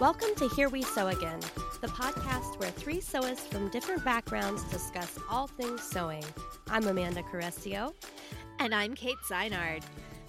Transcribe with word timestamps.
Welcome 0.00 0.34
to 0.36 0.48
Here 0.48 0.70
We 0.70 0.80
Sew 0.80 1.08
Again, 1.08 1.40
the 1.82 1.88
podcast 1.88 2.58
where 2.58 2.70
three 2.70 3.02
sewists 3.02 3.46
from 3.52 3.68
different 3.68 4.02
backgrounds 4.02 4.64
discuss 4.70 5.18
all 5.28 5.46
things 5.46 5.82
sewing. 5.82 6.24
I'm 6.70 6.86
Amanda 6.86 7.22
Carestio. 7.22 7.92
And 8.60 8.74
I'm 8.74 8.94
Kate 8.94 9.18
Zeinard. 9.30 9.82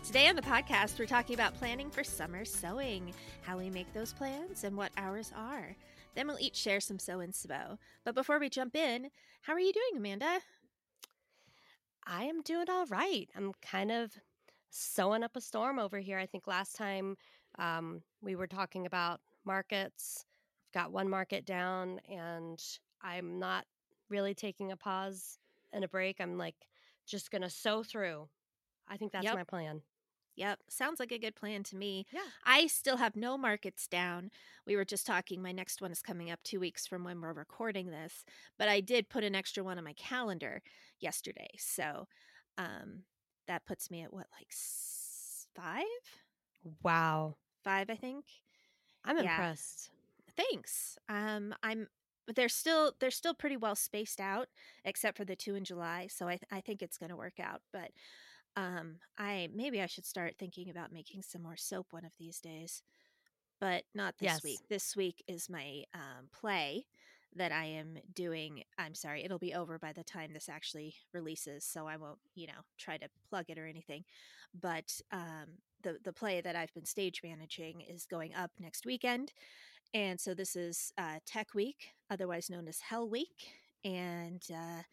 Today 0.03 0.27
on 0.27 0.35
the 0.35 0.41
podcast, 0.41 0.99
we're 0.99 1.05
talking 1.05 1.35
about 1.35 1.55
planning 1.55 1.89
for 1.89 2.03
summer 2.03 2.43
sewing, 2.43 3.13
how 3.43 3.57
we 3.57 3.69
make 3.69 3.93
those 3.93 4.11
plans, 4.11 4.65
and 4.65 4.75
what 4.75 4.91
ours 4.97 5.31
are. 5.37 5.73
Then 6.15 6.27
we'll 6.27 6.41
each 6.41 6.57
share 6.57 6.81
some 6.81 6.99
sew 6.99 7.19
inspo. 7.19 7.77
But 8.03 8.13
before 8.13 8.39
we 8.39 8.49
jump 8.49 8.75
in, 8.75 9.09
how 9.43 9.53
are 9.53 9.59
you 9.61 9.71
doing, 9.71 9.95
Amanda? 9.95 10.39
I 12.05 12.25
am 12.25 12.41
doing 12.41 12.69
all 12.69 12.87
right. 12.87 13.29
I'm 13.37 13.53
kind 13.61 13.89
of 13.89 14.11
sewing 14.69 15.23
up 15.23 15.37
a 15.37 15.41
storm 15.41 15.79
over 15.79 15.99
here. 15.99 16.19
I 16.19 16.25
think 16.25 16.45
last 16.45 16.75
time 16.75 17.15
um, 17.57 18.01
we 18.21 18.35
were 18.35 18.47
talking 18.47 18.85
about 18.85 19.21
markets. 19.45 20.25
I've 20.69 20.83
got 20.83 20.91
one 20.91 21.09
market 21.09 21.45
down, 21.45 21.99
and 22.09 22.61
I'm 23.01 23.39
not 23.39 23.65
really 24.09 24.33
taking 24.33 24.71
a 24.71 24.77
pause 24.77 25.37
and 25.73 25.83
a 25.83 25.87
break. 25.87 26.17
I'm 26.19 26.37
like 26.37 26.55
just 27.07 27.31
going 27.31 27.41
to 27.41 27.49
sew 27.49 27.83
through. 27.83 28.27
I 28.87 28.97
think 28.97 29.11
that's 29.11 29.25
Yep. 29.25 29.35
my 29.35 29.43
plan. 29.43 29.81
Yep, 30.37 30.59
sounds 30.69 30.99
like 30.99 31.11
a 31.11 31.19
good 31.19 31.35
plan 31.35 31.61
to 31.63 31.75
me. 31.75 32.05
Yeah. 32.11 32.21
I 32.45 32.67
still 32.67 32.95
have 32.97 33.17
no 33.17 33.37
markets 33.37 33.85
down. 33.87 34.31
We 34.65 34.77
were 34.77 34.85
just 34.85 35.05
talking, 35.05 35.41
my 35.41 35.51
next 35.51 35.81
one 35.81 35.91
is 35.91 36.01
coming 36.01 36.31
up 36.31 36.39
two 36.43 36.59
weeks 36.59 36.87
from 36.87 37.03
when 37.03 37.19
we're 37.19 37.33
recording 37.33 37.87
this, 37.91 38.23
but 38.57 38.69
I 38.69 38.79
did 38.79 39.09
put 39.09 39.25
an 39.25 39.35
extra 39.35 39.61
one 39.61 39.77
on 39.77 39.83
my 39.83 39.93
calendar 39.93 40.61
yesterday. 41.01 41.49
So 41.57 42.07
um, 42.57 43.03
that 43.47 43.65
puts 43.65 43.91
me 43.91 44.03
at 44.03 44.13
what, 44.13 44.27
like 44.39 44.47
s- 44.51 45.47
five? 45.53 45.83
Wow. 46.81 47.35
Five, 47.63 47.89
I 47.89 47.95
think. 47.95 48.23
I'm 49.05 49.17
Yeah. 49.17 49.43
impressed. 49.43 49.91
Thanks. 50.37 50.97
Um, 51.09 51.53
I'm, 51.63 51.87
but 52.27 52.35
they're 52.35 52.49
still 52.49 52.93
they're 52.99 53.11
still 53.11 53.33
pretty 53.33 53.57
well 53.57 53.75
spaced 53.75 54.21
out, 54.21 54.47
except 54.85 55.17
for 55.17 55.25
the 55.25 55.35
two 55.35 55.55
in 55.55 55.63
July. 55.65 56.07
So 56.07 56.27
I 56.29 56.39
I 56.51 56.61
think 56.61 56.81
it's 56.81 56.97
going 56.97 57.09
to 57.09 57.15
work 57.17 57.39
out. 57.39 57.61
But 57.73 57.91
um, 58.55 58.97
I 59.17 59.49
maybe 59.53 59.81
I 59.81 59.87
should 59.87 60.05
start 60.05 60.35
thinking 60.39 60.69
about 60.69 60.91
making 60.91 61.23
some 61.23 61.43
more 61.43 61.57
soap 61.57 61.87
one 61.91 62.05
of 62.05 62.13
these 62.19 62.39
days, 62.39 62.83
but 63.59 63.83
not 63.95 64.15
this 64.19 64.41
Yes. 64.41 64.43
week. 64.43 64.61
This 64.69 64.95
week 64.95 65.23
is 65.27 65.49
my 65.49 65.83
um, 65.93 66.29
play 66.33 66.85
that 67.35 67.51
I 67.51 67.65
am 67.65 67.97
doing. 68.13 68.63
I'm 68.77 68.95
sorry, 68.95 69.23
it'll 69.23 69.39
be 69.39 69.53
over 69.53 69.79
by 69.79 69.93
the 69.93 70.03
time 70.03 70.33
this 70.33 70.49
actually 70.49 70.95
releases, 71.13 71.65
so 71.65 71.87
I 71.87 71.97
won't 71.97 72.19
you 72.35 72.47
know 72.47 72.63
try 72.77 72.97
to 72.97 73.09
plug 73.29 73.45
it 73.49 73.57
or 73.59 73.67
anything. 73.67 74.05
But 74.53 74.99
um, 75.11 75.59
the 75.83 75.97
the 76.03 76.13
play 76.13 76.41
that 76.41 76.55
I've 76.55 76.73
been 76.73 76.85
stage 76.85 77.21
managing 77.23 77.81
is 77.81 78.05
going 78.05 78.33
up 78.33 78.51
next 78.59 78.85
weekend. 78.85 79.33
And 79.93 80.19
so 80.19 80.33
this 80.33 80.55
is 80.55 80.93
uh, 80.97 81.19
Tech 81.25 81.53
Week, 81.53 81.93
otherwise 82.09 82.49
known 82.49 82.67
as 82.67 82.79
Hell 82.79 83.09
Week. 83.09 83.53
And 83.83 84.41
uh, 84.49 84.83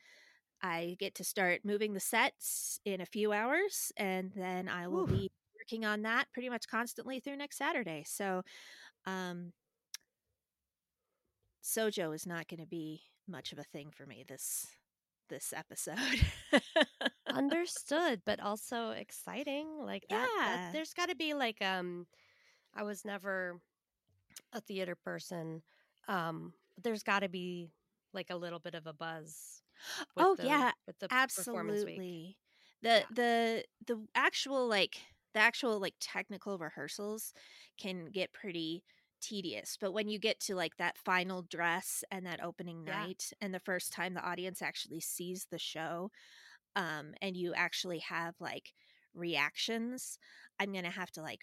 I 0.63 0.97
get 0.99 1.15
to 1.17 1.25
start 1.25 1.61
moving 1.65 1.95
the 1.95 2.01
sets 2.01 2.81
in 2.85 3.01
a 3.01 3.07
few 3.07 3.33
hours. 3.33 3.93
And 3.97 4.33
then 4.35 4.69
I 4.69 4.89
will 4.89 5.07
be 5.07 5.31
working 5.57 5.85
on 5.85 6.03
that 6.03 6.27
pretty 6.33 6.49
much 6.49 6.67
constantly 6.69 7.21
through 7.21 7.37
next 7.37 7.59
Saturday. 7.59 8.05
So 8.07 8.43
um, 9.07 9.53
Sojo 11.63 12.15
is 12.15 12.27
not 12.27 12.49
going 12.49 12.61
to 12.61 12.67
be 12.67 13.03
much 13.29 13.53
of 13.53 13.59
a 13.59 13.65
thing 13.65 13.91
for 13.91 14.07
me 14.07 14.25
this 14.27 14.67
this 15.29 15.53
episode. 15.57 15.97
Understood, 17.27 18.23
but 18.25 18.41
also 18.41 18.91
exciting. 18.91 19.67
Like 19.81 20.05
that, 20.09 20.29
that 20.39 20.57
Yeah. 20.67 20.73
there's 20.73 20.95
got 20.95 21.09
to 21.11 21.17
be 21.17 21.35
like 21.35 21.61
um 21.63 22.07
I 22.75 22.83
was 22.83 23.05
never 23.05 23.61
a 24.53 24.61
theater 24.61 24.95
person. 24.97 25.63
Um 26.09 26.53
there's 26.83 27.03
got 27.03 27.21
to 27.21 27.29
be 27.29 27.71
like 28.15 28.31
a 28.31 28.37
little 28.37 28.59
bit 28.61 28.75
of 28.75 28.87
a 28.87 28.93
buzz. 28.93 29.63
with 30.17 30.25
Oh, 30.27 30.35
the- 30.37 30.47
yeah, 30.47 30.73
with 30.87 30.99
the 30.99 31.09
absolutely 31.11 32.39
the 32.83 32.89
Yeah. 32.89 33.03
the 33.15 33.65
the 33.87 34.07
actual 34.15 34.67
like 34.69 34.97
the 35.35 35.41
actual 35.41 35.79
like 35.79 35.95
technical 36.01 36.59
rehearsals 36.59 37.35
can 37.79 38.07
get 38.07 38.33
pretty 38.33 38.83
tedious 39.21 39.77
but 39.81 39.93
when 39.93 40.09
you 40.09 40.19
get 40.19 40.41
to 40.41 40.55
like 40.55 40.77
that 40.77 40.99
final 40.99 41.43
dress 41.43 42.05
and 42.11 42.27
that 42.27 42.43
opening 42.43 42.87
Yeah. 42.87 43.07
night 43.07 43.33
and 43.41 43.55
the 43.55 43.61
first 43.61 43.93
time 43.93 44.15
the 44.15 44.27
audience 44.27 44.63
actually 44.63 45.01
sees 45.01 45.47
the 45.51 45.59
show 45.59 46.11
um 46.77 47.15
and 47.23 47.37
you 47.37 47.53
actually 47.55 47.99
have 47.99 48.35
like 48.41 48.73
reactions 49.15 50.19
i'm 50.61 50.73
gonna 50.73 50.91
have 50.91 51.11
to 51.11 51.23
like 51.23 51.41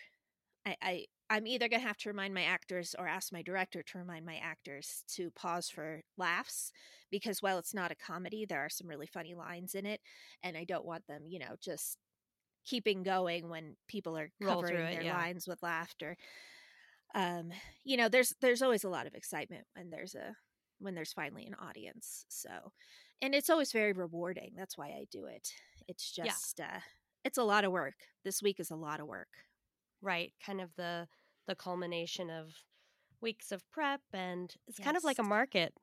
i 0.65 0.75
i 0.81 1.05
i'm 1.29 1.47
either 1.47 1.67
gonna 1.67 1.81
have 1.81 1.97
to 1.97 2.09
remind 2.09 2.33
my 2.33 2.43
actors 2.43 2.95
or 2.97 3.07
ask 3.07 3.31
my 3.31 3.41
director 3.41 3.83
to 3.83 3.97
remind 3.97 4.25
my 4.25 4.37
actors 4.37 5.03
to 5.07 5.31
pause 5.31 5.69
for 5.69 6.01
laughs 6.17 6.71
because 7.11 7.41
while 7.41 7.57
it's 7.57 7.73
not 7.73 7.91
a 7.91 7.95
comedy, 7.95 8.45
there 8.45 8.59
are 8.61 8.69
some 8.69 8.87
really 8.87 9.07
funny 9.07 9.33
lines 9.35 9.75
in 9.75 9.85
it, 9.85 10.01
and 10.43 10.57
I 10.57 10.63
don't 10.65 10.85
want 10.85 11.07
them, 11.07 11.23
you 11.27 11.39
know, 11.39 11.55
just 11.61 11.97
keeping 12.65 13.03
going 13.03 13.49
when 13.49 13.75
people 13.87 14.17
are 14.17 14.29
covering 14.41 14.87
it, 14.87 14.89
their 14.89 15.03
yeah. 15.03 15.15
lines 15.15 15.47
with 15.47 15.63
laughter. 15.63 16.17
Um, 17.15 17.51
you 17.85 17.97
know, 17.97 18.09
there's 18.09 18.35
there's 18.41 18.61
always 18.61 18.83
a 18.85 18.89
lot 18.89 19.07
of 19.07 19.15
excitement 19.15 19.65
when 19.75 19.89
there's 19.89 20.15
a 20.15 20.35
when 20.79 20.95
there's 20.95 21.13
finally 21.13 21.45
an 21.47 21.55
audience. 21.55 22.25
So, 22.29 22.49
and 23.21 23.33
it's 23.35 23.49
always 23.49 23.71
very 23.73 23.93
rewarding. 23.93 24.53
That's 24.57 24.77
why 24.77 24.87
I 24.87 25.05
do 25.11 25.25
it. 25.25 25.49
It's 25.87 26.13
Yeah. 26.17 26.25
just 26.25 26.59
uh 26.61 26.81
it's 27.23 27.37
a 27.39 27.43
lot 27.43 27.65
of 27.65 27.71
work. 27.71 27.95
This 28.23 28.41
week 28.43 28.59
is 28.59 28.71
a 28.71 28.75
lot 28.75 28.99
of 28.99 29.07
work. 29.07 29.29
Right, 30.01 30.33
kind 30.45 30.61
of 30.61 30.75
the 30.75 31.07
the 31.47 31.55
culmination 31.55 32.29
of 32.29 32.49
weeks 33.21 33.51
of 33.51 33.63
prep 33.71 34.01
and 34.13 34.53
it's 34.67 34.79
kind 34.79 34.97
of 34.97 35.03
like 35.03 35.19
a 35.19 35.23
market. 35.23 35.73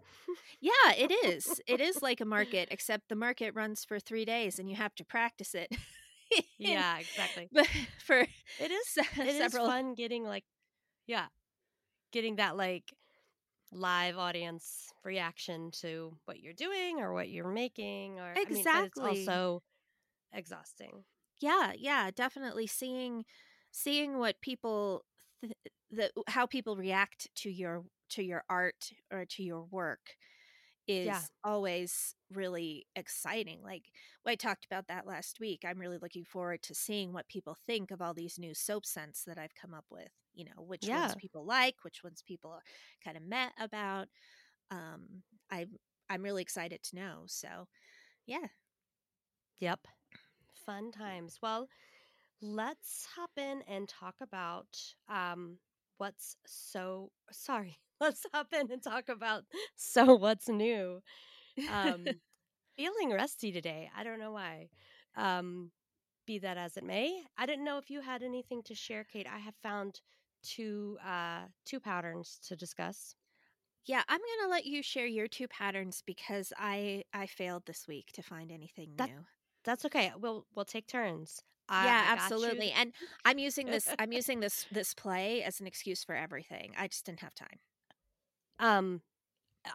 Yeah, 0.61 0.93
it 0.97 1.11
is. 1.11 1.61
It 1.67 1.81
is 1.81 2.03
like 2.03 2.21
a 2.21 2.25
market, 2.27 2.69
except 2.71 3.09
the 3.09 3.17
market 3.17 3.55
runs 3.55 3.85
for 3.85 3.99
three 3.99 4.25
days 4.25 4.59
and 4.59 4.69
you 4.71 4.77
have 4.77 4.95
to 4.97 5.05
practice 5.05 5.55
it. 5.55 5.75
yeah, 6.59 6.99
exactly. 7.01 7.49
but 7.53 7.67
for 8.05 8.27
It 8.59 8.71
is 8.71 8.99
it 9.19 9.27
is 9.27 9.37
several 9.39 9.67
fun 9.67 9.95
getting 9.95 10.25
like 10.25 10.45
yeah. 11.07 11.27
Getting 12.13 12.37
that 12.37 12.57
like 12.57 12.93
live 13.73 14.19
audience 14.19 14.93
reaction 15.05 15.71
to 15.73 16.17
what 16.27 16.41
you're 16.41 16.53
doing 16.55 17.01
or 17.01 17.13
what 17.13 17.29
you're 17.29 17.51
making 17.53 18.19
or 18.21 18.41
I 18.47 18.53
mean, 18.53 18.67
Exactly. 18.67 18.85
it's 18.85 19.29
also 19.29 19.63
exhausting. 20.33 21.05
Yeah 21.41 21.73
yeah 21.77 22.11
definitely 22.11 22.67
seeing 22.67 23.25
seeing 23.71 24.19
what 24.19 24.41
people 24.41 25.05
th- 25.43 25.53
the 25.91 26.11
how 26.29 26.47
people 26.47 26.77
react 26.77 27.29
to 27.37 27.51
your 27.51 27.85
to 28.11 28.23
your 28.23 28.45
art 28.49 28.93
or 29.13 29.25
to 29.27 29.43
your 29.43 29.63
work 29.65 30.17
is 30.87 31.19
Yeah. 31.19 31.27
always 31.45 32.15
really 32.33 32.87
exciting 32.97 33.61
like 33.63 33.85
i 34.27 34.35
talked 34.35 34.65
about 34.65 34.87
that 34.89 35.07
last 35.07 35.39
week 35.41 35.63
i'm 35.67 35.79
really 35.79 35.99
looking 36.01 36.25
forward 36.25 36.63
to 36.63 36.75
seeing 36.75 37.13
what 37.13 37.29
people 37.29 37.57
think 37.67 37.91
of 37.91 38.01
all 38.03 38.15
these 38.15 38.39
new 38.39 38.55
soap 38.55 38.85
scents 38.87 39.25
that 39.25 39.39
i've 39.39 39.55
come 39.55 39.75
up 39.75 39.85
with 39.91 40.11
you 40.35 40.45
know 40.45 40.63
which 40.63 40.91
ones 40.93 41.15
people 41.15 41.45
like 41.45 41.77
which 41.83 42.03
ones 42.03 42.23
people 42.27 42.51
are 42.51 42.63
kind 43.05 43.17
of 43.17 43.23
met 43.23 43.53
about 43.61 44.09
um 44.71 45.23
I'm 45.51 45.77
i'm 46.11 46.23
really 46.23 46.43
excited 46.43 46.83
to 46.85 46.97
know 46.97 47.23
so 47.27 47.67
yeah. 48.27 48.49
Yep. 49.59 49.87
Fun 50.67 50.91
times. 50.93 51.39
Well 51.43 51.69
let's 52.41 53.07
hop 53.17 53.31
in 53.37 53.63
and 53.69 53.89
talk 53.89 54.17
about 54.21 54.67
um 55.09 55.59
what's 55.99 56.37
so 56.47 57.11
sorry 57.31 57.79
let's 58.03 58.27
hop 58.35 58.49
in 58.53 58.71
and 58.73 58.83
talk 58.83 59.09
about 59.09 59.45
Sew 59.77 60.17
What's 60.17 60.49
New 60.49 61.01
um 61.71 62.05
feeling 62.77 63.11
rusty 63.11 63.53
today 63.53 63.91
i 63.97 64.03
don't 64.05 64.21
know 64.21 64.33
why 64.33 64.69
um 65.17 65.71
be 66.27 66.39
that 66.39 66.57
as 66.57 66.77
it 66.77 66.85
may 66.85 67.23
i 67.39 67.47
didn't 67.47 67.65
know 67.65 67.79
if 67.79 67.91
you 67.91 68.01
had 68.01 68.23
anything 68.23 68.63
to 68.65 68.75
share 68.75 69.05
kate 69.05 69.27
i 69.33 69.39
have 69.39 69.55
found 69.63 70.01
two 70.43 70.99
uh 71.07 71.43
two 71.67 71.81
patterns 71.81 72.39
to 72.49 72.57
discuss 72.57 73.15
Yeah, 73.87 74.03
I'm 74.09 74.21
gonna 74.21 74.51
let 74.51 74.65
you 74.67 74.83
share 74.83 75.07
your 75.07 75.29
two 75.29 75.49
patterns 75.49 76.03
because 76.07 76.53
I 76.59 77.05
I 77.13 77.27
failed 77.27 77.65
this 77.67 77.87
week 77.89 78.09
to 78.15 78.23
find 78.23 78.51
anything 78.53 78.95
That- 78.97 79.11
new. 79.11 79.25
that's 79.65 79.85
okay 79.87 80.13
we'll 80.21 80.47
we'll 80.55 80.65
take 80.77 80.87
turns 80.87 81.43
I, 81.69 81.87
yeah, 81.87 82.03
got 82.05 82.09
you. 82.17 82.23
absolutely. 82.25 82.71
And 82.73 82.93
I'm 83.25 83.39
using 83.39 83.67
this 83.75 83.89
I'm 83.99 84.13
using 84.13 84.41
this 84.41 84.67
this 84.71 84.95
play 84.95 85.43
as 85.45 85.61
an 85.61 85.67
excuse 85.67 86.05
for 86.05 86.15
everything. 86.15 86.75
I 86.77 86.89
just 86.89 87.07
didn't 87.07 87.21
have 87.21 87.35
time. 87.35 87.59
Um 88.63 89.03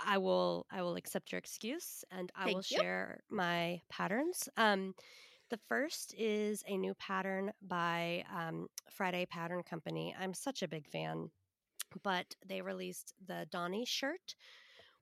i 0.06 0.18
will 0.18 0.66
i 0.72 0.82
will 0.82 0.96
accept 0.98 1.32
your 1.32 1.40
excuse 1.40 2.04
and 2.12 2.32
i 2.36 2.48
will 2.48 2.64
you. 2.70 2.78
share 2.80 3.22
my 3.30 3.82
patterns. 3.90 4.50
Um 4.58 4.96
the 5.50 5.60
first 5.70 6.14
is 6.18 6.64
a 6.68 6.78
new 6.78 6.94
pattern 6.96 7.54
by 7.62 8.26
um, 8.36 8.68
friday 8.92 9.26
pattern 9.28 9.64
company. 9.64 10.16
I'm 10.20 10.34
such 10.34 10.64
a 10.64 10.70
big 10.70 10.88
fan 10.88 11.32
but 12.04 12.36
they 12.46 12.62
released 12.62 13.14
the 13.28 13.48
Donny 13.52 13.86
shirt 13.86 14.36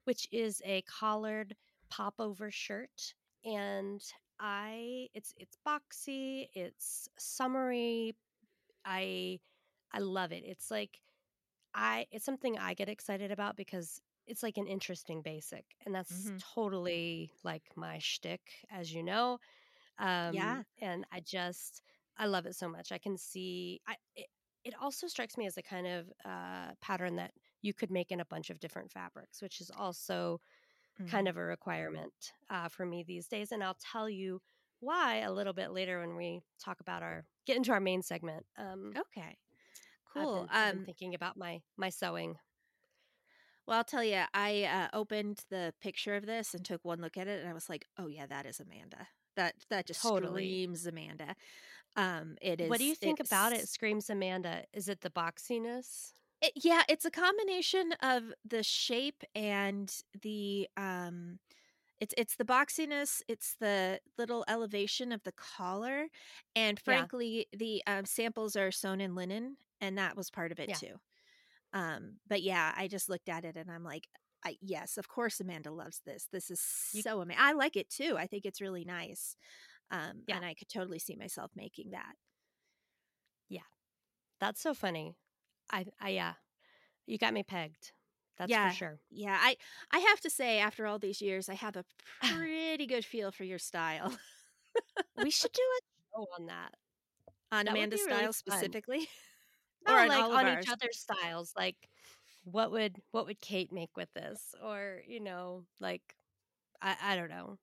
which 0.06 0.28
is 0.32 0.62
a 0.66 0.84
collared 0.84 1.56
popover 1.90 2.52
shirt 2.52 3.14
and 3.46 4.02
i 4.40 5.08
it's 5.16 5.34
it's 5.38 5.58
boxy 5.68 6.50
it's 6.56 7.10
summery. 7.18 8.16
I 8.86 9.40
i 9.94 10.00
love 10.00 10.32
it. 10.34 10.44
It's 10.46 10.72
like 10.72 11.00
I 11.76 12.08
it's 12.12 12.26
something 12.26 12.60
I 12.60 12.76
get 12.76 12.90
excited 12.90 13.32
about 13.32 13.58
because 13.58 14.02
it's 14.28 14.44
like 14.44 14.58
an 14.58 14.68
interesting 14.68 15.24
basic, 15.24 15.66
and 15.86 15.96
that's 15.96 16.34
Mhm. 16.34 16.40
totally 16.40 17.34
like 17.46 17.66
my 17.78 18.00
shtick, 18.00 18.66
as 18.72 18.94
you 18.94 19.04
know. 19.04 19.40
Um, 20.00 20.62
Yeah. 20.62 20.64
and 20.82 21.06
I 21.12 21.22
just 21.22 21.82
I 22.18 22.28
love 22.28 22.46
it 22.46 22.56
so 22.56 22.70
much. 22.70 22.92
I 22.92 22.98
can 23.00 23.18
see 23.18 23.82
I 23.88 23.98
it, 24.16 24.28
it 24.64 24.76
also 24.82 25.08
strikes 25.08 25.38
me 25.38 25.48
as 25.48 25.58
a 25.58 25.64
kind 25.64 25.88
of 25.88 26.12
uh, 26.26 26.74
pattern 26.82 27.18
that 27.18 27.34
you 27.62 27.74
could 27.74 27.92
make 27.92 28.12
in 28.12 28.20
a 28.22 28.26
bunch 28.26 28.50
of 28.50 28.60
different 28.60 28.92
fabrics, 28.92 29.42
which 29.42 29.62
is 29.62 29.72
also 29.72 30.42
kind 31.08 31.28
Mhm. 31.28 31.30
of 31.30 31.38
a 31.38 31.44
requirement 31.44 32.34
uh, 32.50 32.70
for 32.70 32.86
me 32.86 33.04
these 33.04 33.28
days. 33.28 33.52
And 33.52 33.64
I'll 33.64 33.78
tell 33.80 34.10
you 34.10 34.42
why 34.80 35.18
a 35.18 35.32
little 35.34 35.54
bit 35.54 35.72
later 35.72 36.00
when 36.02 36.16
we 36.16 36.42
talk 36.60 36.80
about 36.82 37.04
our 37.04 37.26
get 37.46 37.58
into 37.58 37.72
our 37.72 37.80
main 37.80 38.02
segment. 38.02 38.46
Um, 38.58 38.98
Okay. 38.98 39.38
Cool. 40.16 40.50
Been 40.64 40.80
Um, 40.80 40.86
thinking 40.86 41.14
about 41.14 41.38
my 41.38 41.62
my 41.78 41.90
sewing. 41.90 42.40
well, 43.68 43.78
I'll 43.78 43.84
tell 43.84 44.04
you, 44.04 44.24
I 44.34 44.64
uh, 44.64 44.90
opened 44.94 45.44
the 45.50 45.74
picture 45.82 46.16
of 46.16 46.26
this 46.26 46.54
and 46.54 46.64
took 46.64 46.86
one 46.86 47.02
look 47.02 47.18
at 47.18 47.28
it, 47.28 47.40
and 47.40 47.50
I 47.50 47.54
was 47.54 47.70
like, 47.70 47.86
"Oh 47.98 48.08
yeah, 48.08 48.28
that 48.28 48.46
is 48.46 48.60
Amanda. 48.60 49.08
That 49.36 49.56
that 49.70 49.88
just 49.88 50.02
Totally. 50.02 50.62
screams 50.62 50.86
Amanda." 50.86 51.36
Um, 51.96 52.38
it 52.42 52.60
What 52.60 52.80
do 52.80 52.84
you 52.86 52.96
think 52.96 53.20
about 53.22 53.54
it? 53.54 53.70
Screams 53.70 54.10
Amanda. 54.10 54.66
Is 54.74 54.90
it 54.90 55.02
the 55.02 55.10
boxiness? 55.10 56.14
It, 56.42 56.54
yeah, 56.64 56.84
it's 56.90 57.06
a 57.06 57.12
combination 57.12 57.94
of 58.02 58.34
the 58.44 58.64
shape 58.64 59.24
and 59.34 59.94
the 60.22 60.68
um. 60.78 61.40
It's 62.02 62.14
it's 62.18 62.36
the 62.38 62.46
boxiness, 62.46 63.22
it's 63.28 63.56
the 63.58 64.02
little 64.18 64.46
elevation 64.48 65.12
of 65.14 65.24
the 65.24 65.34
collar, 65.34 66.10
and 66.56 66.80
Yeah, 66.86 67.08
frankly, 67.10 67.48
the 67.54 67.84
um, 67.88 68.06
samples 68.06 68.56
are 68.58 68.72
sewn 68.72 69.02
in 69.02 69.16
linen, 69.16 69.58
and 69.86 69.98
that 69.98 70.18
was 70.18 70.30
part 70.32 70.52
of 70.52 70.60
it 70.60 70.70
yeah, 70.70 70.76
too. 70.76 70.96
Um, 71.74 72.18
but 72.28 72.42
yeah, 72.42 72.74
I 72.78 72.88
just 72.88 73.10
looked 73.10 73.30
at 73.30 73.46
it 73.46 73.56
and 73.58 73.70
I'm 73.72 73.84
like, 73.84 74.08
I, 74.46 74.58
yes, 74.62 74.98
of 74.98 75.08
course 75.08 75.40
Amanda 75.40 75.72
loves 75.72 76.02
this. 76.06 76.28
This 76.32 76.50
is 76.52 76.60
so 76.62 77.22
amazing. 77.22 77.42
I 77.42 77.54
like 77.54 77.76
it 77.76 77.90
too. 77.90 78.16
I 78.18 78.28
think 78.28 78.46
it's 78.46 78.62
really 78.62 78.86
nice. 78.86 79.36
Um, 79.92 80.24
yeah, 80.28 80.38
and 80.38 80.46
I 80.46 80.54
could 80.54 80.70
totally 80.70 81.00
see 81.00 81.16
myself 81.16 81.52
making 81.56 81.92
that. 81.92 82.16
yeah. 83.50 83.62
That's 84.40 84.62
so 84.62 84.74
funny. 84.74 85.16
I, 85.72 85.86
I, 86.00 86.10
yeah, 86.10 86.34
you 87.08 87.18
got 87.18 87.34
me 87.34 87.44
pegged. 87.44 87.92
That's 88.38 88.58
for 88.60 88.68
Yeah. 88.68 88.70
sure. 88.70 89.00
Yeah. 89.12 89.38
I 89.42 89.58
I 89.92 90.00
have 90.00 90.20
to 90.22 90.30
say, 90.30 90.60
after 90.60 90.86
all 90.88 91.00
these 91.00 91.22
years, 91.22 91.50
I 91.50 91.56
have 91.56 91.76
a 91.78 91.86
pretty 92.24 92.86
good 92.88 93.06
feel 93.06 93.32
for 93.32 93.44
your 93.46 93.60
style. 93.60 94.18
we 95.18 95.32
should 95.32 95.52
do 95.54 95.62
a 95.62 95.80
show 96.20 96.28
on 96.40 96.48
that. 96.48 96.74
on 97.52 97.66
That 97.66 97.78
would 97.78 97.78
Amanda's 97.78 98.02
be 98.02 98.04
really 98.04 98.18
style 98.20 98.34
fun. 98.48 98.74
specifically. 98.74 99.10
Or 99.88 99.94
No, 99.94 100.00
on 100.00 100.08
like 100.08 100.46
on 100.46 100.60
each 100.60 100.70
other's 100.70 101.00
styles. 101.00 101.54
Like, 101.58 101.76
what 102.44 102.72
would 102.72 102.98
what 103.12 103.26
would 103.26 103.42
Kate 103.42 103.72
make 103.72 103.96
with 103.96 104.12
this? 104.14 104.54
Or 104.64 105.02
you 105.08 105.20
know, 105.20 105.64
like 105.80 106.16
I, 106.82 106.96
I 107.02 107.16
don't 107.16 107.30
know. 107.30 107.58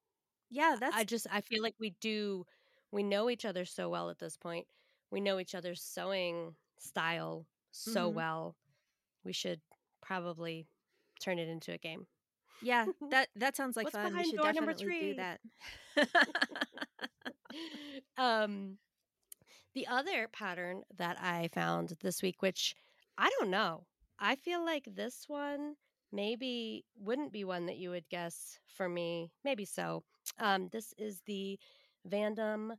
Yeah, 0.50 0.76
that's. 0.78 0.96
I 0.96 1.04
just 1.04 1.26
I 1.32 1.40
feel 1.40 1.62
like 1.62 1.74
we 1.78 1.94
do 2.00 2.44
we 2.90 3.02
know 3.02 3.30
each 3.30 3.44
other 3.44 3.64
so 3.64 3.88
well 3.88 4.10
at 4.10 4.19
this 4.19 4.36
point. 4.36 4.66
We 5.10 5.20
know 5.20 5.38
each 5.38 5.54
other's 5.54 5.82
sewing 5.82 6.54
style 6.78 7.46
so 7.70 8.10
mhm. 8.10 8.14
well. 8.14 8.56
We 9.24 9.32
should 9.32 9.60
probably 10.00 10.66
turn 11.20 11.38
it 11.38 11.48
into 11.48 11.72
a 11.72 11.78
game. 11.78 12.06
Yeah, 12.60 12.86
that 13.10 13.28
that 13.36 13.56
sounds 13.56 13.76
like 13.76 13.86
What's 13.86 13.96
fun. 13.96 14.16
We 14.16 14.24
should 14.24 14.40
definitely 14.40 15.00
do 15.00 15.14
that. 15.14 15.40
um, 18.19 18.78
the 19.74 19.86
other 19.86 20.28
pattern 20.28 20.82
that 20.96 21.16
I 21.20 21.48
found 21.52 21.94
this 22.00 22.22
week, 22.22 22.42
which 22.42 22.74
I 23.19 23.30
don't 23.38 23.50
know, 23.50 23.86
I 24.19 24.36
feel 24.36 24.64
like 24.64 24.86
this 24.86 25.24
one 25.28 25.74
maybe 26.12 26.84
wouldn't 26.98 27.32
be 27.32 27.44
one 27.44 27.66
that 27.66 27.78
you 27.78 27.90
would 27.90 28.08
guess 28.10 28.58
for 28.66 28.88
me. 28.88 29.32
Maybe 29.44 29.64
so. 29.64 30.04
Um, 30.38 30.69
this 30.72 30.92
is 30.98 31.22
the 31.26 31.58
Vandam 32.08 32.72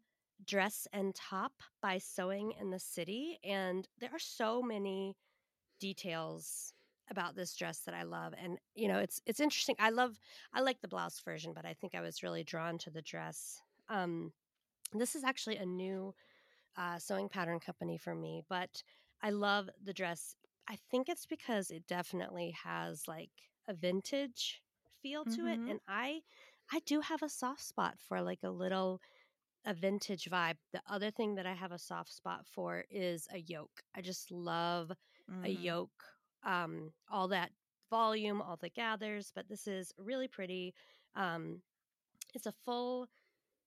dress 0.45 0.88
and 0.94 1.16
top 1.16 1.54
by 1.81 1.98
Sewing 1.98 2.54
and 2.60 2.72
the 2.72 2.80
City, 2.80 3.40
and 3.44 3.88
there 4.00 4.12
are 4.13 4.19
so 4.19 4.62
many 4.62 5.16
details 5.80 6.74
about 7.10 7.36
this 7.36 7.56
dress 7.56 7.80
that 7.80 7.94
I 7.94 8.04
love 8.04 8.34
and 8.42 8.57
you 8.75 8.88
know 8.88 9.00
it's 9.00 9.22
it's 9.25 9.42
interesting 9.42 9.75
I 9.78 9.90
love 9.90 10.18
I 10.54 10.62
like 10.62 10.80
the 10.81 10.88
blouse 10.88 11.19
version 11.19 11.51
but 11.54 11.66
I 11.66 11.74
think 11.74 11.94
I 11.94 12.01
was 12.01 12.24
really 12.24 12.45
drawn 12.45 12.78
to 12.80 12.90
the 12.90 13.01
dress 13.01 13.60
um 13.90 14.31
this 14.94 15.13
is 15.13 15.25
actually 15.25 15.57
a 15.57 15.66
new 15.66 16.13
uh, 16.75 17.00
sewing 17.00 17.30
pattern 17.30 17.60
company 17.60 17.98
for 17.98 18.16
me 18.16 18.44
but 18.50 18.84
I 19.22 19.30
love 19.31 19.70
the 19.81 19.94
dress 19.94 20.36
I 20.68 20.78
think 20.92 21.10
it's 21.10 21.25
because 21.25 21.72
it 21.72 21.88
definitely 21.88 22.52
has 22.52 23.08
like 23.08 23.31
a 23.68 23.74
vintage 23.74 24.64
feel 25.02 25.25
to 25.25 25.48
it 25.48 25.62
mhm. 25.62 25.70
and 25.70 25.80
I 25.88 26.22
I 26.72 26.80
do 26.86 27.02
have 27.02 27.22
a 27.22 27.30
soft 27.30 27.62
spot 27.62 28.00
for 28.00 28.22
like 28.22 28.44
a 28.44 28.50
little 28.50 29.02
a 29.66 29.74
vintage 29.74 30.25
vibe. 30.25 30.58
The 30.72 30.81
other 30.88 31.12
thing 31.12 31.36
that 31.36 31.46
I 31.46 31.54
have 31.54 31.72
a 31.72 31.80
soft 31.80 32.12
spot 32.12 32.46
for 32.48 32.84
is 32.90 33.28
a 33.31 33.40
yoke. 33.40 33.84
I 33.96 34.02
just 34.02 34.31
love 34.31 34.92
a 35.44 35.50
Mhm. 35.50 35.50
yoke. 35.50 36.04
Um, 36.44 36.94
all 37.10 37.30
that 37.30 37.52
volume, 37.90 38.42
all 38.42 38.58
the 38.58 38.69
gathers, 38.69 39.31
but 39.34 39.48
this 39.48 39.68
is 39.68 39.94
really 39.98 40.28
pretty. 40.28 40.74
Um, 41.16 41.64
it's 42.34 42.46
a 42.48 42.52
full 42.52 43.08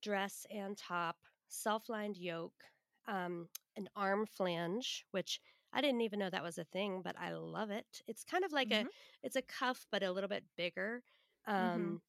dress 0.01 0.45
and 0.51 0.77
top, 0.77 1.17
self-lined 1.47 2.17
yoke, 2.17 2.65
um, 3.07 3.49
an 3.75 3.89
arm 3.95 4.25
flange, 4.25 5.05
which 5.11 5.39
I 5.73 5.81
didn't 5.81 6.01
even 6.01 6.19
know 6.19 6.29
that 6.29 6.43
was 6.43 6.57
a 6.57 6.63
thing, 6.65 7.01
but 7.03 7.15
I 7.19 7.33
love 7.33 7.69
it. 7.71 8.01
It's 8.07 8.23
kind 8.23 8.43
of 8.43 8.51
like 8.53 8.71
a 8.71 8.85
Mhm. 8.85 8.89
it's 9.23 9.35
a 9.35 9.41
cuff, 9.41 9.85
but 9.91 10.03
a 10.03 10.11
little 10.11 10.29
bit 10.29 10.45
bigger. 10.57 11.03
Mhm. 11.57 11.97
Um, 11.97 12.01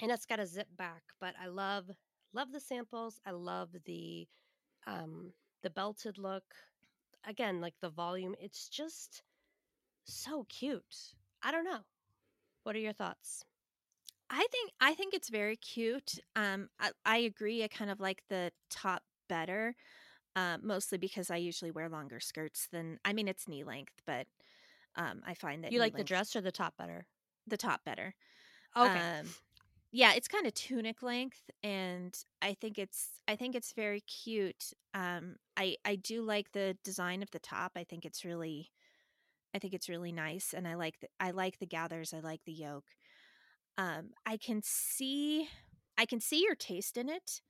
and 0.00 0.10
it's 0.10 0.26
got 0.26 0.40
a 0.40 0.46
zip 0.46 0.68
back 0.76 1.02
but 1.20 1.34
i 1.40 1.46
love 1.46 1.90
love 2.32 2.52
the 2.52 2.60
samples 2.60 3.20
i 3.26 3.30
love 3.30 3.70
the 3.84 4.26
um 4.86 5.32
the 5.62 5.70
belted 5.70 6.18
look 6.18 6.44
again 7.24 7.60
like 7.60 7.74
the 7.80 7.90
volume 7.90 8.34
it's 8.40 8.68
just 8.68 9.22
so 10.04 10.44
cute 10.48 11.14
i 11.42 11.50
don't 11.50 11.64
know 11.64 11.80
what 12.64 12.76
are 12.76 12.80
your 12.80 12.92
thoughts 12.92 13.44
I 14.30 14.46
think 14.50 14.72
I 14.80 14.94
think 14.94 15.14
it's 15.14 15.28
very 15.28 15.56
cute. 15.56 16.18
Um, 16.34 16.68
I, 16.80 16.92
I 17.04 17.18
agree. 17.18 17.62
I 17.64 17.68
kind 17.68 17.90
of 17.90 18.00
like 18.00 18.22
the 18.28 18.52
top 18.70 19.02
better, 19.28 19.74
uh, 20.36 20.58
mostly 20.62 20.98
because 20.98 21.30
I 21.30 21.36
usually 21.36 21.70
wear 21.70 21.88
longer 21.88 22.20
skirts 22.20 22.68
than. 22.70 22.98
I 23.04 23.12
mean, 23.12 23.28
it's 23.28 23.48
knee 23.48 23.64
length, 23.64 24.00
but 24.06 24.26
um, 24.96 25.22
I 25.26 25.34
find 25.34 25.64
that 25.64 25.72
you 25.72 25.78
like 25.78 25.96
the 25.96 26.04
dress 26.04 26.34
or 26.36 26.40
the 26.40 26.52
top 26.52 26.76
better 26.76 27.06
the 27.46 27.56
top 27.56 27.84
better. 27.84 28.14
okay 28.76 29.00
Um, 29.22 29.34
yeah, 29.94 30.14
it's 30.14 30.28
kind 30.28 30.46
of 30.46 30.54
tunic 30.54 31.02
length, 31.02 31.50
and 31.62 32.16
I 32.40 32.54
think 32.54 32.78
it's 32.78 33.10
I 33.28 33.36
think 33.36 33.54
it's 33.54 33.72
very 33.74 34.00
cute. 34.00 34.72
Um, 34.94 35.36
I 35.56 35.76
I 35.84 35.96
do 35.96 36.22
like 36.22 36.52
the 36.52 36.76
design 36.82 37.22
of 37.22 37.30
the 37.30 37.38
top. 37.38 37.72
I 37.76 37.84
think 37.84 38.04
it's 38.06 38.24
really 38.24 38.70
I 39.54 39.58
think 39.58 39.74
it's 39.74 39.88
really 39.88 40.12
nice, 40.12 40.54
and 40.54 40.66
I 40.66 40.74
like 40.74 41.00
the 41.00 41.08
I 41.20 41.32
like 41.32 41.58
the 41.58 41.66
gathers. 41.66 42.14
I 42.14 42.20
like 42.20 42.40
the 42.44 42.52
yoke. 42.52 42.90
Um, 43.78 44.10
I 44.26 44.36
can 44.36 44.62
see 44.64 45.48
I 45.98 46.06
can 46.06 46.20
see 46.20 46.42
your 46.42 46.54
taste 46.54 46.96
in 46.96 47.08
it, 47.08 47.42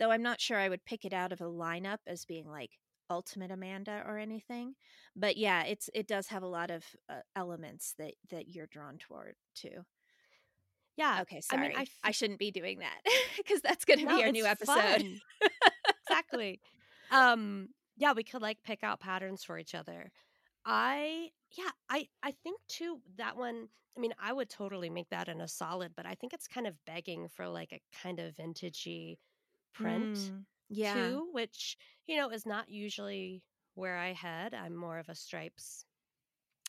though 0.00 0.10
I'm 0.10 0.22
not 0.22 0.40
sure 0.40 0.58
I 0.58 0.68
would 0.68 0.84
pick 0.84 1.04
it 1.04 1.12
out 1.12 1.30
of 1.32 1.40
a 1.40 1.44
lineup 1.44 1.98
as 2.08 2.24
being 2.24 2.48
like 2.50 2.72
ultimate 3.08 3.52
Amanda 3.52 4.02
or 4.06 4.18
anything. 4.18 4.74
But 5.14 5.36
yeah, 5.36 5.62
it's 5.64 5.88
it 5.94 6.08
does 6.08 6.26
have 6.28 6.42
a 6.42 6.48
lot 6.48 6.70
of 6.72 6.84
uh, 7.08 7.20
elements 7.36 7.94
that 7.98 8.14
that 8.30 8.48
you're 8.48 8.66
drawn 8.66 8.98
toward 8.98 9.36
too. 9.54 9.84
yeah 10.96 11.20
Okay, 11.22 11.40
Sorry. 11.40 11.62
i 11.64 11.68
mean 11.68 11.76
i 11.76 11.84
sorry. 12.02 12.12
Shouldn't 12.12 12.38
be 12.40 12.50
doing 12.50 12.80
that 12.80 12.98
because 13.36 13.60
that's 13.62 13.84
going 13.84 14.00
to 14.00 14.06
no 14.06 14.16
be 14.16 14.24
our 14.24 14.32
new 14.32 14.44
episode. 14.46 15.04
exactly 16.06 16.60
um 17.10 17.68
yeah 17.96 18.12
we 18.12 18.24
could 18.24 18.42
like 18.42 18.58
pick 18.64 18.82
out 18.82 19.00
patterns 19.00 19.44
for 19.44 19.58
each 19.58 19.74
other 19.74 20.10
I 20.64 21.30
yeah, 21.56 21.70
I 21.88 22.06
I 22.22 22.32
think 22.42 22.60
too 22.68 23.00
that 23.16 23.36
one 23.36 23.68
I 23.96 24.00
mean, 24.00 24.12
I 24.22 24.32
would 24.32 24.48
totally 24.50 24.88
make 24.88 25.08
that 25.10 25.28
in 25.28 25.40
a 25.40 25.48
solid, 25.48 25.92
but 25.96 26.06
I 26.06 26.14
think 26.14 26.32
it's 26.32 26.46
kind 26.46 26.66
of 26.66 26.74
begging 26.86 27.28
for 27.28 27.48
like 27.48 27.72
a 27.72 27.80
kind 28.02 28.20
of 28.20 28.36
vintagey 28.36 29.16
print 29.72 30.32
Mm, 30.32 30.46
yeah. 30.68 31.20
too, 31.20 31.30
which, 31.32 31.76
you 32.06 32.16
know, 32.16 32.30
is 32.30 32.46
not 32.46 32.68
usually 32.70 33.44
where 33.74 33.96
I 33.98 34.12
head. 34.12 34.54
I'm 34.54 34.74
more 34.76 34.98
of 34.98 35.08
a 35.08 35.14
stripes 35.14 35.86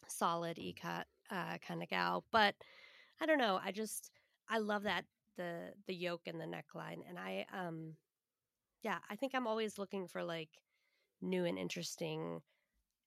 solid 0.08 0.60
e-cut 0.60 1.08
uh 1.30 1.58
kind 1.60 1.82
of 1.84 1.90
gal, 1.90 2.26
but 2.32 2.56
I 3.22 3.26
don't 3.26 3.38
know, 3.40 3.60
I 3.64 3.72
just 3.72 4.12
I 4.50 4.60
love 4.60 4.84
that 4.84 5.06
the 5.38 5.74
the 5.88 5.96
yoke 5.96 6.28
and 6.28 6.40
the 6.42 6.46
neckline 6.46 7.08
and 7.08 7.18
I 7.20 7.46
um 7.52 7.98
yeah, 8.84 9.00
I 9.10 9.16
think 9.16 9.36
I'm 9.36 9.48
always 9.48 9.78
looking 9.78 10.08
for 10.08 10.24
like 10.24 10.50
new 11.22 11.46
and 11.46 11.60
interesting 11.60 12.42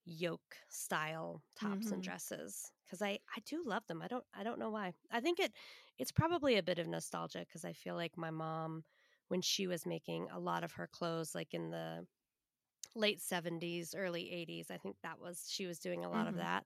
yoke 0.06 0.56
style 0.70 1.44
tops 1.56 1.92
and 1.92 2.02
hmm 2.02 2.04
dresses 2.04 2.72
because 2.84 3.02
I 3.02 3.20
I 3.36 3.40
do 3.46 3.62
love 3.64 3.86
them. 3.86 4.02
I 4.02 4.08
don't 4.08 4.26
I 4.34 4.44
don't 4.44 4.58
know 4.58 4.70
why. 4.70 4.94
I 5.10 5.20
think 5.20 5.40
it 5.40 5.54
it's 5.98 6.12
probably 6.12 6.56
a 6.58 6.62
bit 6.64 6.78
of 6.80 6.88
nostalgia 6.88 7.40
because 7.40 7.64
I 7.64 7.72
feel 7.74 7.96
like 7.96 8.16
my 8.18 8.30
mom 8.30 8.84
when 9.28 9.42
she 9.42 9.66
was 9.66 9.86
making 9.86 10.28
a 10.30 10.38
lot 10.38 10.64
of 10.64 10.72
her 10.72 10.86
clothes 10.88 11.34
like 11.34 11.54
in 11.54 11.70
the 11.70 12.06
late 12.94 13.20
70s, 13.20 13.94
early 13.94 14.30
80s, 14.30 14.70
I 14.70 14.78
think 14.78 14.96
that 15.02 15.20
was 15.20 15.46
she 15.48 15.66
was 15.66 15.78
doing 15.78 16.04
a 16.04 16.10
lot 16.10 16.26
of 16.28 16.34
hmm 16.34 16.36
that. 16.36 16.64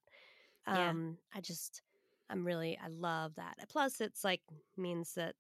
Yeah. 0.69 0.91
Um, 0.91 1.19
I 1.35 1.41
just, 1.41 1.83
I'm 2.31 2.47
really, 2.47 2.79
I 2.79 2.89
love 2.89 3.35
that. 3.37 3.57
Plus, 3.69 4.01
it's 4.01 4.25
like 4.25 4.43
means 4.77 5.15
that 5.15 5.37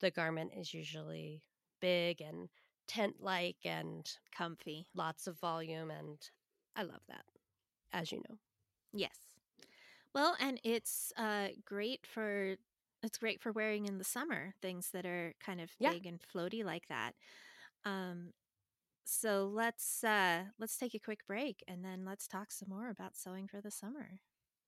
the 0.00 0.10
garment 0.10 0.52
is 0.56 0.74
usually 0.74 1.42
big 1.80 2.20
and 2.20 2.48
tent 2.88 3.16
like 3.20 3.58
and 3.64 4.08
Comfy. 4.32 4.88
lots 4.94 5.26
of 5.26 5.38
volume. 5.38 5.90
And 5.90 6.18
I 6.76 6.82
love 6.84 7.02
that, 7.08 7.24
as 7.92 8.12
you 8.12 8.18
know. 8.28 8.38
Yes. 8.92 9.38
Well, 10.14 10.36
and 10.40 10.60
it's 10.64 11.12
uh 11.16 11.50
great 11.64 12.06
for 12.06 12.56
it's 13.02 13.18
great 13.18 13.40
for 13.40 13.52
wearing 13.52 13.86
in 13.86 13.98
the 13.98 14.04
summer, 14.04 14.54
things 14.60 14.90
that 14.92 15.06
are 15.06 15.34
kind 15.44 15.60
of 15.60 15.70
Yeah. 15.78 15.92
big 15.92 16.06
and 16.06 16.20
floaty 16.20 16.64
like 16.64 16.86
that. 16.88 17.14
Um 17.84 18.32
so 19.04 19.50
let's 19.52 20.04
uh 20.04 20.44
let's 20.58 20.76
take 20.76 20.94
a 20.94 20.98
quick 21.00 21.26
break 21.26 21.64
and 21.66 21.84
then 21.84 22.04
let's 22.04 22.28
talk 22.28 22.52
some 22.52 22.68
more 22.68 22.90
about 22.90 23.16
sewing 23.16 23.48
for 23.48 23.60
the 23.60 23.70
summer. 23.70 24.20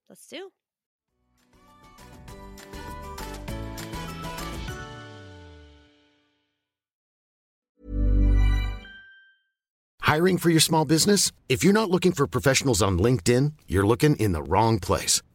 Let's 0.09 0.27
do. 0.27 0.51
Hiring 10.01 10.37
for 10.37 10.51
your 10.51 10.61
small 10.61 10.85
business? 10.85 11.33
If 11.49 11.65
you're 11.65 11.73
not 11.73 11.91
looking 11.91 12.12
for 12.12 12.27
professionals 12.27 12.83
on 12.83 12.99
LinkedIn, 12.99 13.53
you're 13.67 13.87
looking 13.87 14.17
in 14.17 14.33
the 14.33 14.43
wrong 14.43 14.79
place. 14.79 15.23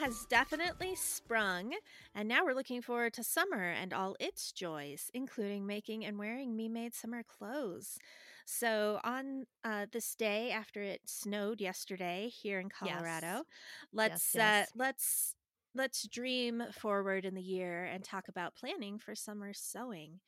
Has 0.00 0.26
definitely 0.26 0.94
sprung, 0.96 1.74
and 2.14 2.28
now 2.28 2.44
we're 2.44 2.54
looking 2.54 2.82
forward 2.82 3.14
to 3.14 3.24
summer 3.24 3.70
and 3.70 3.92
all 3.92 4.16
its 4.20 4.52
joys, 4.52 5.10
including 5.14 5.66
making 5.66 6.04
and 6.04 6.18
wearing 6.18 6.56
me 6.56 6.68
made 6.68 6.94
summer 6.94 7.22
clothes. 7.22 7.98
So, 8.46 9.00
on 9.04 9.46
uh, 9.64 9.86
this 9.92 10.14
day 10.16 10.50
after 10.50 10.82
it 10.82 11.02
snowed 11.06 11.60
yesterday 11.60 12.30
here 12.30 12.60
in 12.60 12.68
Colorado, 12.70 13.44
let's 13.92 14.34
yes. 14.34 14.66
Uh, 14.66 14.66
let's 14.76 15.34
let's 15.74 16.08
dream 16.08 16.64
forward 16.72 17.24
in 17.24 17.34
the 17.34 17.42
year 17.42 17.84
and 17.84 18.04
talk 18.04 18.28
about 18.28 18.56
planning 18.56 18.98
for 18.98 19.14
summer 19.14 19.52
sewing. 19.54 20.20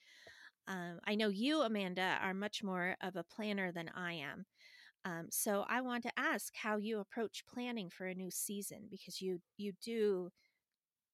Um, 0.69 1.01
I 1.07 1.15
know 1.17 1.29
you, 1.29 1.63
Amanda, 1.63 2.19
are 2.23 2.35
much 2.35 2.63
more 2.63 2.97
of 3.03 3.17
a 3.17 3.25
planner 3.25 3.73
than 3.73 3.91
I 3.95 4.15
am. 4.15 4.47
Um, 5.05 5.29
so 5.31 5.65
I 5.69 5.81
want 5.81 6.05
to 6.05 6.13
ask 6.19 6.55
how 6.57 6.77
you 6.77 7.01
approach 7.01 7.45
planning 7.47 7.91
for 7.91 8.07
a 8.07 8.15
new 8.15 8.31
season 8.31 8.87
because 8.91 9.21
you 9.21 9.41
you 9.57 9.73
do 9.83 10.31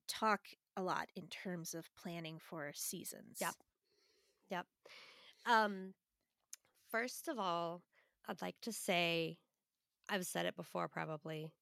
talk 0.08 0.48
a 0.76 0.82
lot 0.82 1.08
in 1.16 1.28
terms 1.28 1.74
of 1.74 1.94
planning 1.96 2.38
for 2.38 2.72
seasons. 2.74 3.40
Yep. 3.40 3.56
Yep. 4.50 4.66
Um, 5.46 5.94
first 6.90 7.28
of 7.28 7.38
all, 7.38 7.82
I'd 8.26 8.42
like 8.42 8.60
to 8.62 8.72
say, 8.72 9.38
I've 10.08 10.26
said 10.26 10.46
it 10.46 10.56
before 10.56 10.88
probably. 10.88 11.52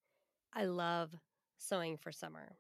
I 0.53 0.65
love 0.67 1.15
sewing 1.59 1.97
for 1.99 2.13
summer. 2.13 2.59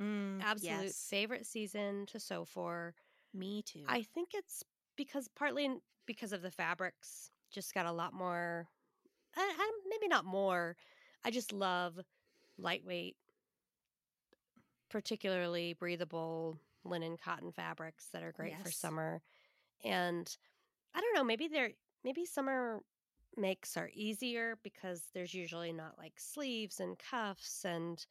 Mm, 0.00 0.44
Absolute 0.44 0.56
yes. 0.56 1.08
favorite 1.08 1.44
season 1.46 2.06
to 2.06 2.20
sew 2.20 2.44
for. 2.44 2.94
Me 3.34 3.62
too. 3.62 3.84
I 3.86 4.02
think 4.02 4.30
it's 4.34 4.62
because 4.96 5.28
partly 5.28 5.78
because 6.06 6.32
of 6.32 6.42
the 6.42 6.50
fabrics, 6.50 7.30
just 7.50 7.74
got 7.74 7.86
a 7.86 7.92
lot 7.92 8.12
more, 8.12 8.68
uh, 9.36 9.62
maybe 9.88 10.08
not 10.08 10.24
more. 10.24 10.76
I 11.24 11.30
just 11.30 11.52
love 11.52 11.98
lightweight, 12.58 13.16
particularly 14.90 15.74
breathable 15.74 16.58
linen 16.84 17.16
cotton 17.22 17.52
fabrics 17.52 18.08
that 18.12 18.22
are 18.22 18.32
great 18.32 18.54
for 18.62 18.70
summer. 18.70 19.22
And 19.84 20.28
I 20.94 21.00
don't 21.00 21.14
know, 21.14 21.24
maybe 21.24 21.48
they're 21.48 21.72
maybe 22.04 22.24
summer 22.24 22.80
makes 23.36 23.76
are 23.76 23.90
easier 23.94 24.58
because 24.62 25.02
there's 25.12 25.34
usually 25.34 25.72
not 25.72 25.98
like 25.98 26.12
sleeves 26.16 26.78
and 26.80 26.96
cuffs 26.98 27.64
and 27.64 28.04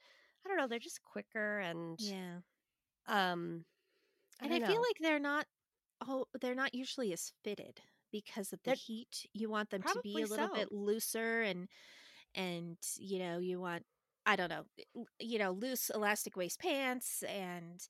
I 0.46 0.50
don't 0.50 0.58
know, 0.58 0.68
they're 0.68 0.80
just 0.80 1.04
quicker 1.04 1.60
and 1.60 2.00
yeah. 2.00 2.40
um 3.08 3.64
I 4.42 4.46
And 4.46 4.54
I, 4.54 4.60
don't 4.60 4.68
feel 4.68 4.82
like 4.82 4.98
they're 5.00 5.20
not 5.20 5.46
oh 6.06 6.26
they're 6.42 6.56
not 6.56 6.76
usually 6.76 7.14
as 7.14 7.32
fitted 7.44 7.80
because 8.14 8.54
of 8.54 8.60
the 8.64 8.70
They're- 8.70 8.76
heat. 8.76 9.26
You 9.34 9.50
want 9.50 9.72
them 9.72 9.84
to 9.84 10.00
be 10.02 10.22
a 10.22 10.26
little 10.28 10.48
so. 10.48 10.54
bit 10.54 10.72
looser 10.72 11.42
and 11.42 11.68
and 12.36 12.78
you 12.98 13.20
know, 13.20 13.40
you 13.40 13.60
want 13.60 13.86
I 14.26 14.38
don't 14.38 14.50
know, 14.50 14.64
you 15.20 15.38
know, 15.38 15.52
loose 15.52 15.90
elastic 15.94 16.38
waist 16.38 16.60
pants 16.60 17.24
and 17.24 17.86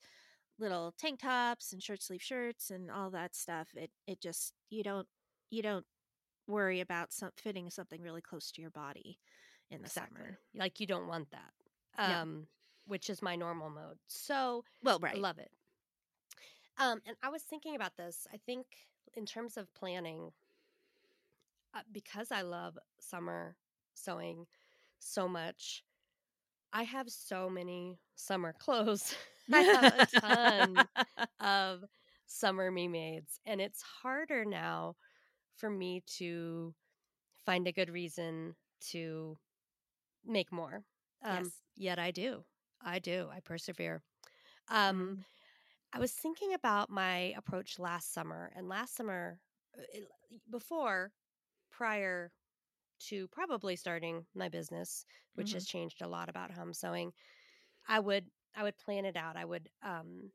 little 0.58 0.92
tank 0.98 1.20
tops 1.20 1.72
and 1.72 1.80
short 1.82 2.02
sleeve 2.02 2.22
shirts 2.22 2.70
and 2.70 2.90
all 2.90 3.10
that 3.10 3.36
stuff. 3.36 3.68
It 3.76 3.92
it 4.08 4.20
just 4.20 4.52
you 4.70 4.82
don't 4.82 5.06
you 5.50 5.62
don't 5.62 5.86
worry 6.48 6.80
about 6.80 7.12
some 7.12 7.30
fitting 7.36 7.70
something 7.70 8.02
really 8.02 8.20
close 8.20 8.50
to 8.52 8.60
your 8.60 8.70
body 8.70 9.18
in 9.70 9.78
the 9.82 9.86
exactly. 9.86 10.16
summer. 10.18 10.38
Like 10.54 10.80
you 10.80 10.86
don't 10.86 11.06
want 11.06 11.30
that. 11.30 11.52
No. 11.98 12.04
Um 12.22 12.46
which 12.86 13.08
is 13.08 13.22
my 13.22 13.36
normal 13.36 13.70
mode. 13.70 13.98
So 14.08 14.64
Well, 14.82 14.98
right. 14.98 15.16
I 15.16 15.18
love 15.18 15.38
it. 15.38 15.50
Um, 16.76 17.00
and 17.06 17.16
I 17.22 17.28
was 17.30 17.42
thinking 17.42 17.76
about 17.76 17.96
this. 17.96 18.26
I 18.32 18.36
think 18.36 18.66
in 19.14 19.26
terms 19.26 19.56
of 19.56 19.72
planning, 19.74 20.32
uh, 21.74 21.80
because 21.92 22.30
I 22.30 22.42
love 22.42 22.78
summer 22.98 23.56
sewing 23.94 24.46
so 24.98 25.28
much, 25.28 25.84
I 26.72 26.82
have 26.84 27.08
so 27.10 27.48
many 27.48 27.98
summer 28.14 28.54
clothes. 28.58 29.14
I 29.52 29.62
have 29.62 29.88
a 29.88 30.02
ton 30.20 30.86
of 31.40 31.84
summer 32.26 32.70
me 32.70 32.88
mades, 32.88 33.40
and 33.46 33.60
it's 33.60 33.82
harder 33.82 34.44
now 34.44 34.96
for 35.56 35.70
me 35.70 36.02
to 36.18 36.74
find 37.44 37.66
a 37.66 37.72
good 37.72 37.90
reason 37.90 38.54
to 38.90 39.36
make 40.24 40.52
more. 40.52 40.82
Um, 41.24 41.52
Yes. 41.52 41.62
Yet 41.76 41.98
I 41.98 42.10
do. 42.10 42.44
I 42.80 42.98
do. 42.98 43.28
I 43.32 43.40
persevere. 43.40 44.02
Um, 44.68 45.08
Mm. 45.08 45.24
I 45.94 45.98
was 45.98 46.12
thinking 46.12 46.52
about 46.52 46.90
my 46.90 47.32
approach 47.38 47.78
last 47.78 48.12
summer, 48.12 48.52
and 48.54 48.68
last 48.68 48.94
summer, 48.94 49.40
uh, 49.78 49.82
it- 49.92 50.10
before, 50.50 51.14
prior 51.70 52.32
to 53.00 53.28
probably 53.28 53.76
starting 53.76 54.26
my 54.34 54.48
business, 54.50 55.06
which 55.34 55.52
Mhm. 55.52 55.54
has 55.54 55.66
changed 55.66 56.02
a 56.02 56.08
lot 56.08 56.28
about 56.28 56.52
home 56.52 56.74
sewing, 56.74 57.14
I 57.86 58.00
would 58.00 58.32
I 58.54 58.64
would 58.64 58.78
plan 58.78 59.06
it 59.06 59.16
out. 59.16 59.36
I 59.36 59.44
would 59.46 59.70
um, 59.82 60.32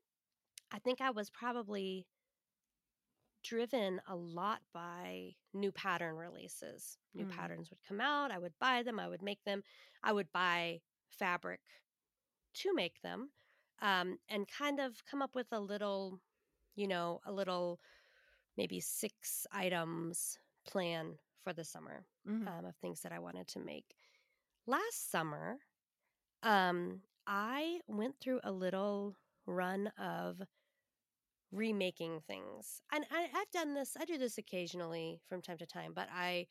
I 0.71 0.79
think 0.79 1.01
I 1.01 1.11
was 1.11 1.29
probably 1.31 2.07
driven 3.43 4.01
a 4.07 4.15
lot 4.15 4.61
by 4.73 5.35
new 5.53 5.71
pattern 5.71 6.15
releases. 6.15 6.97
New 7.13 7.25
Mm. 7.25 7.25
patterns 7.25 7.69
would 7.69 7.81
come 7.81 8.01
out, 8.01 8.31
I 8.31 8.37
would 8.37 8.57
buy 8.59 8.83
them, 8.83 8.99
I 8.99 9.07
would 9.07 9.21
make 9.21 9.43
them, 9.43 9.63
I 10.03 10.11
would 10.13 10.31
buy 10.31 10.81
fabric 11.09 11.61
to 12.55 12.73
make 12.73 13.01
them, 13.01 13.31
um, 13.81 14.19
and 14.29 14.47
kind 14.47 14.79
of 14.79 15.05
come 15.05 15.21
up 15.21 15.35
with 15.35 15.47
a 15.51 15.59
little, 15.59 16.21
you 16.75 16.87
know, 16.87 17.21
a 17.25 17.31
little 17.31 17.79
maybe 18.57 18.79
six 18.79 19.47
items 19.51 20.39
plan 20.65 21.17
for 21.43 21.53
the 21.53 21.65
summer 21.65 22.07
Mhm. 22.25 22.47
um, 22.47 22.65
of 22.65 22.75
things 22.77 23.01
that 23.01 23.11
I 23.11 23.19
wanted 23.19 23.47
to 23.49 23.59
make. 23.59 23.95
Last 24.67 25.11
summer, 25.11 25.59
um, 26.43 27.03
I 27.27 27.81
went 27.87 28.19
through 28.19 28.41
a 28.43 28.51
little 28.51 29.17
run 29.47 29.87
of 29.97 30.41
remaking 31.51 32.21
things, 32.21 32.81
and 32.91 33.05
I, 33.09 33.29
I've 33.33 33.49
done 33.51 33.73
this. 33.73 33.97
I 33.99 34.05
do 34.05 34.17
this 34.17 34.37
occasionally 34.37 35.21
from 35.27 35.41
time 35.41 35.57
to 35.59 35.65
time, 35.65 35.93
but 35.93 36.07
I, 36.11 36.47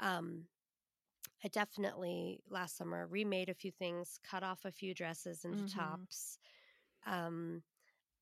um, 0.00 0.48
I 1.44 1.48
definitely 1.48 2.40
last 2.48 2.76
summer 2.76 3.06
remade 3.06 3.48
a 3.48 3.54
few 3.54 3.72
things, 3.72 4.18
cut 4.24 4.42
off 4.44 4.64
a 4.64 4.72
few 4.72 4.94
dresses 4.94 5.44
into 5.44 5.64
Mhm. 5.64 6.08
tops. 6.14 6.38
Um, 7.06 7.62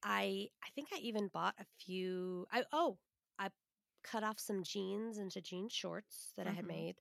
I 0.02 0.50
I 0.64 0.70
think 0.74 0.90
I 0.92 0.98
even 0.98 1.28
bought 1.28 1.54
a 1.58 1.66
few. 1.78 2.46
I 2.52 2.64
oh 2.72 2.98
I 3.38 3.50
cut 4.02 4.24
off 4.24 4.38
some 4.40 4.62
jeans 4.64 5.18
into 5.18 5.40
jean 5.42 5.68
shorts 5.68 6.32
that 6.36 6.46
I 6.46 6.52
had 6.52 6.64
Mhm. 6.64 6.66
made. 6.66 7.00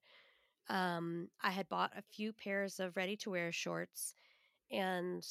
Um, 0.70 1.29
I 1.41 1.51
had 1.51 1.70
bought 1.70 1.98
a 1.98 2.01
few 2.01 2.34
pairs 2.34 2.79
of 2.79 2.96
ready 2.98 3.17
to 3.17 3.32
wear 3.32 3.51
shorts, 3.51 4.15
and 4.72 5.25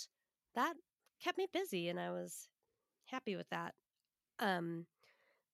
that 0.54 0.76
kept 1.20 1.38
me 1.38 1.48
busy, 1.52 1.88
and 1.88 2.00
I 2.00 2.10
was 2.12 2.48
happy 3.06 3.36
with 3.36 3.48
that. 3.50 3.74
Um, 4.38 4.86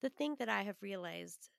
the 0.03 0.11
thing 0.11 0.37
that 0.37 0.49
I 0.49 0.63
have 0.63 0.83
realized 0.83 1.51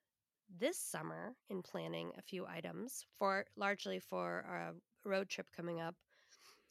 this 0.50 0.78
summer 0.80 1.38
in 1.50 1.64
planning 1.64 2.14
a 2.18 2.22
few 2.22 2.46
items 2.48 3.06
for 3.18 3.46
largely 3.56 4.00
for 4.00 4.40
a 4.42 4.76
road 5.06 5.30
trip 5.30 5.52
coming 5.52 5.80
up 5.82 5.96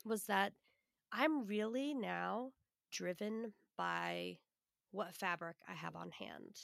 was 0.05 0.27
that 0.27 0.55
I'm 1.13 1.47
really 1.47 1.95
now 1.95 2.53
driven 2.91 3.55
by 3.77 4.39
what 4.91 5.15
fabric 5.15 5.57
I 5.69 5.75
have 5.75 5.97
on 5.97 6.11
hand. 6.11 6.57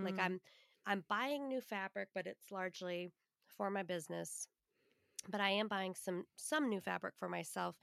Like 0.00 0.18
Mm. 0.18 0.18
I'm 0.18 0.40
I'm 0.86 1.04
buying 1.08 1.48
new 1.48 1.60
fabric, 1.60 2.10
but 2.14 2.26
it's 2.26 2.50
largely 2.50 3.12
for 3.46 3.70
my 3.70 3.82
business. 3.82 4.48
But 5.28 5.40
I 5.40 5.50
am 5.50 5.68
buying 5.68 5.94
some 5.94 6.26
some 6.36 6.68
new 6.68 6.80
fabric 6.80 7.16
for 7.16 7.28
myself, 7.28 7.78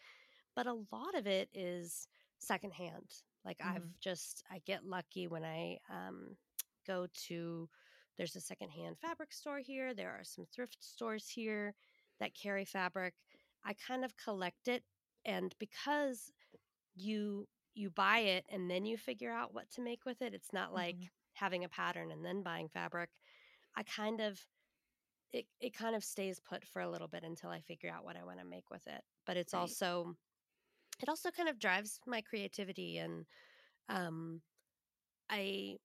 but 0.56 0.68
a 0.68 0.86
lot 0.92 1.16
of 1.16 1.28
it 1.28 1.50
is 1.54 2.08
secondhand. 2.40 3.12
Like 3.46 3.62
I've 3.62 3.86
Mhm. 3.86 3.96
just 4.00 4.44
I 4.50 4.60
get 4.60 4.86
lucky 4.86 5.28
when 5.28 5.44
I 5.46 5.80
um 5.90 6.38
go 6.86 7.08
to 7.28 7.70
there's 8.18 8.36
a 8.36 8.42
secondhand 8.42 9.00
fabric 9.00 9.34
store 9.34 9.60
here, 9.60 9.94
there 9.94 10.12
are 10.12 10.24
some 10.24 10.46
thrift 10.46 10.84
stores 10.84 11.30
here 11.30 11.76
that 12.20 12.36
carry 12.36 12.66
fabric. 12.66 13.16
I 13.64 13.74
kind 13.74 14.06
of 14.06 14.18
collect 14.18 14.68
it 14.68 14.84
and 15.26 15.56
because 15.60 16.32
you 16.96 17.48
you 17.76 17.90
buy 17.92 18.20
it 18.20 18.46
and 18.50 18.70
then 18.72 18.86
you 18.86 18.98
figure 18.98 19.32
out 19.32 19.54
what 19.54 19.70
to 19.72 19.82
make 19.82 20.06
with 20.06 20.22
it. 20.22 20.34
It's 20.34 20.54
not 20.54 20.74
like 20.74 20.98
Mhm. 20.98 21.10
having 21.34 21.64
a 21.64 21.70
pattern 21.70 22.12
and 22.12 22.26
then 22.26 22.44
buying 22.44 22.70
fabric. 22.70 23.12
I 23.76 23.84
kind 23.84 24.22
of 24.22 24.46
it 25.34 25.48
it 25.60 25.74
kind 25.74 25.96
of 25.96 26.04
stays 26.04 26.40
put 26.40 26.66
for 26.68 26.82
a 26.82 26.90
little 26.90 27.08
bit 27.08 27.24
until 27.24 27.50
I 27.50 27.62
figure 27.62 27.92
out 27.92 28.04
what 28.06 28.18
I 28.18 28.24
want 28.24 28.40
to 28.40 28.46
make 28.46 28.70
with 28.70 28.88
it. 28.88 29.04
But 29.26 29.38
it's 29.38 29.54
Right. 29.54 29.78
also 29.94 30.16
it 31.02 31.10
also 31.10 31.32
kind 31.32 31.50
of 31.50 31.60
drives 31.60 32.00
my 32.08 32.22
creativity 32.22 32.98
and 32.98 33.26
um 33.90 34.42
I 35.30 35.78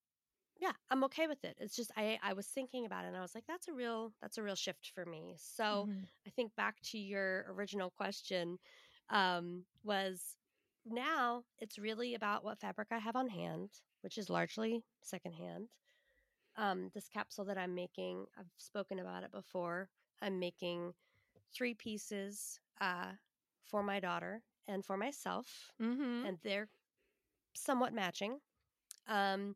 yeah, 0.60 0.72
I'm 0.90 1.04
okay 1.04 1.26
with 1.28 1.44
it. 1.44 1.56
It's 1.60 1.76
just 1.76 1.92
I 1.96 2.18
I 2.22 2.34
was 2.34 2.48
thinking 2.48 2.86
about 2.86 3.04
it 3.04 3.08
and 3.08 3.16
I 3.16 3.22
was 3.22 3.34
like 3.34 3.46
that's 3.46 3.68
a 3.68 3.74
real 3.74 4.14
that's 4.22 4.38
a 4.38 4.42
real 4.42 4.56
shift 4.56 4.92
for 4.94 5.06
me. 5.06 5.36
So 5.38 5.88
Mhm. 5.88 6.06
I 6.26 6.30
think 6.30 6.54
back 6.56 6.80
to 6.92 6.98
your 6.98 7.46
original 7.50 7.90
question 7.90 8.58
um, 9.10 9.64
was 9.84 10.36
now 10.84 11.44
it's 11.58 11.78
really 11.78 12.14
about 12.14 12.44
what 12.44 12.60
fabric 12.60 12.88
I 12.90 12.98
have 12.98 13.16
on 13.16 13.28
hand, 13.28 13.70
which 14.02 14.18
is 14.18 14.30
largely 14.30 14.84
secondhand. 15.02 15.68
Um, 16.56 16.90
this 16.94 17.08
capsule 17.08 17.44
that 17.46 17.58
I'm 17.58 17.74
making, 17.74 18.26
I've 18.38 18.50
spoken 18.56 18.98
about 18.98 19.24
it 19.24 19.32
before. 19.32 19.88
I'm 20.22 20.38
making 20.38 20.94
three 21.52 21.74
pieces 21.74 22.60
uh, 22.80 23.12
for 23.64 23.82
my 23.82 24.00
daughter 24.00 24.42
and 24.68 24.84
for 24.84 24.96
myself, 24.96 25.70
Mhm. 25.80 26.26
and 26.26 26.38
they're 26.42 26.68
somewhat 27.54 27.92
matching. 27.92 28.40
Um, 29.06 29.54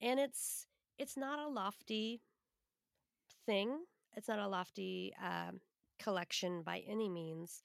and 0.00 0.18
it's 0.20 0.66
it's 0.98 1.16
not 1.16 1.38
a 1.38 1.48
lofty 1.48 2.20
thing. 3.46 3.86
It's 4.16 4.28
not 4.28 4.38
a 4.38 4.48
lofty 4.48 5.14
um, 5.22 5.60
collection 5.98 6.62
by 6.62 6.80
any 6.80 7.08
means. 7.08 7.62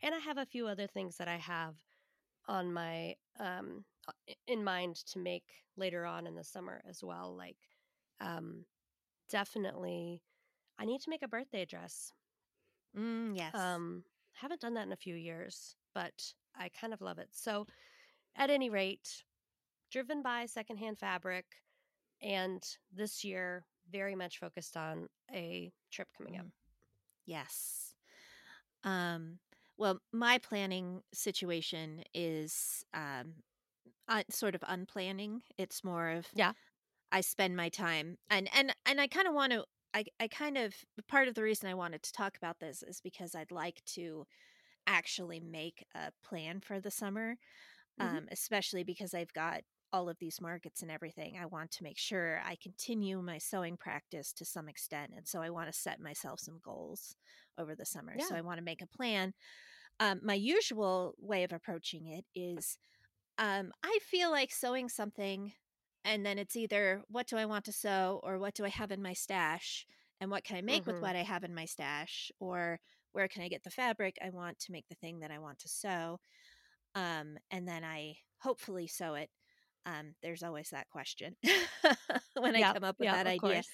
And 0.00 0.14
I 0.14 0.18
have 0.18 0.38
a 0.38 0.46
few 0.46 0.66
other 0.66 0.86
things 0.86 1.16
that 1.18 1.28
I 1.28 1.36
have 1.36 1.78
on 2.46 2.72
my 2.72 3.16
um 3.38 3.86
uh, 4.08 4.12
in 4.46 4.64
mind 4.64 4.96
to 4.96 5.18
make 5.18 5.64
later 5.76 6.04
on 6.06 6.26
in 6.26 6.34
the 6.36 6.44
summer 6.44 6.82
as 6.84 7.02
well. 7.02 7.34
Like 7.36 7.70
um 8.20 8.66
definitely 9.28 10.24
I 10.78 10.86
need 10.86 11.02
to 11.02 11.10
make 11.10 11.22
a 11.22 11.28
birthday 11.28 11.64
dress. 11.66 12.12
Mm, 12.94 13.36
yes. 13.36 13.76
Um 13.76 14.04
haven't 14.32 14.60
done 14.60 14.74
that 14.74 14.86
in 14.86 14.92
a 14.92 14.96
few 14.96 15.14
years, 15.14 15.76
but 15.92 16.34
I 16.54 16.68
kind 16.68 16.92
of 16.92 17.00
love 17.00 17.18
it. 17.18 17.34
So 17.34 17.66
at 18.36 18.50
any 18.50 18.70
rate, 18.70 19.24
driven 19.90 20.22
by 20.22 20.46
secondhand 20.46 20.98
fabric 20.98 21.64
and 22.20 22.78
this 22.90 23.24
year 23.24 23.66
very 23.86 24.16
much 24.16 24.38
focused 24.38 24.76
on 24.76 25.08
a 25.30 25.74
trip 25.90 26.08
coming 26.16 26.36
up. 26.38 26.46
Mhm. 26.46 26.52
Yes. 27.26 27.96
Um, 28.84 29.40
well, 29.76 30.00
my 30.12 30.38
planning 30.38 31.02
situation 31.12 32.04
is 32.14 32.84
um, 32.94 33.36
uh, 34.08 34.24
sort 34.30 34.54
of 34.54 34.62
unplanning. 34.62 35.42
It's 35.58 35.84
more 35.84 36.10
of 36.10 36.28
Yeah. 36.32 36.54
I 37.12 37.20
spend 37.22 37.56
my 37.56 37.68
time 37.68 38.18
and 38.30 38.48
and 38.54 38.74
and 38.86 39.00
I 39.00 39.08
kind 39.08 39.28
of 39.28 39.34
want 39.34 39.52
to. 39.52 39.64
I 39.94 40.04
I 40.20 40.28
kind 40.28 40.58
of 40.58 40.74
part 41.08 41.28
of 41.28 41.34
the 41.34 41.42
reason 41.42 41.68
I 41.68 41.74
wanted 41.74 42.02
to 42.04 42.12
talk 42.12 42.36
about 42.36 42.60
this 42.60 42.82
is 42.82 43.00
because 43.00 43.34
I'd 43.34 43.52
like 43.52 43.84
to 43.96 44.26
actually 44.86 45.40
make 45.40 45.84
a 45.94 46.12
plan 46.24 46.60
for 46.60 46.80
the 46.80 46.90
summer, 46.90 47.36
Mhm. 47.98 48.18
um, 48.18 48.28
especially 48.32 48.84
because 48.84 49.14
I've 49.14 49.32
got 49.34 49.62
all 49.94 50.10
of 50.10 50.18
these 50.18 50.42
markets 50.42 50.82
and 50.82 50.90
everything. 50.92 51.38
I 51.40 51.46
want 51.46 51.72
to 51.72 51.84
make 51.84 51.98
sure 51.98 52.42
I 52.44 52.56
continue 52.62 53.22
my 53.22 53.38
sewing 53.38 53.78
practice 53.78 54.34
to 54.34 54.44
some 54.46 54.68
extent, 54.68 55.12
and 55.16 55.28
so 55.28 55.42
I 55.42 55.50
want 55.50 55.72
to 55.72 55.78
set 55.78 56.00
myself 56.00 56.40
some 56.40 56.60
goals 56.64 57.16
over 57.58 57.76
the 57.76 57.86
summer. 57.86 58.18
So 58.20 58.36
I 58.36 58.42
want 58.42 58.58
to 58.58 58.64
make 58.64 58.82
a 58.82 58.88
plan. 58.88 59.34
Um, 60.00 60.20
my 60.24 60.34
usual 60.34 61.14
way 61.18 61.44
of 61.44 61.52
approaching 61.52 62.06
it 62.08 62.26
is 62.34 62.78
um, 63.38 63.72
I 63.82 63.98
feel 64.02 64.30
like 64.30 64.52
sewing 64.52 64.88
something, 64.88 65.54
and 66.04 66.26
then 66.26 66.38
it's 66.38 66.56
either 66.56 67.02
what 67.08 67.28
do 67.28 67.36
I 67.38 67.46
want 67.46 67.64
to 67.66 67.72
sew 67.72 68.20
or 68.24 68.38
what 68.38 68.54
do 68.54 68.64
I 68.64 68.70
have 68.70 68.92
in 68.92 69.02
my 69.02 69.14
stash, 69.14 69.86
and 70.20 70.30
what 70.30 70.44
can 70.44 70.56
I 70.56 70.62
make 70.62 70.86
with 70.86 71.00
Mhm. 71.00 71.02
what 71.02 71.16
I 71.16 71.22
have 71.24 71.44
in 71.44 71.54
my 71.54 71.66
stash, 71.66 72.32
or 72.40 72.80
where 73.12 73.28
can 73.28 73.42
I 73.42 73.48
get 73.48 73.64
the 73.64 73.70
fabric 73.70 74.16
I 74.24 74.30
want 74.30 74.58
to 74.60 74.72
make 74.72 74.88
the 74.88 74.96
thing 74.96 75.20
that 75.20 75.32
I 75.32 75.38
want 75.40 75.60
to 75.60 75.68
sew, 75.68 76.20
um, 76.94 77.38
and 77.50 77.68
then 77.68 77.84
I 77.84 78.18
hopefully 78.40 78.86
sew 78.88 79.14
it. 79.14 79.30
Um, 79.86 80.14
there's 80.22 80.42
always 80.42 80.70
that 80.70 80.88
question 80.90 81.36
when 82.38 82.56
I 82.56 82.64
come 82.64 82.84
up 82.84 82.98
with 83.00 83.10
yep, 83.10 83.10
that 83.10 83.26
idea. 83.26 83.64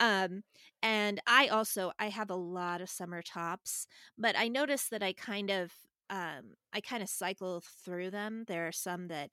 um 0.00 0.42
and 0.82 1.20
i 1.26 1.48
also 1.48 1.92
i 1.98 2.08
have 2.08 2.30
a 2.30 2.34
lot 2.34 2.80
of 2.80 2.90
summer 2.90 3.22
tops 3.22 3.86
but 4.16 4.36
i 4.38 4.48
notice 4.48 4.88
that 4.88 5.02
i 5.02 5.12
kind 5.12 5.50
of 5.50 5.72
um 6.10 6.54
i 6.72 6.80
kind 6.80 7.02
of 7.02 7.08
cycle 7.08 7.62
through 7.84 8.10
them. 8.10 8.44
There 8.46 8.66
are 8.66 8.72
some 8.72 9.08
that 9.08 9.30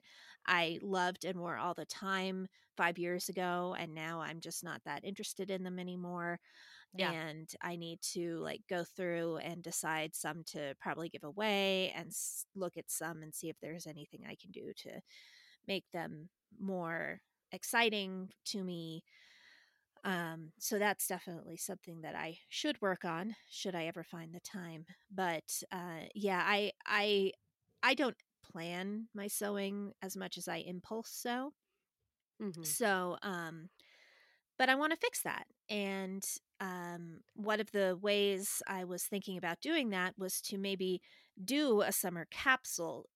i 0.47 0.79
loved 0.81 1.25
and 1.25 1.39
wore 1.39 1.57
all 1.57 1.73
the 1.73 1.85
time 1.85 2.47
five 2.77 2.97
years 2.97 3.29
ago 3.29 3.75
and 3.77 3.93
now 3.93 4.21
i'm 4.21 4.39
just 4.41 4.63
not 4.63 4.81
that 4.85 5.03
interested 5.05 5.49
in 5.49 5.63
them 5.63 5.79
anymore 5.79 6.39
Yeah. 6.93 7.15
and 7.15 7.49
i 7.61 7.75
need 7.75 8.01
to 8.01 8.37
like 8.39 8.61
go 8.69 8.83
through 8.83 9.37
and 9.37 9.63
decide 9.63 10.15
some 10.15 10.43
to 10.45 10.75
probably 10.79 11.09
give 11.09 11.23
away 11.23 11.91
and 11.95 12.07
s- 12.07 12.45
look 12.55 12.77
at 12.77 12.89
some 12.91 13.21
and 13.23 13.33
see 13.35 13.49
if 13.49 13.57
there's 13.61 13.87
anything 13.87 14.21
i 14.27 14.35
can 14.35 14.51
do 14.51 14.71
to 14.75 15.01
make 15.67 15.85
them 15.93 16.29
more 16.59 17.21
exciting 17.51 18.29
to 18.45 18.63
me 18.63 19.03
um, 20.03 20.51
so 20.59 20.77
that's 20.77 21.07
definitely 21.07 21.57
something 21.57 22.01
that 22.01 22.15
I 22.15 22.37
should 22.49 22.79
work 22.81 23.03
on 23.05 23.35
should 23.49 23.75
I 23.75 23.85
ever 23.85 24.03
find 24.03 24.33
the 24.33 24.39
time. 24.39 24.85
But 25.11 25.61
uh, 25.71 26.05
yeah, 26.13 26.43
I 26.45 26.71
I 26.85 27.31
I 27.81 27.95
don't 27.95 28.15
plan 28.51 29.07
my 29.15 29.27
sewing 29.27 29.93
as 30.01 30.15
much 30.15 30.37
as 30.37 30.47
I 30.47 30.57
impulse 30.57 31.09
sew. 31.09 31.53
Mhm. 32.39 32.75
So 32.77 33.17
um, 33.21 33.69
but 34.57 34.69
I 34.69 34.75
want 34.75 34.91
to 34.93 34.97
fix 34.99 35.21
that. 35.23 35.45
And 35.69 36.23
um, 36.59 37.21
one 37.35 37.59
of 37.59 37.71
the 37.71 37.97
ways 38.01 38.61
I 38.67 38.83
was 38.85 39.03
thinking 39.03 39.37
about 39.37 39.61
doing 39.61 39.89
that 39.91 40.15
was 40.17 40.41
to 40.43 40.57
maybe 40.57 41.01
do 41.43 41.81
a 41.81 41.91
summer 41.91 42.27
capsule. 42.31 43.07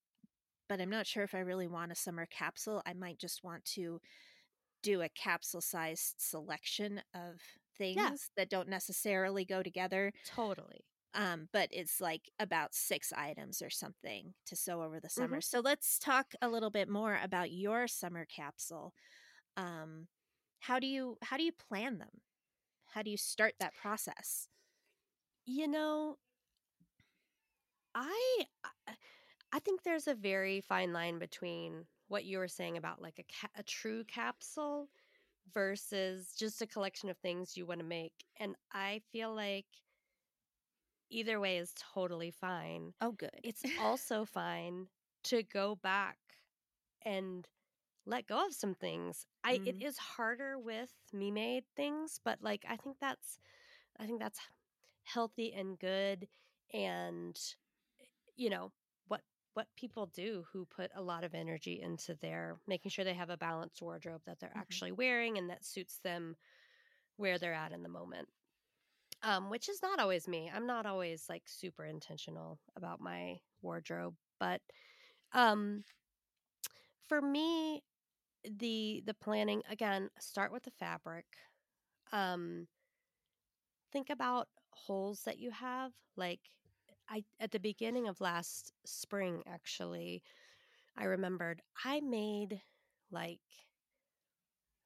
But 0.69 0.81
I'm 0.81 0.91
not 0.91 1.07
sure 1.07 1.23
if 1.23 1.35
I 1.35 1.39
really 1.39 1.67
want 1.67 1.91
a 1.93 1.95
summer 1.95 2.27
capsule. 2.27 2.83
I 2.87 2.93
might 2.93 3.19
just 3.19 3.43
want 3.43 3.65
to 3.75 4.01
do 4.83 5.01
a 5.01 5.09
capsule 5.09 5.61
sized 5.61 6.15
selection 6.19 7.01
of 7.13 7.41
things 7.77 8.31
that 8.37 8.49
don't 8.49 8.69
necessarily 8.69 9.45
go 9.45 9.63
together. 9.63 10.13
Totally. 10.23 10.85
Um, 11.13 11.49
but 11.51 11.69
it's 11.71 11.99
like 11.99 12.29
about 12.39 12.75
six 12.75 13.11
items 13.11 13.61
or 13.61 13.69
something 13.71 14.35
to 14.45 14.55
sew 14.55 14.83
over 14.83 14.99
the 14.99 15.09
summer. 15.09 15.41
Mhm. 15.41 15.41
So 15.41 15.59
let's 15.59 15.97
talk 15.97 16.33
a 16.41 16.49
little 16.49 16.69
bit 16.69 16.87
more 16.87 17.19
about 17.21 17.51
your 17.51 17.87
summer 17.87 18.25
capsule. 18.25 18.93
Um, 19.57 20.07
how 20.61 20.79
do 20.79 20.87
you 20.87 21.17
how 21.23 21.37
do 21.37 21.43
you 21.43 21.53
plan 21.53 21.99
them? 21.99 22.21
How 22.87 23.03
do 23.03 23.11
you 23.11 23.17
start 23.17 23.55
that 23.59 23.75
process? 23.75 24.49
You 25.45 25.67
know, 25.67 26.19
I 27.95 28.47
I- 28.87 28.97
I 29.51 29.59
think 29.59 29.83
there's 29.83 30.07
a 30.07 30.15
very 30.15 30.61
fine 30.61 30.93
line 30.93 31.19
between 31.19 31.87
what 32.07 32.25
you 32.25 32.37
were 32.39 32.47
saying 32.47 32.77
about 32.77 33.01
like 33.01 33.19
a 33.19 33.23
ca- 33.23 33.49
a 33.55 33.63
true 33.63 34.03
capsule 34.03 34.89
versus 35.53 36.35
just 36.35 36.61
a 36.61 36.67
collection 36.67 37.09
of 37.09 37.17
things 37.19 37.57
you 37.57 37.65
want 37.65 37.79
to 37.79 37.85
make. 37.85 38.25
And 38.37 38.55
I 38.71 39.01
feel 39.11 39.33
like 39.33 39.67
either 41.09 41.39
way 41.39 41.57
is 41.57 41.73
totally 41.75 42.31
fine. 42.31 42.93
Oh, 43.01 43.11
good. 43.11 43.41
It's 43.43 43.63
also 43.77 44.25
fine 44.25 44.87
to 45.23 45.43
go 45.43 45.75
back 45.75 46.17
and 47.03 47.47
let 48.05 48.27
go 48.27 48.45
of 48.45 48.53
some 48.53 48.75
things. 48.75 49.25
I 49.43 49.61
it 49.65 49.77
Mhm. 49.77 49.81
is 49.81 49.97
harder 49.97 50.59
with 50.59 50.93
me 51.13 51.31
made 51.31 51.65
things, 51.75 52.19
but 52.23 52.41
like 52.41 52.65
I 52.67 52.77
think 52.77 52.97
that's 52.99 53.39
I 53.99 54.05
think 54.07 54.19
that's 54.19 54.39
healthy 55.03 55.53
and 55.53 55.79
good 55.79 56.27
and 56.73 57.39
you 58.35 58.49
know 58.49 58.71
what 59.59 59.75
people 59.75 60.07
do 60.07 60.45
who 60.53 60.65
put 60.65 60.91
a 60.95 61.03
lot 61.03 61.25
of 61.25 61.35
energy 61.35 61.81
into 61.81 62.15
their 62.15 62.61
making 62.67 62.89
sure 62.91 63.03
they 63.05 63.13
have 63.13 63.29
a 63.29 63.37
balanced 63.37 63.81
wardrobe 63.81 64.21
that 64.25 64.39
they're 64.39 64.55
Mhm. 64.55 64.79
actually 64.79 64.93
wearing 64.93 65.37
and 65.37 65.49
that 65.49 65.65
suits 65.65 65.99
them 65.99 66.37
where 67.17 67.39
they're 67.39 67.53
at 67.53 67.73
in 67.73 67.83
the 67.83 67.89
moment 67.89 68.29
um, 69.23 69.49
which 69.49 69.69
is 69.69 69.81
not 69.81 69.99
always 69.99 70.27
me. 70.27 70.49
I'm 70.53 70.67
not 70.67 70.85
always 70.85 71.29
like 71.29 71.47
super 71.47 71.85
intentional 71.85 72.59
about 72.75 73.01
my 73.01 73.39
wardrobe, 73.61 74.15
but 74.39 74.61
um, 75.33 75.83
for 77.07 77.21
me, 77.21 77.83
the 78.43 79.03
the 79.05 79.15
planning 79.15 79.63
again, 79.69 80.09
start 80.19 80.51
with 80.51 80.63
the 80.63 80.71
fabric. 80.71 81.25
Um, 82.11 82.67
think 83.91 84.09
about 84.09 84.49
holes 84.71 85.23
that 85.23 85.39
you 85.39 85.51
have. 85.51 85.93
Like 86.15 86.41
I 87.09 87.25
at 87.39 87.51
the 87.51 87.59
beginning 87.59 88.07
of 88.07 88.21
last 88.21 88.71
spring, 88.85 89.43
actually, 89.45 90.23
I 90.97 91.05
remembered 91.05 91.61
I 91.85 92.01
made 92.01 92.61
like 93.11 93.41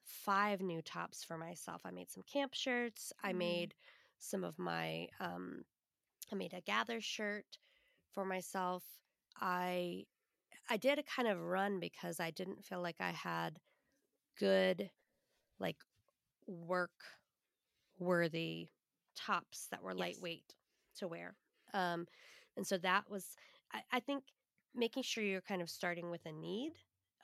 five 0.03 0.61
new 0.61 0.81
tops 0.81 1.23
for 1.23 1.37
myself. 1.37 1.81
I 1.85 1.91
made 1.91 2.09
some 2.11 2.23
camp 2.23 2.53
shirts. 2.53 3.13
I 3.23 3.33
Mm. 3.33 3.33
made 3.33 3.73
some 4.19 4.43
of 4.43 4.57
my 4.59 5.07
um 5.19 5.63
I 6.31 6.35
made 6.35 6.53
a 6.53 6.61
gather 6.61 7.01
shirt 7.01 7.57
for 8.13 8.25
myself. 8.25 8.83
I 9.39 10.05
I 10.69 10.77
did 10.77 10.99
a 10.99 11.03
kind 11.03 11.27
of 11.27 11.39
run 11.39 11.79
because 11.79 12.19
I 12.19 12.31
didn't 12.31 12.65
feel 12.65 12.81
like 12.81 12.99
I 12.99 13.11
had 13.11 13.59
good 14.39 14.89
like 15.59 15.77
work 16.47 16.91
worthy 17.99 18.69
tops 19.15 19.67
that 19.71 19.83
were 19.83 19.93
Yes. 19.95 20.21
lightweight 20.21 20.55
to 20.97 21.07
wear. 21.07 21.35
Um 21.73 22.07
and 22.57 22.65
so 22.67 22.77
that 22.79 23.09
was 23.09 23.35
I, 23.73 23.81
I 23.93 23.99
think 23.99 24.25
making 24.75 25.03
sure 25.03 25.23
you're 25.23 25.41
kind 25.41 25.61
of 25.61 25.69
starting 25.69 26.09
with 26.11 26.25
a 26.25 26.31
need 26.31 26.73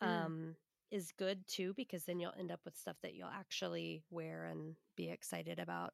Mm. 0.04 0.34
um 0.38 0.56
is 0.92 1.12
good 1.18 1.46
too 1.48 1.74
because 1.76 2.06
then 2.06 2.20
you'll 2.20 2.34
end 2.38 2.52
up 2.52 2.62
with 2.66 2.76
stuff 2.78 2.98
that 3.04 3.14
you'll 3.16 3.28
actually 3.30 4.04
wear 4.10 4.46
and 4.46 4.76
be 4.96 5.10
excited 5.10 5.60
about. 5.60 5.94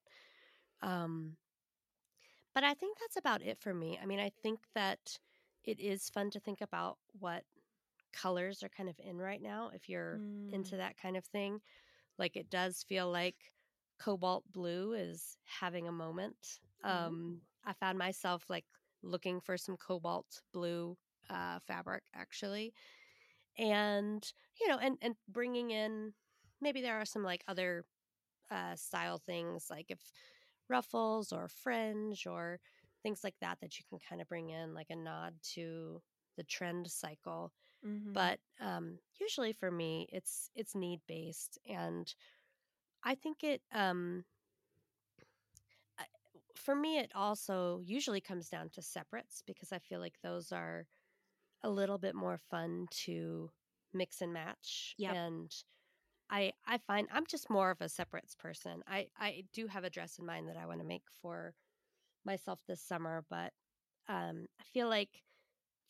Um 0.81 1.37
but 2.53 2.63
I 2.63 2.73
think 2.73 2.97
that's 2.99 3.17
about 3.17 3.41
it 3.41 3.59
for 3.59 3.73
me. 3.73 3.99
I 4.01 4.05
mean, 4.05 4.19
I 4.19 4.29
think 4.41 4.59
that 4.75 5.19
it 5.63 5.79
is 5.79 6.09
fun 6.09 6.29
to 6.31 6.39
think 6.39 6.61
about 6.61 6.97
what 7.19 7.43
colors 8.13 8.63
are 8.63 8.69
kind 8.69 8.89
of 8.89 8.99
in 8.99 9.17
right 9.17 9.41
now 9.41 9.71
if 9.73 9.89
you're 9.89 10.21
Mm. 10.21 10.51
into 10.51 10.77
that 10.77 10.97
kind 10.97 11.17
of 11.17 11.25
thing. 11.25 11.61
Like 12.17 12.37
it 12.37 12.49
does 12.49 12.83
feel 12.83 13.11
like 13.11 13.53
cobalt 13.99 14.45
blue 14.51 14.93
is 14.93 15.37
having 15.45 15.87
a 15.87 15.91
moment. 15.93 16.59
Um 16.83 17.41
I 17.65 17.73
found 17.73 17.97
myself 17.97 18.45
like 18.49 18.65
looking 19.03 19.41
for 19.41 19.57
some 19.57 19.77
cobalt 19.77 20.43
blue 20.53 20.97
uh 21.29 21.59
fabric 21.59 22.03
actually. 22.13 22.73
And 23.57 24.31
you 24.59 24.67
know, 24.67 24.77
and 24.77 24.97
and 25.01 25.15
bringing 25.27 25.71
in 25.71 26.13
maybe 26.61 26.81
there 26.81 26.99
are 26.99 27.05
some 27.05 27.23
like 27.23 27.43
other 27.47 27.85
uh 28.51 28.75
style 28.75 29.19
things 29.19 29.69
like 29.69 29.87
if 29.89 30.11
ruffles 30.69 31.31
or 31.33 31.47
fringe 31.47 32.27
or 32.27 32.59
things 33.03 33.23
like 33.23 33.35
that 33.41 33.59
that 33.61 33.79
you 33.79 33.85
can 33.89 33.99
kind 33.99 34.21
of 34.21 34.27
bring 34.29 34.49
in 34.49 34.73
like 34.73 34.89
a 34.89 34.95
nod 34.95 35.35
to 35.43 36.01
the 36.37 36.43
trend 36.43 36.89
cycle 36.91 37.53
Mhm. 37.81 38.15
but 38.15 38.39
um 38.59 38.99
usually 39.19 39.53
for 39.53 39.71
me 39.71 40.07
it's 40.11 40.49
it's 40.55 40.75
need 40.75 41.01
based 41.07 41.59
and 41.69 42.15
i 43.03 43.15
think 43.15 43.43
it 43.43 43.61
um 43.71 44.25
for 46.57 46.75
me 46.75 46.97
it 46.99 47.11
also 47.15 47.81
usually 47.81 48.21
comes 48.21 48.49
down 48.49 48.69
to 48.69 48.81
separates 48.81 49.41
because 49.41 49.71
i 49.71 49.79
feel 49.79 49.99
like 49.99 50.19
those 50.21 50.51
are 50.51 50.87
a 51.63 51.69
little 51.69 51.97
bit 51.99 52.15
more 52.15 52.37
fun 52.37 52.87
to 52.91 53.51
mix 53.93 54.21
and 54.21 54.33
match 54.33 54.97
Yep. 54.97 55.19
and 55.19 55.51
I 56.29 56.53
I 56.65 56.79
find 56.79 57.07
I'm 57.11 57.25
just 57.27 57.49
more 57.49 57.71
of 57.71 57.81
a 57.81 57.89
separates 57.89 58.35
person. 58.35 58.83
I 58.87 59.09
I 59.17 59.45
do 59.53 59.67
have 59.67 59.83
a 59.83 59.89
dress 59.91 60.19
in 60.19 60.25
mind 60.25 60.49
that 60.49 60.57
I 60.57 60.65
want 60.65 60.79
to 60.81 60.85
make 60.87 61.09
for 61.11 61.55
myself 62.25 62.61
this 62.67 62.81
summer, 62.81 63.25
but 63.29 63.53
um 64.07 64.47
I 64.59 64.63
feel 64.63 64.89
like 64.89 65.23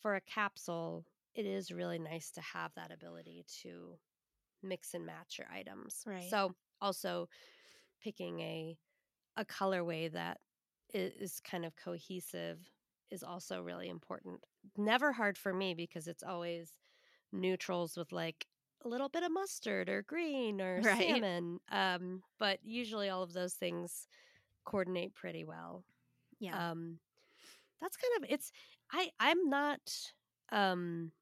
for 0.02 0.16
a 0.16 0.20
capsule 0.20 1.06
it 1.34 1.46
is 1.46 1.72
really 1.72 1.98
nice 1.98 2.30
to 2.32 2.40
have 2.42 2.74
that 2.74 2.92
ability 2.92 3.44
to 3.62 3.98
mix 4.62 4.94
and 4.94 5.06
match 5.06 5.38
your 5.38 5.48
items. 5.50 6.06
Right. 6.06 6.38
So 6.38 6.54
also 6.80 7.28
picking 8.00 8.40
a 8.40 8.78
a 9.36 9.44
colorway 9.44 10.10
that 10.12 10.40
is 10.94 11.40
kind 11.40 11.64
of 11.64 11.74
cohesive 11.76 12.58
is 13.10 13.22
also 13.22 13.60
really 13.62 13.88
important. 13.88 14.40
Never 14.76 15.12
hard 15.12 15.38
for 15.38 15.52
me 15.52 15.74
because 15.74 16.06
it's 16.08 16.22
always 16.22 16.72
neutrals 17.32 17.96
with 17.96 18.12
like 18.12 18.46
a 18.84 18.88
little 18.88 19.08
bit 19.08 19.22
of 19.22 19.32
mustard 19.32 19.88
or 19.88 20.02
green 20.02 20.60
or 20.60 20.82
Right. 20.82 20.98
salmon. 20.98 21.60
Um, 21.70 22.22
but 22.38 22.58
usually 22.62 23.08
all 23.08 23.22
of 23.22 23.32
those 23.32 23.54
things 23.54 24.06
coordinate 24.64 25.14
pretty 25.14 25.44
well. 25.44 25.84
yeah. 26.38 26.70
Um, 26.70 26.98
that's 27.80 27.96
kind 27.96 28.24
of 28.24 28.30
it's. 28.30 28.52
I 28.92 29.10
I'm 29.20 29.48
not. 29.48 29.80
Um, 30.52 31.12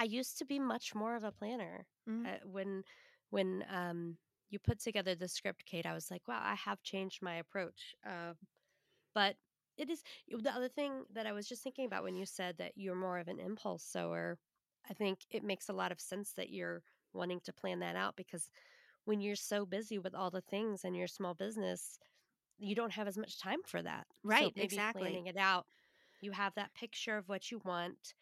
I 0.00 0.04
used 0.04 0.38
to 0.38 0.44
be 0.44 0.58
much 0.58 0.94
more 0.94 1.16
of 1.16 1.24
a 1.24 1.32
planner. 1.32 1.86
Mm. 2.08 2.26
Uh, 2.26 2.38
when 2.44 2.84
when 3.30 3.64
um 3.70 4.18
you 4.50 4.58
put 4.58 4.78
together 4.80 5.14
the 5.14 5.28
script, 5.28 5.64
Kate, 5.66 5.86
I 5.86 5.94
was 5.94 6.10
like, 6.10 6.28
wow, 6.28 6.40
I 6.42 6.54
have 6.54 6.82
changed 6.82 7.22
my 7.22 7.36
approach. 7.36 7.94
Um, 8.06 8.36
but 9.14 9.36
it 9.76 9.90
is 9.90 10.02
the 10.28 10.50
other 10.54 10.68
thing 10.68 11.04
that 11.12 11.26
I 11.26 11.32
was 11.32 11.48
just 11.48 11.62
thinking 11.62 11.86
about 11.86 12.04
when 12.04 12.16
you 12.16 12.26
said 12.26 12.58
that 12.58 12.72
you're 12.76 12.94
more 12.96 13.18
of 13.18 13.28
an 13.28 13.40
impulse 13.40 13.84
sower. 13.84 14.38
I 14.88 14.94
think 14.94 15.20
it 15.30 15.44
makes 15.44 15.68
a 15.68 15.72
lot 15.74 15.92
of 15.92 16.00
sense 16.00 16.32
that 16.34 16.50
you're 16.50 16.82
wanting 17.12 17.40
to 17.42 17.52
plan 17.52 17.80
that 17.80 17.96
out 17.96 18.16
because 18.16 18.50
when 19.04 19.20
you're 19.20 19.36
so 19.36 19.66
busy 19.66 19.98
with 19.98 20.14
all 20.14 20.30
the 20.30 20.40
things 20.42 20.84
in 20.84 20.94
your 20.94 21.08
small 21.08 21.34
business, 21.34 21.98
you 22.58 22.74
don't 22.74 22.92
have 22.92 23.08
as 23.08 23.18
much 23.18 23.38
time 23.40 23.62
for 23.66 23.82
that. 23.82 24.06
So 24.28 24.50
Right, 24.50 24.52
maybe 24.56 24.80
exactly. 24.80 24.86
Planning 24.96 25.26
it 25.26 25.36
out, 25.36 25.66
you 26.20 26.32
have 26.32 26.54
that 26.54 26.74
picture 26.74 27.16
of 27.16 27.28
what 27.28 27.50
you 27.50 27.60
want. 27.64 28.14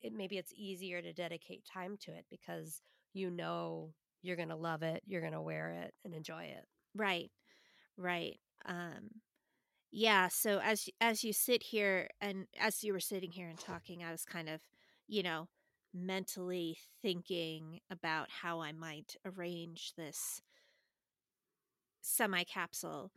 It 0.00 0.12
maybe 0.12 0.38
it's 0.38 0.52
easier 0.54 1.02
to 1.02 1.12
dedicate 1.14 1.64
time 1.64 1.96
to 1.98 2.12
it 2.12 2.26
because 2.30 2.82
you 3.12 3.30
know 3.30 3.94
you're 4.22 4.36
gonna 4.36 4.56
love 4.56 4.82
it, 4.82 5.02
you're 5.06 5.22
gonna 5.22 5.42
wear 5.42 5.70
it 5.72 5.94
and 6.04 6.14
enjoy 6.14 6.44
it. 6.44 6.66
Right. 6.94 7.30
Right. 7.96 8.40
Um 8.64 9.22
yeah, 9.92 10.28
so 10.28 10.60
as 10.60 10.88
as 11.00 11.24
you 11.24 11.32
sit 11.32 11.62
here 11.64 12.08
and 12.20 12.46
as 12.58 12.82
you 12.84 12.92
were 12.92 13.00
sitting 13.00 13.32
here 13.32 13.48
and 13.48 13.58
talking, 13.58 14.02
I 14.04 14.10
was 14.12 14.24
kind 14.24 14.48
of, 14.48 14.62
you 15.08 15.22
know, 15.22 15.48
mentally 15.94 16.78
thinking 17.02 17.80
about 17.90 18.30
how 18.30 18.60
I 18.62 18.72
might 18.72 19.16
arrange 19.26 19.94
this 19.96 20.42
semi 22.02 22.44
capsule 22.44 23.12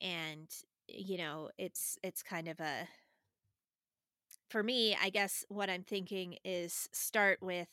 and 0.00 0.48
you 0.88 1.18
know, 1.18 1.50
it's 1.58 1.98
it's 2.02 2.22
kind 2.22 2.48
of 2.48 2.60
a 2.60 2.88
for 4.48 4.62
me, 4.62 4.96
I 5.00 5.10
guess 5.10 5.44
what 5.48 5.70
I'm 5.70 5.82
thinking 5.84 6.36
is 6.44 6.88
start 6.92 7.38
with 7.42 7.68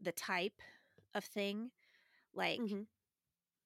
the 0.00 0.12
type 0.12 0.60
of 1.14 1.24
thing. 1.24 1.70
Like 2.34 2.60
Mhm. 2.60 2.86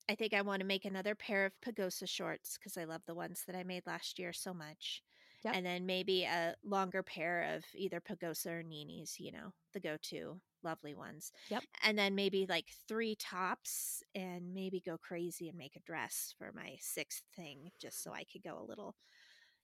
I 0.09 0.14
think 0.14 0.33
I 0.35 0.42
want 0.42 0.61
to 0.61 0.66
make 0.66 0.85
another 0.85 1.14
pair 1.14 1.45
of 1.47 1.61
Pagosa 1.61 2.09
shorts 2.09 2.57
because 2.59 2.77
I 2.77 2.85
love 2.85 3.03
the 3.07 3.14
ones 3.14 3.45
that 3.47 3.57
I 3.57 3.64
made 3.64 3.87
last 3.87 4.19
year 4.19 4.33
so 4.33 4.55
much. 4.55 5.03
Yep. 5.45 5.57
and 5.57 5.64
then 5.64 5.87
maybe 5.87 6.25
a 6.25 6.57
longer 6.64 7.03
pair 7.05 7.55
of 7.55 7.64
either 7.75 8.01
Pagosa 8.01 8.47
or 8.61 8.62
Ninni's, 8.64 9.21
you 9.21 9.31
know, 9.31 9.53
the 9.75 9.81
go 9.81 9.97
to 10.03 10.40
lovely 10.62 10.92
ones. 10.95 11.31
Yep. 11.49 11.64
And 11.85 11.97
then 11.99 12.14
maybe 12.16 12.47
like 12.49 12.73
three 12.88 13.14
tops 13.14 14.03
and 14.14 14.53
maybe 14.55 14.81
go 14.81 14.99
crazy 14.99 15.49
and 15.49 15.57
make 15.57 15.77
a 15.77 15.81
dress 15.87 16.35
for 16.37 16.53
my 16.53 16.77
sixth 16.81 17.23
thing 17.37 17.71
just 17.81 18.03
so 18.03 18.12
I 18.12 18.25
could 18.25 18.42
go 18.42 18.59
a 18.59 18.64
little, 18.66 18.97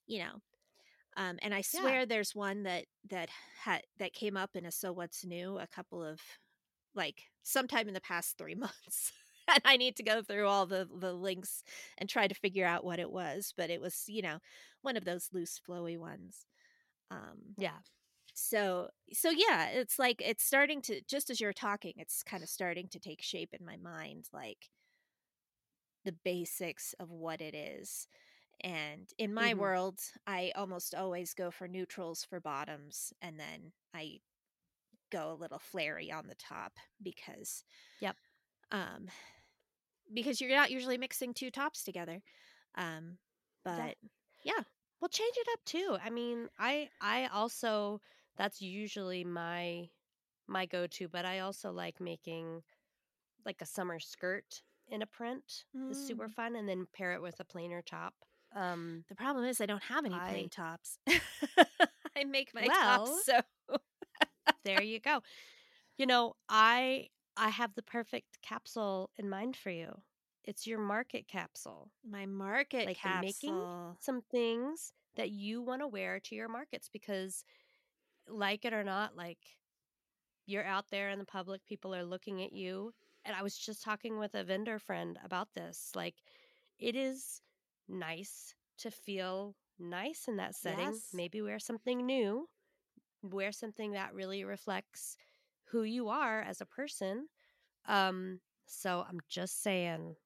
you 0.07 0.21
know. 0.21 0.41
Um, 1.17 1.39
and 1.43 1.55
I 1.55 1.63
Yeah. 1.73 1.81
swear 1.81 2.07
there's 2.07 2.35
one 2.35 2.65
that 2.65 2.87
that 3.11 3.31
had 3.65 3.83
that 3.99 4.15
came 4.15 4.37
up 4.37 4.57
in 4.57 4.67
a 4.67 4.73
Sew 4.73 4.93
What's 4.93 5.25
New 5.25 5.59
a 5.59 5.67
couple 5.67 6.03
of 6.05 6.21
like 6.95 7.25
sometime 7.43 7.89
in 7.89 7.95
the 7.95 8.01
past 8.01 8.39
three 8.39 8.55
months. 8.67 9.13
And 9.49 9.63
I 9.65 9.77
need 9.77 9.97
to 9.97 10.03
go 10.03 10.23
through 10.23 10.47
all 10.49 10.67
the 10.67 10.89
the 10.93 11.13
links 11.15 11.63
and 11.99 12.09
try 12.09 12.29
to 12.29 12.35
figure 12.35 12.67
out 12.67 12.85
what 12.85 12.99
it 13.01 13.11
was, 13.11 13.53
but 13.57 13.71
it 13.71 13.81
was, 13.81 14.05
you 14.09 14.23
know, 14.23 14.39
one 14.83 14.97
of 14.97 15.05
those 15.05 15.31
loose 15.33 15.61
flowy 15.61 15.99
ones. 15.99 16.47
Um 17.11 17.57
Yeah. 17.57 17.81
so 18.35 18.91
so 19.13 19.31
yeah, 19.31 19.69
it's 19.71 19.99
like 19.99 20.23
it's 20.23 20.45
starting 20.45 20.83
to 20.83 21.03
just 21.03 21.31
as 21.31 21.41
you're 21.41 21.53
talking, 21.55 21.95
it's 21.97 22.23
kind 22.23 22.43
of 22.43 22.49
starting 22.51 22.89
to 22.91 23.01
take 23.01 23.23
shape 23.23 23.55
in 23.55 23.65
my 23.67 23.77
mind 23.79 24.29
like 24.33 24.71
the 26.05 26.13
basics 26.13 26.95
of 26.95 27.11
what 27.11 27.41
it 27.41 27.55
is. 27.55 28.09
And 28.63 29.11
in 29.19 29.35
my 29.35 29.55
Mhm. 29.55 29.55
world, 29.55 30.01
I 30.27 30.53
almost 30.57 30.95
always 30.95 31.35
go 31.35 31.51
for 31.51 31.69
neutrals 31.69 32.25
for 32.25 32.41
bottoms 32.41 33.13
and 33.23 33.39
then 33.39 33.73
I 33.95 34.21
go 35.11 35.33
a 35.33 35.35
little 35.35 35.59
flary 35.61 36.13
on 36.13 36.29
the 36.29 36.37
top 36.37 36.79
because 37.03 37.65
Yep. 38.01 38.17
Um 38.73 39.09
because 40.15 40.41
you're 40.41 40.51
not 40.57 40.73
usually 40.73 40.99
mixing 40.99 41.35
two 41.35 41.51
tops 41.51 41.85
together. 41.85 42.23
Um 42.77 43.19
but 43.65 43.97
yeah. 44.45 44.63
Well, 45.01 45.09
change 45.11 45.35
it 45.37 45.49
up 45.53 45.61
too. 45.67 45.99
I 46.05 46.11
mean, 46.11 46.49
I 46.59 46.91
I 47.01 47.29
also 47.33 48.01
that's 48.37 48.63
usually 48.63 49.25
my 49.25 49.89
my 50.49 50.67
go-to, 50.67 51.09
but 51.09 51.25
I 51.27 51.41
also 51.41 51.73
like 51.73 52.01
making 52.01 52.63
like 53.47 53.61
a 53.63 53.67
summer 53.67 53.99
skirt 54.01 54.63
in 54.89 55.03
a 55.03 55.07
print. 55.07 55.65
It's 55.89 56.01
super 56.01 56.29
Mm. 56.29 56.35
fun 56.35 56.57
and 56.57 56.69
then 56.69 56.87
pair 56.95 57.13
it 57.15 57.23
with 57.23 57.41
a 57.41 57.45
plainer 57.45 57.83
top. 57.83 58.15
Um 58.55 59.05
the 59.09 59.17
problem 59.17 59.45
is 59.47 59.61
I 59.61 59.67
don't 59.67 59.83
have 59.85 60.05
any 60.07 60.21
I- 60.21 60.29
plain 60.29 60.49
tops. 60.51 60.99
I 62.17 62.25
make 62.25 62.55
my 62.55 62.69
Well, 62.69 63.07
tops 63.07 63.25
so 63.25 63.41
there 64.65 64.83
you 64.83 65.01
go. 65.01 65.23
You 65.99 66.07
know, 66.07 66.35
I 66.49 67.09
I 67.37 67.51
have 67.51 67.75
the 67.75 67.83
perfect 67.83 68.41
capsule 68.43 69.11
in 69.17 69.29
mind 69.29 69.57
for 69.57 69.71
you. 69.71 70.03
It's 70.45 70.67
your 70.67 70.79
market 70.79 71.29
capsule. 71.29 71.91
my 72.05 72.27
market 72.27 72.87
Like 72.87 72.99
the 73.03 73.09
making 73.11 73.55
capsule. 73.55 73.99
some 73.99 74.23
things 74.23 74.93
that 75.15 75.31
you 75.31 75.63
want 75.63 75.83
to 75.83 75.89
wear 75.89 76.19
to 76.21 76.35
your 76.35 76.49
markets 76.49 76.89
because 76.89 77.45
like 78.29 78.65
it 78.65 78.73
or 78.73 78.85
not 78.85 79.17
like 79.17 79.59
you're 80.47 80.65
out 80.65 80.91
there 80.91 81.11
in 81.11 81.19
the 81.19 81.25
public 81.25 81.65
people 81.65 81.95
are 81.95 82.05
looking 82.05 82.43
at 82.43 82.53
you 82.53 82.93
and 83.25 83.37
i 83.37 83.43
was 83.43 83.57
just 83.57 83.83
talking 83.83 84.19
with 84.19 84.35
a 84.35 84.45
vendor 84.45 84.79
friend 84.79 85.19
about 85.25 85.49
this 85.55 85.93
like 85.95 86.17
it 86.79 86.97
is 86.97 87.41
nice 87.89 88.55
to 88.79 88.91
feel 88.91 89.55
nice 89.79 90.29
in 90.29 90.37
that 90.37 90.55
setting 90.55 91.01
Yes. 91.01 91.13
maybe 91.13 91.43
wear 91.43 91.59
something 91.59 92.05
new 92.07 92.49
wear 93.23 93.53
something 93.53 93.93
that 93.93 94.15
really 94.15 94.45
reflects 94.45 95.17
who 95.73 95.85
you 95.85 96.09
are 96.11 96.43
as 96.43 96.61
a 96.63 96.67
person 96.67 97.29
um 97.89 98.41
so 98.67 99.05
i'm 99.09 99.21
just 99.29 99.63
saying 99.63 100.17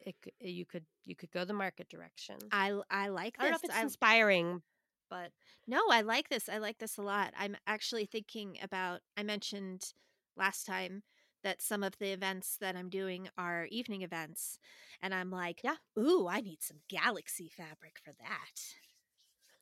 it, 0.00 0.16
c- 0.24 0.32
you 0.40 0.66
could 0.66 0.86
you 1.04 1.16
could 1.16 1.32
go 1.32 1.44
the 1.44 1.54
market 1.54 1.88
direction 1.88 2.38
I 2.52 2.80
I 2.90 3.08
like 3.08 3.36
I 3.38 3.44
don't 3.44 3.50
know 3.52 3.56
if 3.56 3.64
it's 3.64 3.74
I, 3.76 3.82
inspiring, 3.82 4.62
but 5.10 5.32
no, 5.66 5.80
I 5.90 6.02
like 6.02 6.28
this. 6.28 6.48
I 6.48 6.58
like 6.58 6.78
this 6.78 6.98
a 6.98 7.02
lot. 7.02 7.32
I'm 7.38 7.56
actually 7.66 8.06
thinking 8.06 8.58
about 8.62 9.00
I 9.16 9.22
mentioned 9.22 9.92
last 10.36 10.66
time 10.66 11.02
that 11.44 11.62
some 11.62 11.84
of 11.84 11.98
the 11.98 12.12
events 12.12 12.56
that 12.60 12.76
I'm 12.76 12.90
doing 12.90 13.28
are 13.38 13.66
evening 13.70 14.02
events 14.02 14.58
and 15.02 15.14
I'm 15.14 15.30
like, 15.30 15.62
Yeah. 15.62 15.76
ooh, 15.98 16.28
I 16.28 16.40
need 16.40 16.62
some 16.62 16.78
galaxy 16.88 17.48
fabric 17.48 17.98
for 18.02 18.12
that. 18.20 18.74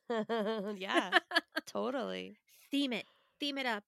yeah, 0.77 1.13
totally, 1.65 2.37
Theme 2.71 2.93
it. 2.93 3.05
Theme 3.39 3.57
it 3.57 3.65
up. 3.65 3.83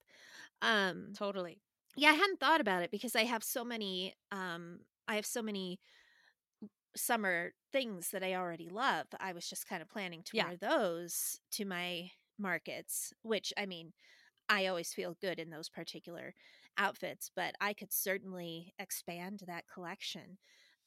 Um 0.62 1.14
totally. 1.14 1.62
yeah 1.96 2.10
i 2.10 2.14
hadn't 2.14 2.40
thought 2.40 2.60
about 2.60 2.82
it 2.82 2.90
because 2.90 3.16
i 3.16 3.24
have 3.24 3.44
so 3.44 3.64
many 3.64 4.14
um 4.32 4.80
i 5.08 5.16
have 5.16 5.26
so 5.26 5.42
many 5.42 5.80
summer 6.96 7.52
things 7.72 8.10
that 8.10 8.22
i 8.22 8.34
already 8.34 8.68
love 8.68 9.06
i 9.20 9.32
was 9.32 9.48
just 9.48 9.68
kind 9.68 9.82
of 9.82 9.88
planning 9.88 10.22
to 10.22 10.32
Yeah. 10.32 10.50
wear 10.50 10.56
those 10.56 11.40
to 11.50 11.64
my 11.64 12.10
markets 12.38 13.12
which 13.22 13.52
i 13.58 13.66
mean 13.66 13.92
i 14.48 14.66
always 14.66 14.94
feel 14.94 15.16
good 15.20 15.38
in 15.38 15.50
those 15.50 15.68
particular 15.70 16.34
outfits 16.78 17.30
but 17.34 17.54
i 17.60 17.74
could 17.74 17.92
certainly 17.92 18.74
expand 18.78 19.42
that 19.46 19.64
collection 19.72 20.38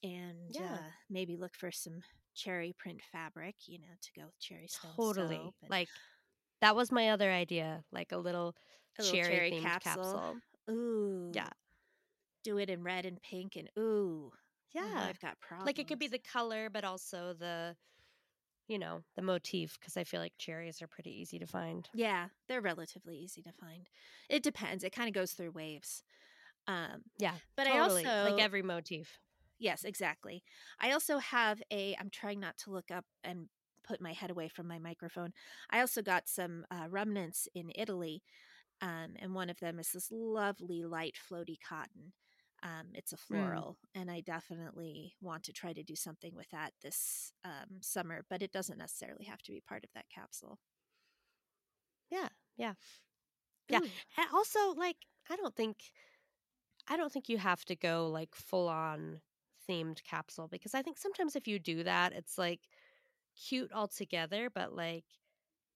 and 0.03 0.57
Yeah. 0.57 0.61
uh, 0.61 0.89
maybe 1.09 1.37
look 1.37 1.55
for 1.55 1.71
some 1.71 2.01
cherry 2.35 2.73
print 2.77 3.01
fabric 3.11 3.55
you 3.67 3.79
know 3.79 3.95
to 4.01 4.11
go 4.19 4.25
with 4.27 4.39
cherry 4.39 4.67
stone 4.67 4.99
Totally. 5.01 5.55
and 5.63 5.69
Like 5.69 5.89
that 6.61 6.75
was 6.75 6.91
my 6.91 7.09
other 7.09 7.31
idea, 7.31 7.85
like 7.91 8.11
a 8.11 8.17
little 8.17 8.55
a 8.99 9.11
cherry, 9.11 9.23
cherry 9.35 9.51
themed 9.51 9.61
capsule. 9.61 10.03
capsule. 10.03 10.37
ooh 10.75 11.31
Yeah. 11.33 11.49
do 12.43 12.57
it 12.57 12.69
in 12.69 12.83
red 12.83 13.05
and 13.05 13.21
pink 13.21 13.55
and 13.55 13.69
ooh 13.77 14.31
Yeah, 14.71 14.83
Oh, 14.85 14.99
I've 14.99 15.19
got 15.19 15.39
problems. 15.39 15.65
like 15.67 15.79
it 15.79 15.87
could 15.87 15.99
be 15.99 16.07
the 16.07 16.19
color, 16.19 16.69
but 16.69 16.83
also 16.83 17.33
the, 17.33 17.75
you 18.67 18.77
know, 18.77 19.01
the 19.15 19.21
motif. 19.21 19.77
Because 19.79 19.97
I 19.97 20.03
feel 20.03 20.19
like 20.21 20.33
cherries 20.37 20.81
are 20.81 20.87
pretty 20.87 21.09
easy 21.11 21.39
to 21.39 21.47
find. 21.47 21.89
Yeah, 21.93 22.27
they're 22.47 22.61
relatively 22.61 23.17
easy 23.17 23.41
to 23.41 23.51
find. 23.51 23.89
It 24.29 24.43
depends. 24.43 24.83
It 24.83 24.91
kind 24.93 25.07
of 25.09 25.13
goes 25.15 25.31
through 25.33 25.51
waves. 25.51 26.03
Um, 26.67 27.01
Yeah, 27.17 27.33
but 27.55 27.65
totally. 27.65 28.05
I 28.05 28.09
also 28.19 28.31
like 28.31 28.39
every 28.43 28.61
motif. 28.61 29.17
yes, 29.57 29.83
exactly. 29.83 30.43
I 30.79 30.91
also 30.91 31.17
have 31.17 31.61
a. 31.71 31.95
I'm 31.99 32.09
trying 32.11 32.39
not 32.39 32.57
to 32.59 32.71
look 32.71 32.91
up 32.91 33.05
and 33.23 33.49
put 33.83 33.99
my 34.01 34.13
head 34.13 34.29
away 34.29 34.47
from 34.49 34.67
my 34.67 34.77
microphone. 34.77 35.33
I 35.71 35.79
also 35.81 36.03
got 36.03 36.27
some 36.29 36.65
uh, 36.69 36.87
remnants 36.89 37.47
in 37.55 37.71
Italy, 37.75 38.21
um, 38.81 39.15
and 39.19 39.33
one 39.33 39.49
of 39.49 39.59
them 39.59 39.79
is 39.79 39.91
this 39.91 40.09
lovely 40.11 40.83
light 40.83 41.15
floaty 41.29 41.57
cotton. 41.67 42.13
Um, 42.61 42.87
it's 42.93 43.13
a 43.13 43.17
floral, 43.17 43.77
and 43.95 44.11
I 44.11 44.19
definitely 44.21 45.13
want 45.21 45.43
to 45.45 45.53
try 45.53 45.71
to 45.73 45.83
do 45.83 45.95
something 45.95 46.35
with 46.35 46.49
that 46.51 46.73
this 46.81 47.31
um, 47.45 47.81
summer. 47.81 48.25
But 48.29 48.41
it 48.41 48.51
doesn't 48.51 48.77
necessarily 48.77 49.25
have 49.25 49.41
to 49.43 49.51
be 49.51 49.61
part 49.61 49.83
of 49.85 49.91
that 49.93 50.09
capsule. 50.13 50.59
Yeah, 52.09 52.29
yeah. 52.57 52.73
Yeah. 53.69 53.79
Ooh. 53.79 53.91
And 54.17 54.27
also, 54.33 54.73
like, 54.73 54.97
I 55.29 55.35
don't 55.35 55.55
think, 55.55 55.91
I 56.87 56.97
don't 56.97 57.11
think 57.11 57.29
you 57.29 57.37
have 57.37 57.63
to 57.65 57.75
go 57.75 58.09
like 58.09 58.35
full 58.35 58.67
on 58.67 59.21
themed 59.69 60.03
capsule 60.03 60.47
because 60.47 60.73
I 60.73 60.81
think 60.81 60.97
sometimes 60.97 61.35
if 61.35 61.47
you 61.47 61.59
do 61.59 61.83
that, 61.83 62.13
it's 62.13 62.37
like 62.37 62.61
cute 63.37 63.71
altogether, 63.73 64.49
but 64.49 64.73
like, 64.75 65.05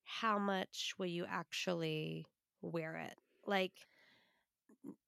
how 0.05 0.37
much 0.39 0.93
will 0.97 1.07
you 1.07 1.25
actually 1.27 2.25
wear 2.63 2.97
it? 2.97 3.17
Like, 3.45 3.73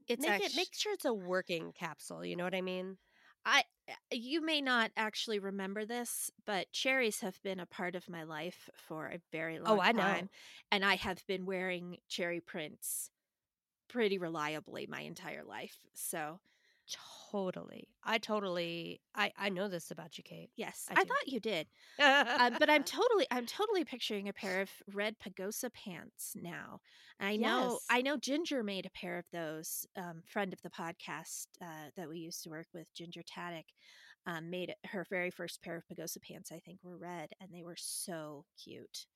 It's 0.08 0.22
make 0.22 0.39
it 0.39 0.56
make 0.56 0.74
sure 0.74 0.94
it's 0.94 1.06
a 1.06 1.13
working 1.13 1.72
capsule. 1.74 2.26
You 2.26 2.36
know 2.36 2.44
what 2.44 2.56
I 2.56 2.62
mean? 2.62 2.98
I 3.46 3.63
eh, 3.88 3.96
you 4.12 4.41
may 4.41 4.62
not 4.62 4.91
actually 4.98 5.39
remember 5.39 5.86
this, 5.86 6.32
but 6.46 6.72
cherries 6.72 7.22
have 7.22 7.41
been 7.44 7.60
a 7.60 7.65
part 7.68 7.96
of 7.96 8.10
my 8.10 8.24
life 8.24 8.70
for 8.76 9.08
a 9.08 9.20
very 9.32 9.60
oh, 9.65 9.74
long 9.74 9.78
Oh, 9.78 9.82
I 9.82 9.91
know. 9.91 10.28
time, 10.28 10.30
and 10.72 10.86
I 10.86 10.96
have 10.96 11.26
been 11.28 11.46
wearing 11.46 11.98
cherry 12.08 12.41
prints 12.41 13.12
pretty 13.89 14.18
reliably 14.20 14.88
my 14.88 15.02
entire 15.02 15.44
life. 15.44 15.80
So 15.94 16.39
Totally. 17.32 17.88
I 18.04 18.19
totally. 18.19 19.02
I 19.15 19.32
I 19.38 19.50
know 19.50 19.67
this 19.67 19.89
about 19.91 20.17
you, 20.17 20.24
Kate. 20.24 20.52
yes, 20.56 20.86
I 20.89 21.02
I, 21.02 21.04
thought 21.04 21.28
you 21.28 21.39
did, 21.39 21.67
uh, 22.00 22.52
but 22.60 22.69
I'm 22.69 22.84
totally 22.84 23.26
I'm 23.32 23.45
totally 23.48 23.84
picturing 23.84 24.30
a 24.30 24.34
pair 24.34 24.62
of 24.62 24.69
red 24.93 25.15
pagosa 25.19 25.74
pants 25.74 26.34
now. 26.36 26.80
I 27.19 27.38
know 27.38 27.71
Yes. 27.74 27.86
I 27.89 28.02
know 28.04 28.17
Ginger 28.17 28.63
made 28.63 28.86
a 28.86 28.91
pair 28.91 29.17
of 29.17 29.26
those. 29.32 29.88
Um, 29.98 30.21
friend 30.28 30.54
of 30.54 30.62
the 30.62 30.69
podcast 30.69 31.48
uh, 31.62 31.89
that 31.98 32.08
we 32.08 32.19
used 32.19 32.43
to 32.43 32.50
work 32.50 32.67
with, 32.74 32.93
Ginger 32.93 33.21
Taddick, 33.24 33.74
um, 34.28 34.50
made 34.52 34.74
her 34.86 35.06
very 35.10 35.32
first 35.32 35.63
pair 35.63 35.76
of 35.78 35.84
pagosa 35.88 36.21
pants. 36.21 36.52
I 36.52 36.60
think 36.60 36.80
were 36.84 36.98
red, 36.98 37.32
and 37.41 37.50
they 37.52 37.63
were 37.63 37.78
so 37.78 38.45
cute. 38.63 39.08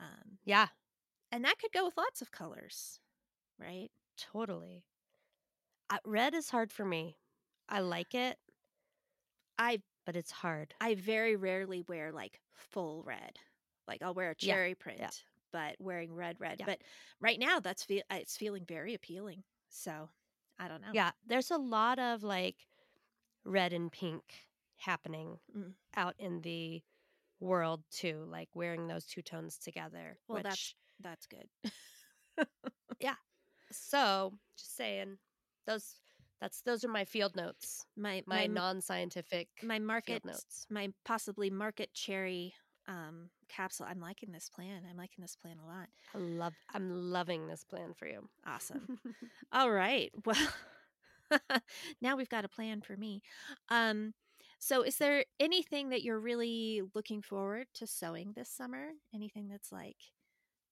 Um, 0.00 0.38
yeah, 0.44 0.68
and 1.30 1.44
that 1.44 1.58
could 1.58 1.72
go 1.72 1.84
with 1.84 1.98
lots 1.98 2.22
of 2.22 2.32
colors, 2.32 2.98
right? 3.58 3.90
totally. 4.16 4.84
Red 6.04 6.34
is 6.34 6.50
hard 6.50 6.72
for 6.72 6.84
me. 6.84 7.16
I 7.68 7.80
like 7.80 8.14
it, 8.14 8.38
I 9.58 9.82
but 10.04 10.16
it's 10.16 10.30
hard. 10.30 10.74
I 10.80 10.94
very 10.94 11.36
rarely 11.36 11.82
wear 11.88 12.12
like 12.12 12.40
full 12.54 13.02
red. 13.04 13.38
Like 13.88 14.02
I'll 14.02 14.14
wear 14.14 14.30
a 14.30 14.34
Yeah, 14.38 14.54
cherry 14.54 14.74
print, 14.74 15.24
but 15.52 15.76
wearing 15.78 16.14
red, 16.14 16.36
red. 16.40 16.56
Yeah. 16.60 16.66
But 16.66 16.82
right 17.20 17.38
now, 17.38 17.60
that's 17.60 17.84
fe- 17.84 18.02
uh, 18.10 18.16
it's 18.16 18.36
feeling 18.36 18.64
very 18.66 18.94
appealing. 18.94 19.44
So 19.68 20.08
I 20.58 20.68
don't 20.68 20.80
know. 20.82 20.88
Yeah, 20.92 21.10
there's 21.26 21.50
a 21.50 21.56
lot 21.58 21.98
of 21.98 22.22
like 22.22 22.56
red 23.44 23.72
and 23.72 23.90
pink 23.90 24.22
happening 24.76 25.38
Mm. 25.56 25.74
out 25.96 26.14
in 26.18 26.40
the 26.42 26.82
world 27.40 27.82
too, 27.90 28.24
like 28.28 28.48
wearing 28.54 28.86
those 28.86 29.04
two 29.06 29.22
tones 29.22 29.58
together. 29.58 30.18
Well, 30.28 30.36
which, 30.38 30.44
that's 30.44 30.74
that's 31.00 31.26
good. 31.26 31.48
Yeah. 33.00 33.14
So 33.72 34.32
just 34.56 34.76
saying 34.76 35.18
those 35.66 35.94
that's 36.40 36.60
those 36.62 36.84
are 36.84 36.88
my 36.88 37.04
field 37.04 37.36
notes. 37.36 37.86
my 37.96 38.22
My 38.26 38.40
my 38.40 38.46
non-scientific 38.46 39.48
my 39.62 39.78
market 39.78 40.24
notes. 40.24 40.66
my 40.70 40.92
possibly 41.04 41.50
market 41.50 41.92
cherry 41.94 42.54
um 42.88 43.30
capsule. 43.48 43.86
I'm 43.88 44.00
liking 44.00 44.32
this 44.32 44.48
plan. 44.48 44.82
I'm 44.90 44.96
liking 44.96 45.22
this 45.22 45.36
plan 45.36 45.56
a 45.62 45.66
lot. 45.66 45.88
I 46.14 46.18
love 46.18 46.54
I'm 46.74 46.90
loving 46.90 47.46
this 47.46 47.64
plan 47.64 47.94
for 47.94 48.06
you. 48.06 48.28
Awesome. 48.46 48.98
All 49.52 49.70
right. 49.70 50.10
Well, 50.24 50.48
now 52.02 52.16
we've 52.16 52.28
got 52.28 52.44
a 52.44 52.48
plan 52.48 52.80
for 52.82 52.96
me. 52.96 53.22
Um, 53.70 54.12
so, 54.58 54.82
is 54.82 54.96
there 54.98 55.24
anything 55.40 55.88
that 55.88 56.02
you're 56.02 56.20
really 56.20 56.82
looking 56.94 57.22
forward 57.22 57.66
to 57.74 57.86
sewing 57.86 58.32
this 58.36 58.50
summer? 58.50 58.90
Anything 59.14 59.48
that's 59.48 59.72
like, 59.72 59.96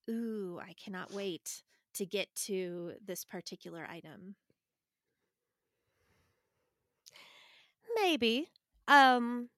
ooh, 0.09 0.59
I 0.61 0.73
cannot 0.73 1.13
wait 1.13 1.63
to 1.95 2.05
get 2.05 2.27
to 2.45 2.93
this 3.05 3.25
particular 3.25 3.87
item? 3.89 4.35
Maybe. 8.01 8.49
Um 8.87 9.49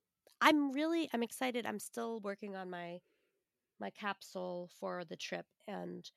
I'm 0.41 0.71
really 0.71 1.10
I'm 1.13 1.23
excited. 1.23 1.65
I'm 1.65 1.79
still 1.79 2.19
working 2.19 2.56
on 2.56 2.69
my 2.69 2.99
my 3.79 3.89
capsule 3.89 4.69
for 4.79 5.03
the 5.06 5.15
trip 5.15 5.45
and 5.67 6.10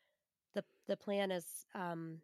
the 0.55 0.65
the 0.89 0.97
plan 0.97 1.31
is 1.31 1.67
um 1.75 2.21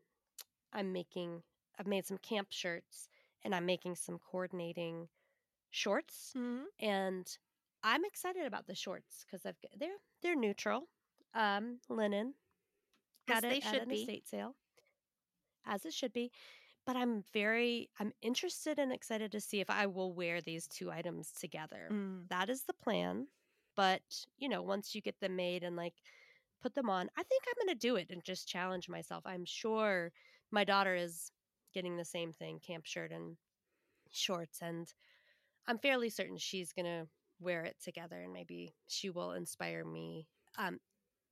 I'm 0.73 0.93
making 0.93 1.43
I've 1.79 1.87
made 1.87 2.07
some 2.07 2.19
camp 2.19 2.49
shirts 2.51 3.09
and 3.45 3.55
I'm 3.55 3.67
making 3.67 3.97
some 3.97 4.19
coordinating 4.19 5.09
shorts 5.71 6.37
Mm-hmm. 6.37 6.65
and 6.81 7.27
I'm 7.83 8.05
excited 8.05 8.47
about 8.47 8.67
the 8.67 8.75
shorts 8.75 9.25
cuz 9.31 9.47
I've 9.47 9.57
they're 9.79 9.99
they're 10.23 10.37
neutral. 10.37 10.89
Um 11.35 11.81
linen. 11.89 12.35
As 13.29 13.41
Got 13.41 13.45
they 13.49 13.59
it 13.59 13.65
at 13.65 13.75
should 13.75 13.83
an 13.83 13.91
be. 13.91 14.03
estate 14.03 14.27
sale. 14.29 14.57
As 15.65 15.85
it 15.85 15.93
should 15.95 16.13
be. 16.13 16.31
But 16.85 16.97
I'm 16.97 17.23
very 17.33 17.91
I'm 17.99 18.13
interested 18.23 18.79
and 18.79 18.93
excited 18.93 19.33
to 19.33 19.41
see 19.41 19.61
if 19.61 19.71
I 19.71 19.87
will 19.87 20.13
wear 20.15 20.41
these 20.41 20.67
two 20.67 20.91
items 20.91 21.33
together 21.33 21.89
Mm. 21.91 22.29
that 22.29 22.49
is 22.51 22.65
the 22.65 22.75
plan. 22.75 23.29
But, 23.75 24.27
you 24.37 24.49
know, 24.49 24.63
once 24.63 24.95
you 24.95 25.01
get 25.01 25.21
them 25.21 25.37
made 25.37 25.63
and 25.65 25.77
like 25.77 26.03
put 26.61 26.75
them 26.75 26.91
on, 26.91 27.11
I 27.17 27.23
think 27.23 27.45
I'm 27.47 27.67
going 27.67 27.75
to 27.75 27.81
do 27.89 27.97
it 27.97 28.11
and 28.11 28.23
just 28.25 28.49
challenge 28.49 28.89
myself. 28.89 29.25
I'm 29.27 29.45
sure 29.45 30.13
my 30.51 30.65
daughter 30.65 30.95
is 30.95 31.33
getting 31.73 31.97
the 31.97 32.05
same 32.05 32.33
thing 32.33 32.61
camp 32.61 32.87
shirt 32.87 33.13
and 33.13 33.37
shorts. 34.11 34.63
And 34.63 34.93
I'm 35.67 35.79
fairly 35.79 36.11
certain 36.11 36.39
she's 36.39 36.73
going 36.73 36.87
to 36.87 37.09
wear 37.41 37.65
it 37.65 37.77
together 37.81 38.21
and 38.21 38.33
maybe 38.33 38.75
she 38.87 39.11
will 39.11 39.33
inspire 39.33 39.85
me. 39.85 40.29
Um, 40.59 40.81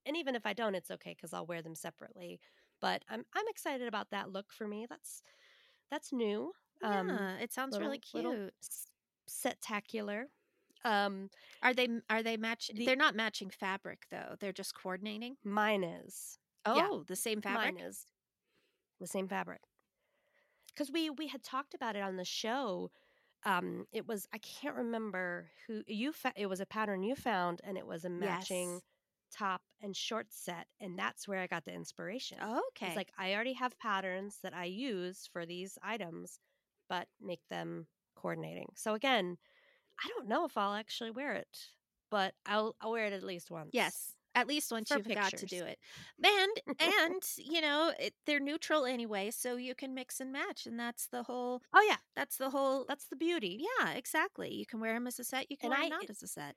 and 0.06 0.16
even 0.16 0.34
if 0.34 0.46
I 0.46 0.52
don't, 0.54 0.74
it's 0.74 0.90
okay 0.90 1.14
because 1.14 1.32
I'll 1.32 1.46
wear 1.46 1.62
them 1.62 1.74
separately. 1.74 2.40
But 2.80 3.04
I'm 3.08 3.24
I'm 3.34 3.48
excited 3.48 3.88
about 3.88 4.10
that 4.10 4.30
look 4.32 4.52
for 4.52 4.66
me. 4.66 4.86
That's 4.88 5.22
that's 5.90 6.12
new. 6.12 6.53
Um, 6.83 7.09
yeah, 7.09 7.37
it 7.38 7.53
sounds 7.53 7.72
little- 7.72 7.88
really 7.88 7.98
cute. 7.98 8.55
Spectacular. 9.26 10.26
Um, 10.85 11.29
Are 11.62 11.74
they 11.74 11.88
are 12.09 12.22
they 12.22 12.37
match? 12.38 12.70
The- 12.74 12.87
They're 12.87 12.96
not 12.96 13.14
matching 13.14 13.50
fabric 13.50 14.07
though. 14.11 14.37
They're 14.40 14.53
just 14.53 14.74
coordinating. 14.74 15.37
mine 15.44 15.85
is. 15.85 16.38
Oh, 16.64 16.76
Yeah, 16.76 17.03
the 17.07 17.16
same 17.16 17.40
fabric. 17.42 17.74
Mine 17.74 17.85
is 17.85 18.07
the 18.98 19.07
same 19.07 19.29
fabric. 19.29 19.61
Because 20.68 20.90
we 20.90 21.11
we 21.11 21.26
had 21.29 21.42
talked 21.42 21.74
about 21.74 21.96
it 21.96 22.03
on 22.03 22.16
the 22.16 22.24
show. 22.24 22.90
Um, 23.44 23.87
it 23.92 24.07
was 24.07 24.26
I 24.33 24.38
can't 24.38 24.74
remember 24.76 25.50
who 25.66 25.83
you. 25.87 26.12
Fa- 26.12 26.33
it 26.37 26.46
was 26.46 26.61
a 26.61 26.66
pattern 26.66 27.03
you 27.03 27.14
found, 27.14 27.61
and 27.64 27.76
it 27.76 27.87
was 27.87 28.05
a 28.07 28.11
matching 28.11 28.72
Yes. 28.74 28.83
Top 29.30 29.62
and 29.80 29.96
short 29.96 30.26
set, 30.30 30.66
and 30.80 30.98
that's 30.98 31.26
where 31.28 31.38
I 31.40 31.46
got 31.46 31.64
the 31.64 31.72
inspiration. 31.72 32.38
Okay. 32.42 32.88
It's 32.88 32.96
like 32.96 33.12
I 33.18 33.34
already 33.34 33.54
have 33.54 33.78
patterns 33.78 34.38
that 34.42 34.54
I 34.54 34.64
use 34.66 35.28
for 35.32 35.46
these 35.46 35.78
items, 35.82 36.38
but 36.88 37.08
make 37.20 37.40
them 37.48 37.86
coordinating. 38.14 38.68
So 38.74 38.94
again, 38.94 39.38
I 40.04 40.08
don't 40.08 40.28
know 40.28 40.44
if 40.44 40.56
I'll 40.56 40.74
actually 40.74 41.10
wear 41.10 41.32
it, 41.34 41.58
but 42.10 42.34
I'll 42.46 42.74
I'll 42.80 42.90
wear 42.92 43.06
it 43.06 43.12
at 43.12 43.22
least 43.22 43.50
once. 43.50 43.70
Yes, 43.72 44.14
at 44.34 44.46
least 44.46 44.70
once 44.72 44.88
For 44.88 44.98
you've 44.98 45.08
got 45.14 45.30
to 45.36 45.46
do 45.46 45.64
it. 45.64 45.78
And 46.22 46.78
and 46.80 47.22
you 47.36 47.60
know 47.60 47.92
it, 47.98 48.14
they're 48.26 48.40
neutral 48.40 48.84
anyway, 48.86 49.30
so 49.30 49.56
you 49.56 49.74
can 49.74 49.94
mix 49.94 50.20
and 50.20 50.32
match, 50.32 50.66
and 50.66 50.78
that's 50.78 51.06
the 51.08 51.22
whole. 51.22 51.62
Oh 51.72 51.84
yeah, 51.88 51.96
That's 52.16 52.36
the 52.36 52.50
whole. 52.50 52.84
that's 52.88 53.06
the 53.08 53.16
beauty. 53.16 53.62
yeah, 53.78 53.90
exactly. 53.92 54.52
You 54.54 54.66
can 54.66 54.80
wear 54.80 54.94
them 54.94 55.06
as 55.06 55.18
a 55.18 55.24
set. 55.24 55.50
You 55.50 55.56
can 55.56 55.70
And 55.72 55.78
wear 55.78 55.80
I- 55.82 55.84
'em 55.84 55.90
not 55.90 56.04
it- 56.04 56.10
as 56.10 56.22
a 56.22 56.28
set. 56.28 56.56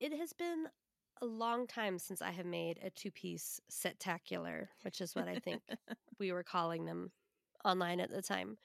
It 0.00 0.12
has 0.12 0.32
been 0.32 0.66
a 1.22 1.26
long 1.26 1.66
time 1.66 1.98
since 1.98 2.22
I 2.22 2.30
have 2.30 2.46
made 2.46 2.78
a 2.82 2.90
two-piece 2.90 3.60
set-tacular, 3.68 4.68
which 4.82 5.00
is 5.00 5.14
what 5.14 5.28
I 5.28 5.36
think 5.36 5.62
we 6.18 6.32
were 6.32 6.42
calling 6.42 6.84
them 6.84 7.10
online 7.64 8.00
at 8.00 8.10
the 8.10 8.22
time. 8.22 8.56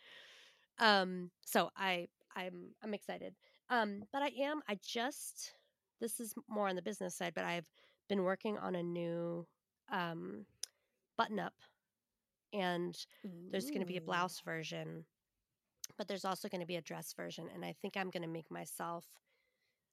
Um, 0.80 1.32
so 1.46 1.70
I 1.76 2.08
I'm 2.36 2.72
I'm 2.84 2.94
excited. 2.94 3.34
Um, 3.70 4.04
but 4.12 4.22
I 4.22 4.32
am 4.40 4.62
I 4.68 4.78
just 4.86 5.54
this 6.02 6.20
is 6.20 6.34
more 6.50 6.68
on 6.68 6.76
the 6.76 6.82
business 6.82 7.16
side, 7.16 7.34
but 7.34 7.46
I've 7.46 7.68
been 8.10 8.24
working 8.24 8.58
on 8.58 8.76
a 8.76 8.84
new 8.84 9.48
um 9.92 10.46
button 11.18 11.40
up 11.40 11.54
and 12.54 12.98
there's 13.52 13.70
going 13.70 13.82
to 13.82 13.86
be 13.86 13.98
a 13.98 14.02
blouse 14.02 14.42
version, 14.42 15.06
but 15.98 16.08
there's 16.08 16.26
also 16.26 16.50
going 16.50 16.62
to 16.62 16.68
be 16.68 16.76
a 16.76 16.82
dress 16.82 17.14
version 17.14 17.48
and 17.54 17.64
I 17.64 17.74
think 17.82 17.96
I'm 17.96 18.10
going 18.10 18.24
to 18.24 18.30
make 18.30 18.52
myself 18.52 19.06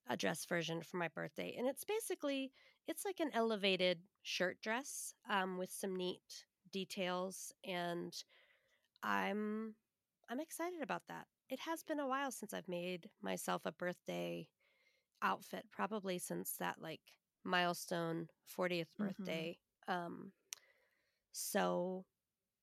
a 0.09 0.17
dress 0.17 0.45
version 0.47 0.83
for 0.83 0.97
my 0.99 1.09
birthday. 1.09 1.55
And 1.57 1.67
it's 1.69 1.85
basically 1.85 2.53
it's 2.87 3.05
like 3.05 3.21
an 3.21 3.31
elevated 3.33 4.03
shirt 4.23 4.61
dress 4.61 5.15
um 5.29 5.59
with 5.59 5.71
some 5.71 5.97
neat 5.97 6.47
details 6.71 7.53
and 7.65 8.15
I'm 9.03 9.77
I'm 10.29 10.41
excited 10.41 10.83
about 10.83 11.05
that. 11.09 11.27
It 11.49 11.61
has 11.61 11.83
been 11.83 12.01
a 12.01 12.07
while 12.09 12.31
since 12.33 12.55
I've 12.55 12.69
made 12.69 13.11
myself 13.23 13.63
a 13.67 13.73
birthday 13.73 14.49
outfit, 15.23 15.67
probably 15.73 16.19
since 16.19 16.57
that 16.59 16.81
like 16.81 17.03
milestone 17.45 18.29
40th 18.45 18.97
Mhm. 18.99 19.49
birthday. 19.49 19.59
Um 19.89 20.33
so 21.33 22.05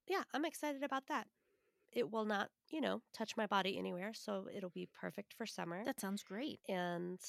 yeah, 0.08 0.23
I'm 0.34 0.45
excited 0.45 0.84
about 0.84 1.08
that. 1.08 1.28
It 1.91 2.12
will 2.12 2.25
not, 2.25 2.49
you 2.69 2.82
know, 2.82 3.02
touch 3.13 3.36
my 3.36 3.47
body 3.47 3.78
anywhere, 3.78 4.13
so 4.13 4.47
it'll 4.54 4.69
be 4.69 4.88
perfect 4.93 5.34
for 5.34 5.45
summer. 5.45 5.84
That 5.86 5.99
sounds 5.99 6.23
great. 6.23 6.60
and 6.67 7.19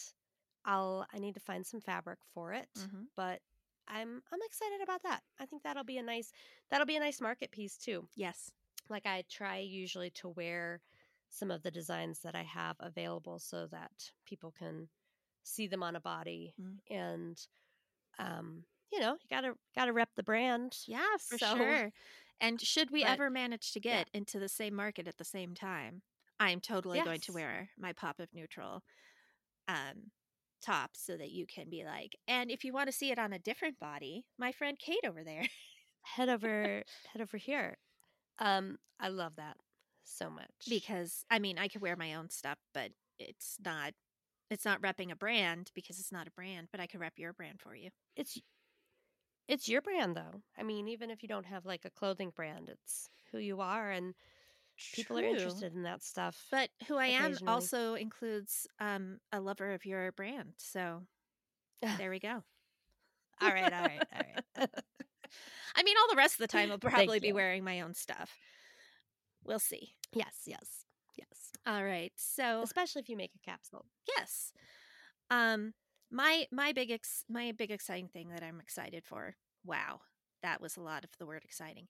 I'll 0.66 1.07
I 1.12 1.18
need 1.18 1.35
to 1.35 1.40
find 1.40 1.66
some 1.66 1.81
fabric 1.81 2.18
for 2.35 2.53
it, 2.53 2.68
Mhm. 2.77 3.07
but 3.16 3.40
I'm 3.88 4.23
I'm 4.31 4.42
excited 4.42 4.83
about 4.83 5.03
that. 5.05 5.23
I 5.38 5.46
think 5.46 5.62
that'll 5.62 5.85
be 5.85 5.96
a 5.99 6.03
nice 6.03 6.31
that'll 6.68 6.87
be 6.87 6.96
a 6.96 7.01
nice 7.01 7.20
market 7.20 7.51
piece 7.51 7.79
too 7.79 8.07
Yes. 8.14 8.51
like 8.90 9.07
I 9.07 9.23
try 9.31 9.59
usually 9.59 10.11
to 10.11 10.29
wear 10.29 10.83
some 11.31 11.51
of 11.51 11.62
the 11.62 11.70
designs 11.70 12.20
that 12.20 12.35
I 12.35 12.42
have 12.42 12.77
available 12.81 13.38
so 13.38 13.66
that 13.68 14.12
people 14.27 14.53
can 14.53 14.90
see 15.42 15.66
them 15.66 15.83
on 15.83 15.96
a 15.96 16.01
body 16.01 16.53
Mm. 16.61 16.79
and 16.90 17.46
um 18.18 18.66
you 18.92 19.01
know 19.01 19.14
you 19.14 19.29
gotta 19.31 19.57
gotta 19.75 19.92
rep 19.94 20.14
the 20.14 20.23
brand 20.23 20.77
Yeah, 20.87 21.16
for 21.16 21.38
So- 21.38 21.57
sure. 21.57 21.92
And 22.40 22.61
should 22.61 22.90
we 22.90 23.03
but- 23.03 23.11
ever 23.11 23.31
manage 23.31 23.72
to 23.72 23.81
yeah. 23.83 23.98
get 23.98 24.11
into 24.14 24.38
the 24.38 24.48
same 24.48 24.74
market 24.74 25.07
at 25.07 25.18
the 25.18 25.24
same 25.24 25.55
time, 25.55 26.03
I'm 26.38 26.61
totally 26.61 27.03
going 27.03 27.20
to 27.20 27.33
wear 27.33 27.68
my 27.79 27.92
pop 27.92 28.18
of 28.18 28.29
neutral 28.33 28.83
um, 29.68 30.11
top 30.62 30.90
so 30.94 31.16
that 31.16 31.31
you 31.31 31.46
can 31.46 31.68
be 31.68 31.85
like, 31.85 32.16
and 32.26 32.50
if 32.50 32.64
you 32.64 32.72
want 32.72 32.88
to 32.88 32.96
see 32.96 33.11
it 33.11 33.18
on 33.18 33.33
a 33.33 33.38
different 33.38 33.79
body, 33.79 34.24
my 34.38 34.53
friend 34.53 34.79
Kate 34.79 35.05
over 35.07 35.22
there. 35.22 35.44
head 36.03 36.29
over 36.31 36.83
head 37.12 37.20
over 37.20 37.37
here 37.37 37.76
um 38.38 38.79
I 38.98 39.09
love 39.09 39.37
that 39.37 39.57
so 40.05 40.31
much 40.31 40.50
because 40.68 41.24
I 41.31 41.38
mean, 41.38 41.59
I 41.59 41.68
could 41.68 41.83
wear 41.83 41.96
my 41.96 42.14
own 42.14 42.31
stuff, 42.31 42.59
but 42.74 42.90
it's 43.18 43.57
not. 43.64 43.92
It's 44.50 44.64
not 44.64 44.83
repping 44.83 45.12
a 45.12 45.16
brand 45.16 45.70
because 45.76 46.00
it's 46.00 46.11
not 46.11 46.26
a 46.26 46.33
brand, 46.33 46.68
but 46.72 46.81
I 46.81 46.88
could 46.88 46.98
rep 46.98 47.12
your 47.16 47.33
brand 47.33 47.61
for 47.61 47.76
you. 47.76 47.90
it's 48.16 48.37
it's 49.51 49.69
your 49.69 49.83
brand 49.83 50.17
though 50.17 50.41
I 50.59 50.63
mean 50.63 50.89
even 50.89 51.11
if 51.11 51.23
you 51.23 51.29
don't 51.29 51.47
have 51.47 51.67
like 51.67 51.85
a 51.85 51.91
clothing 51.91 52.33
brand 52.35 52.69
it's 52.71 53.11
who 53.33 53.39
you 53.39 53.61
are 53.61 53.91
and 53.91 54.14
people 54.95 55.18
are 55.18 55.22
interested 55.24 55.74
in 55.74 55.83
that 55.83 56.03
stuff 56.03 56.47
But 56.51 56.70
who 56.89 56.97
I 56.97 57.07
am 57.07 57.37
also 57.47 57.95
includes 57.95 58.66
um, 58.79 59.18
a 59.33 59.41
lover 59.41 59.72
of 59.72 59.85
your 59.85 60.12
brand. 60.12 60.55
So 60.57 61.03
there 61.99 62.11
we 62.11 62.18
go. 62.18 62.43
all 63.43 63.49
right 63.53 63.72
all 63.72 63.83
right 63.83 64.03
all 64.14 64.22
right 64.59 64.68
I 65.77 65.83
mean, 65.85 65.97
all 65.97 66.09
the 66.11 66.16
rest 66.16 66.35
of 66.35 66.39
the 66.41 66.49
time 66.49 66.72
I'll 66.72 66.79
probably 66.79 67.20
be 67.20 67.33
wearing 67.33 67.62
my 67.62 67.83
own 67.83 67.95
stuff. 67.95 68.37
We'll 69.45 69.61
see. 69.61 69.95
yes 70.12 70.43
yes 70.47 70.85
yes 71.16 71.53
All 71.66 71.85
right. 71.85 72.12
So 72.16 72.62
especially 72.62 73.03
if 73.03 73.09
you 73.09 73.16
make 73.16 73.33
a 73.37 73.39
capsule. 73.51 73.87
yes, 74.16 74.53
um, 75.31 75.72
my 76.11 76.47
my 76.51 76.72
big 76.72 76.91
ex- 76.91 77.24
my 77.29 77.53
big 77.53 77.70
exciting 77.70 78.09
thing 78.09 78.31
that 78.31 78.43
I'm 78.43 78.61
excited 78.61 79.05
for. 79.05 79.37
Wow, 79.65 80.01
that 80.43 80.61
was 80.61 80.77
a 80.77 80.83
lot 80.83 81.05
of 81.05 81.11
the 81.19 81.27
word 81.27 81.43
exciting. 81.45 81.89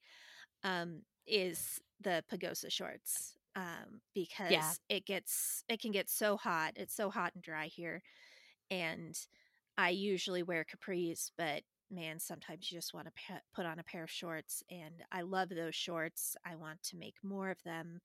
Um, 0.65 1.03
is 1.27 1.81
the 2.01 2.25
Pagosa 2.33 2.71
shorts. 2.71 3.35
Um, 3.57 4.01
because 4.15 4.79
it 4.89 5.07
gets 5.07 5.65
it 5.69 5.81
can 5.81 5.93
get 5.93 6.09
so 6.09 6.37
hot. 6.37 6.73
It's 6.77 6.95
so 6.95 7.11
hot 7.11 7.33
and 7.35 7.43
dry 7.43 7.67
here, 7.67 8.03
and 8.71 9.17
I 9.79 9.91
usually 9.91 10.43
wear 10.43 10.65
capris, 10.65 11.31
but 11.37 11.63
man, 11.91 12.19
sometimes 12.21 12.71
you 12.71 12.79
just 12.79 12.95
want 12.95 13.07
to 13.07 13.13
pa- 13.29 13.41
put 13.55 13.67
on 13.67 13.79
a 13.79 13.85
pair 13.85 14.05
of 14.05 14.11
shorts. 14.11 14.63
And 14.71 15.03
I 15.13 15.23
love 15.23 15.49
those 15.51 15.75
shorts. 15.75 16.37
I 16.45 16.57
want 16.57 16.83
to 16.85 16.97
make 16.97 17.17
more 17.23 17.51
of 17.51 17.63
them. 17.65 18.01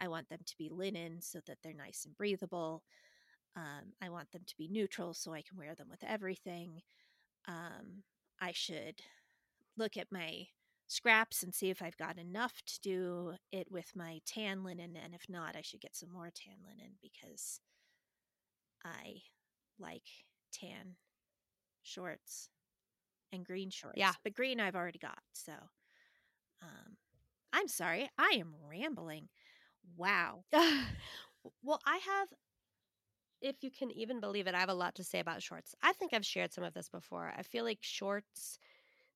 I 0.00 0.08
want 0.08 0.28
them 0.28 0.40
to 0.44 0.56
be 0.58 0.68
linen 0.70 1.20
so 1.20 1.40
that 1.46 1.58
they're 1.62 1.72
nice 1.74 2.04
and 2.04 2.16
breathable. 2.16 2.82
Um, 3.56 3.92
I 4.02 4.10
want 4.10 4.30
them 4.32 4.42
to 4.46 4.56
be 4.56 4.68
neutral 4.68 5.14
so 5.14 5.32
I 5.32 5.42
can 5.42 5.58
wear 5.58 5.74
them 5.74 5.88
with 5.90 6.04
everything. 6.04 6.82
Um, 7.48 8.02
I 8.40 8.52
should 8.52 9.00
look 9.76 9.96
at 9.96 10.12
my 10.12 10.46
scraps 10.86 11.42
and 11.42 11.54
see 11.54 11.70
if 11.70 11.82
I've 11.82 11.96
got 11.96 12.18
enough 12.18 12.62
to 12.66 12.80
do 12.80 13.34
it 13.52 13.70
with 13.70 13.92
my 13.94 14.20
tan 14.26 14.64
linen. 14.64 14.96
And 15.02 15.14
if 15.14 15.22
not, 15.28 15.56
I 15.56 15.62
should 15.62 15.80
get 15.80 15.94
some 15.96 16.12
more 16.12 16.30
tan 16.34 16.56
linen 16.66 16.94
because 17.00 17.60
I 18.84 19.22
like 19.78 20.08
tan 20.52 20.96
shorts 21.82 22.50
and 23.32 23.44
green 23.44 23.70
shorts. 23.70 23.98
Yeah. 23.98 24.12
But 24.24 24.34
green 24.34 24.60
I've 24.60 24.76
already 24.76 24.98
got. 24.98 25.20
So 25.32 25.52
um 26.62 26.96
I'm 27.52 27.68
sorry. 27.68 28.08
I 28.18 28.36
am 28.38 28.54
rambling. 28.68 29.28
Wow. 29.96 30.44
well, 30.52 31.80
I 31.86 31.96
have, 31.96 32.28
if 33.40 33.62
you 33.62 33.70
can 33.70 33.90
even 33.90 34.20
believe 34.20 34.46
it, 34.46 34.54
I 34.54 34.58
have 34.60 34.68
a 34.68 34.74
lot 34.74 34.94
to 34.96 35.04
say 35.04 35.20
about 35.20 35.42
shorts. 35.42 35.74
I 35.82 35.92
think 35.92 36.12
I've 36.12 36.26
shared 36.26 36.52
some 36.52 36.64
of 36.64 36.74
this 36.74 36.88
before. 36.88 37.32
I 37.36 37.42
feel 37.42 37.64
like 37.64 37.78
shorts, 37.80 38.58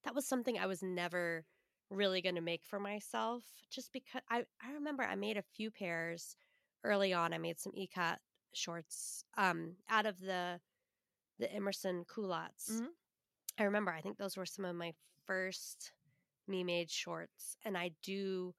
that 0.05 0.15
was 0.15 0.27
something 0.27 0.59
I 0.59 0.67
was 0.67 0.83
never 0.83 1.45
really 1.91 2.23
going 2.23 2.35
to 2.37 2.41
make 2.41 2.65
for 2.65 2.81
myself 2.81 3.45
just 3.71 3.93
because 3.93 4.23
I, 4.31 4.45
I 4.63 4.73
remember 4.73 5.03
I 5.05 5.15
made 5.15 5.37
a 5.37 5.43
few 5.43 5.71
pairs 5.71 6.37
early 6.83 7.13
on. 7.13 7.33
I 7.33 7.39
made 7.39 7.59
some 7.61 7.73
e-cut 7.75 8.19
shorts 8.53 9.25
um, 9.37 9.77
out 9.89 10.07
of 10.07 10.21
the 10.21 10.61
the 11.39 11.53
Emerson 11.53 12.05
culottes. 12.13 12.71
Mhm. 12.81 12.89
I 13.59 13.65
remember 13.65 13.93
I 13.93 14.01
think 14.01 14.19
those 14.19 14.37
were 14.37 14.47
some 14.47 14.65
of 14.65 14.77
my 14.77 14.95
first 15.27 15.93
me 16.47 16.63
made 16.65 16.91
shorts 16.91 17.57
and 17.65 17.77
I 17.77 17.91
do 18.03 18.55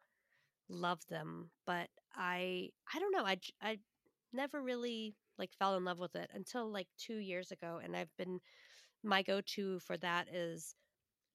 love 0.69 1.05
them, 1.07 1.51
but 1.65 1.89
I 2.15 2.71
I 2.93 2.99
don't 2.99 3.11
know, 3.11 3.25
I 3.25 3.39
I 3.61 3.79
never 4.33 4.61
really 4.61 5.15
like 5.37 5.53
fell 5.53 5.75
in 5.77 5.85
love 5.85 5.99
with 5.99 6.15
it 6.15 6.29
until 6.33 6.71
like 6.71 6.87
2 6.97 7.17
years 7.17 7.51
ago 7.51 7.79
and 7.83 7.95
I've 7.95 8.15
been 8.17 8.39
my 9.03 9.23
go-to 9.23 9.79
for 9.79 9.97
that 9.97 10.29
is 10.29 10.75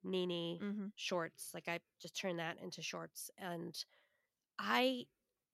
Ninni 0.05 0.63
Mm-hmm. 0.63 0.89
shorts. 0.97 1.53
Like 1.55 1.69
I 1.69 1.81
just 2.01 2.17
turn 2.17 2.37
that 2.39 2.59
into 2.61 2.83
shorts 2.83 3.31
and 3.39 3.75
I 4.59 5.07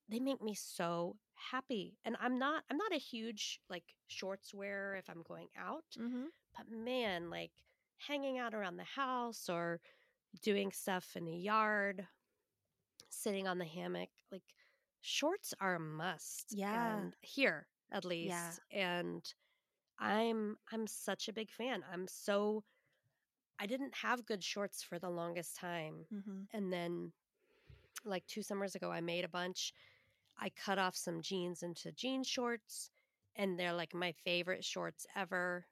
they 0.08 0.20
make 0.20 0.42
me 0.42 0.54
so 0.54 1.18
happy. 1.34 1.98
And 2.04 2.16
I'm 2.20 2.38
not 2.38 2.64
I'm 2.70 2.76
not 2.78 2.92
a 2.92 2.98
huge 2.98 3.60
like 3.70 3.94
shorts 4.08 4.54
wearer 4.54 4.96
if 4.96 5.08
I'm 5.10 5.22
going 5.22 5.48
out, 5.56 5.98
Mm-hmm. 5.98 6.26
but 6.56 6.68
man, 6.70 7.30
like 7.30 7.52
hanging 7.98 8.38
out 8.38 8.54
around 8.54 8.76
the 8.76 8.84
house 8.84 9.48
or 9.48 9.80
doing 10.42 10.72
stuff 10.72 11.16
in 11.16 11.24
the 11.24 11.36
yard, 11.36 12.06
sitting 13.08 13.46
on 13.48 13.58
the 13.58 13.64
hammock, 13.64 14.10
like 14.30 14.42
shorts 15.00 15.54
are 15.60 15.76
a 15.76 15.80
must. 15.80 16.56
Yeah. 16.56 17.04
And 17.04 17.14
here 17.20 17.66
at 17.92 18.04
least. 18.04 18.28
Yeah. 18.30 18.52
And 18.72 19.34
I'm 19.98 20.56
I'm 20.72 20.86
such 20.86 21.28
a 21.28 21.32
big 21.32 21.50
fan. 21.50 21.82
I'm 21.92 22.06
so 22.08 22.62
I 23.58 23.66
didn't 23.66 23.94
have 23.94 24.26
good 24.26 24.44
shorts 24.44 24.82
for 24.82 24.98
the 24.98 25.08
longest 25.10 25.56
time. 25.56 26.06
Mm-hmm. 26.14 26.42
And 26.56 26.72
then 26.72 27.12
like 28.04 28.26
two 28.26 28.42
summers 28.42 28.74
ago 28.74 28.90
I 28.90 29.00
made 29.00 29.24
a 29.24 29.28
bunch. 29.28 29.72
I 30.38 30.50
cut 30.50 30.78
off 30.78 30.94
some 30.94 31.22
jeans 31.22 31.62
into 31.62 31.92
jean 31.92 32.22
shorts 32.22 32.90
and 33.36 33.58
they're 33.58 33.72
like 33.72 33.94
my 33.94 34.12
favorite 34.24 34.64
shorts 34.64 35.06
ever. 35.16 35.66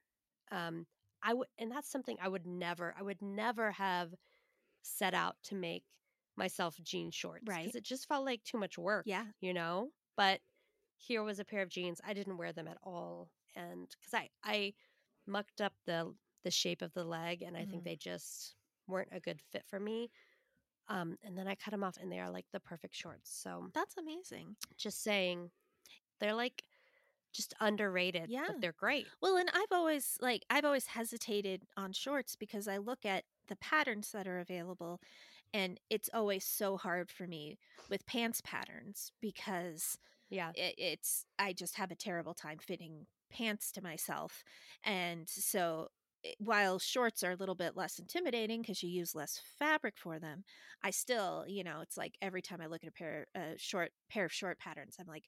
Um 0.51 0.87
I 1.23 1.35
would 1.35 1.49
and 1.59 1.71
that's 1.71 1.91
something 1.91 2.17
I 2.23 2.29
would 2.29 2.47
never 2.47 2.95
I 2.99 3.03
would 3.03 3.21
never 3.23 3.73
have 3.73 4.15
set 4.83 5.15
out 5.15 5.37
to 5.45 5.55
make 5.55 5.83
myself 6.37 6.77
jean 6.83 7.11
shorts 7.11 7.45
Right. 7.47 7.61
because 7.63 7.77
it 7.77 7.85
just 7.85 8.07
felt 8.09 8.25
like 8.27 8.43
too 8.45 8.59
much 8.59 8.77
work 8.77 9.05
Yeah. 9.07 9.25
you 9.41 9.55
know 9.55 9.91
but 10.17 10.41
here 11.07 11.23
was 11.23 11.39
a 11.41 11.45
pair 11.45 11.63
of 11.63 11.69
jeans 11.69 12.01
i 12.07 12.13
didn't 12.13 12.37
wear 12.39 12.53
them 12.53 12.69
at 12.69 12.79
all 12.83 13.29
and 13.57 13.89
because 14.01 14.15
i 14.15 14.29
i 14.45 14.73
mucked 15.27 15.61
up 15.61 15.73
the 15.87 16.13
the 16.45 16.51
shape 16.51 16.83
of 16.83 16.93
the 16.95 17.05
leg 17.05 17.43
and 17.43 17.57
i 17.57 17.65
think 17.65 17.83
Mhm. 17.83 17.85
they 17.85 17.97
just 17.97 18.55
weren't 18.87 19.09
a 19.13 19.21
good 19.21 19.41
fit 19.53 19.65
for 19.67 19.81
me 19.81 20.11
um 20.89 21.17
and 21.23 21.37
then 21.37 21.47
i 21.49 21.55
cut 21.55 21.71
them 21.73 21.83
off 21.85 21.97
and 22.01 22.11
they 22.13 22.21
are 22.21 22.31
like 22.31 22.47
the 22.53 22.61
perfect 22.61 22.95
shorts 22.95 23.31
so 23.43 23.71
That's 23.75 23.97
amazing. 23.97 24.57
just 24.77 25.03
saying 25.03 25.51
they're 26.21 26.35
like 26.35 26.63
just 27.33 27.55
underrated 27.61 28.31
Yeah. 28.31 28.45
but 28.47 28.61
they're 28.61 28.73
great 28.79 29.07
Well, 29.21 29.37
and 29.37 29.51
I've 29.53 29.73
always 29.73 30.17
like 30.21 30.45
I've 30.51 30.65
always 30.65 30.87
hesitated 30.87 31.63
on 31.77 31.93
shorts 31.93 32.37
because 32.37 32.69
I 32.69 32.77
look 32.77 33.05
at 33.05 33.25
the 33.49 33.57
patterns 33.57 34.13
that 34.13 34.29
are 34.29 34.39
available 34.39 35.01
and 35.53 35.81
it's 35.91 36.09
always 36.15 36.45
so 36.45 36.77
hard 36.77 37.11
for 37.11 37.27
me 37.27 37.59
with 37.91 38.07
pants 38.07 38.41
patterns 38.43 39.11
because 39.21 39.99
yeah 40.31 40.53
it, 40.55 40.75
it's 40.79 41.27
I 41.39 41.53
just 41.53 41.77
have 41.77 41.91
a 41.91 41.97
terrible 41.97 42.35
time 42.35 42.59
fitting 42.59 43.07
pants 43.31 43.73
to 43.73 43.83
myself. 43.83 44.43
And 44.85 45.29
so 45.29 45.89
eh, 46.25 46.33
while 46.39 46.79
shorts 46.79 47.23
are 47.25 47.33
a 47.33 47.37
little 47.37 47.55
bit 47.55 47.77
less 47.77 47.99
intimidating 47.99 48.63
because 48.63 48.83
you 48.83 48.89
use 48.91 49.15
less 49.15 49.41
fabric 49.59 49.95
for 49.99 50.19
them, 50.19 50.45
I 50.83 50.91
still, 50.91 51.45
you 51.49 51.65
know, 51.65 51.81
it's 51.81 51.97
like 51.97 52.17
every 52.23 52.43
time 52.43 52.61
I 52.61 52.67
look 52.67 52.85
at 52.85 52.89
a 52.91 52.93
pair 52.93 53.27
a 53.35 53.55
short 53.59 53.93
pair 54.11 54.25
of 54.27 54.33
short 54.33 54.59
patterns, 54.59 54.97
I'm 55.01 55.07
like 55.07 55.25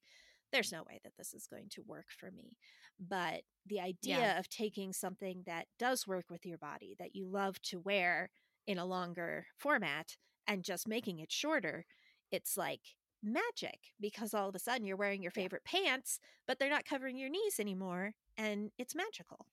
there's 0.53 0.73
no 0.73 0.85
way 0.89 1.01
that 1.05 1.13
this 1.19 1.35
is 1.35 1.47
going 1.47 1.69
to 1.71 1.83
work 1.83 2.07
for 2.19 2.31
me. 2.31 2.57
But 3.01 3.43
the 3.67 3.81
idea 3.81 4.27
Yeah. 4.27 4.35
of 4.39 4.49
taking 4.49 4.93
something 4.93 5.43
that 5.47 5.67
does 5.79 6.07
work 6.07 6.27
with 6.31 6.47
your 6.47 6.59
body 6.59 6.95
that 6.99 7.15
you 7.15 7.27
love 7.27 7.61
to 7.63 7.81
wear 7.81 8.31
in 8.67 8.79
a 8.79 8.85
longer 8.85 9.47
format 9.57 10.17
and 10.47 10.65
just 10.65 10.89
making 10.89 11.19
it 11.19 11.33
shorter, 11.33 11.85
it's 12.31 12.57
like 12.57 12.81
magic 13.27 13.93
because 14.01 14.33
all 14.35 14.49
of 14.49 14.55
a 14.55 14.59
sudden 14.59 14.87
you're 14.87 14.97
wearing 14.97 15.23
your 15.23 15.33
Yeah. 15.37 15.43
favorite 15.43 15.65
pants, 15.65 16.19
but 16.47 16.59
they're 16.59 16.71
not 16.71 16.85
covering 16.85 17.19
your 17.19 17.29
knees 17.31 17.59
anymore. 17.61 18.15
And 18.39 18.71
it's 18.79 18.95
magical. 18.95 19.47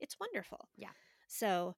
It's 0.00 0.18
wonderful. 0.20 0.68
Yeah. 0.76 0.90
So 1.28 1.74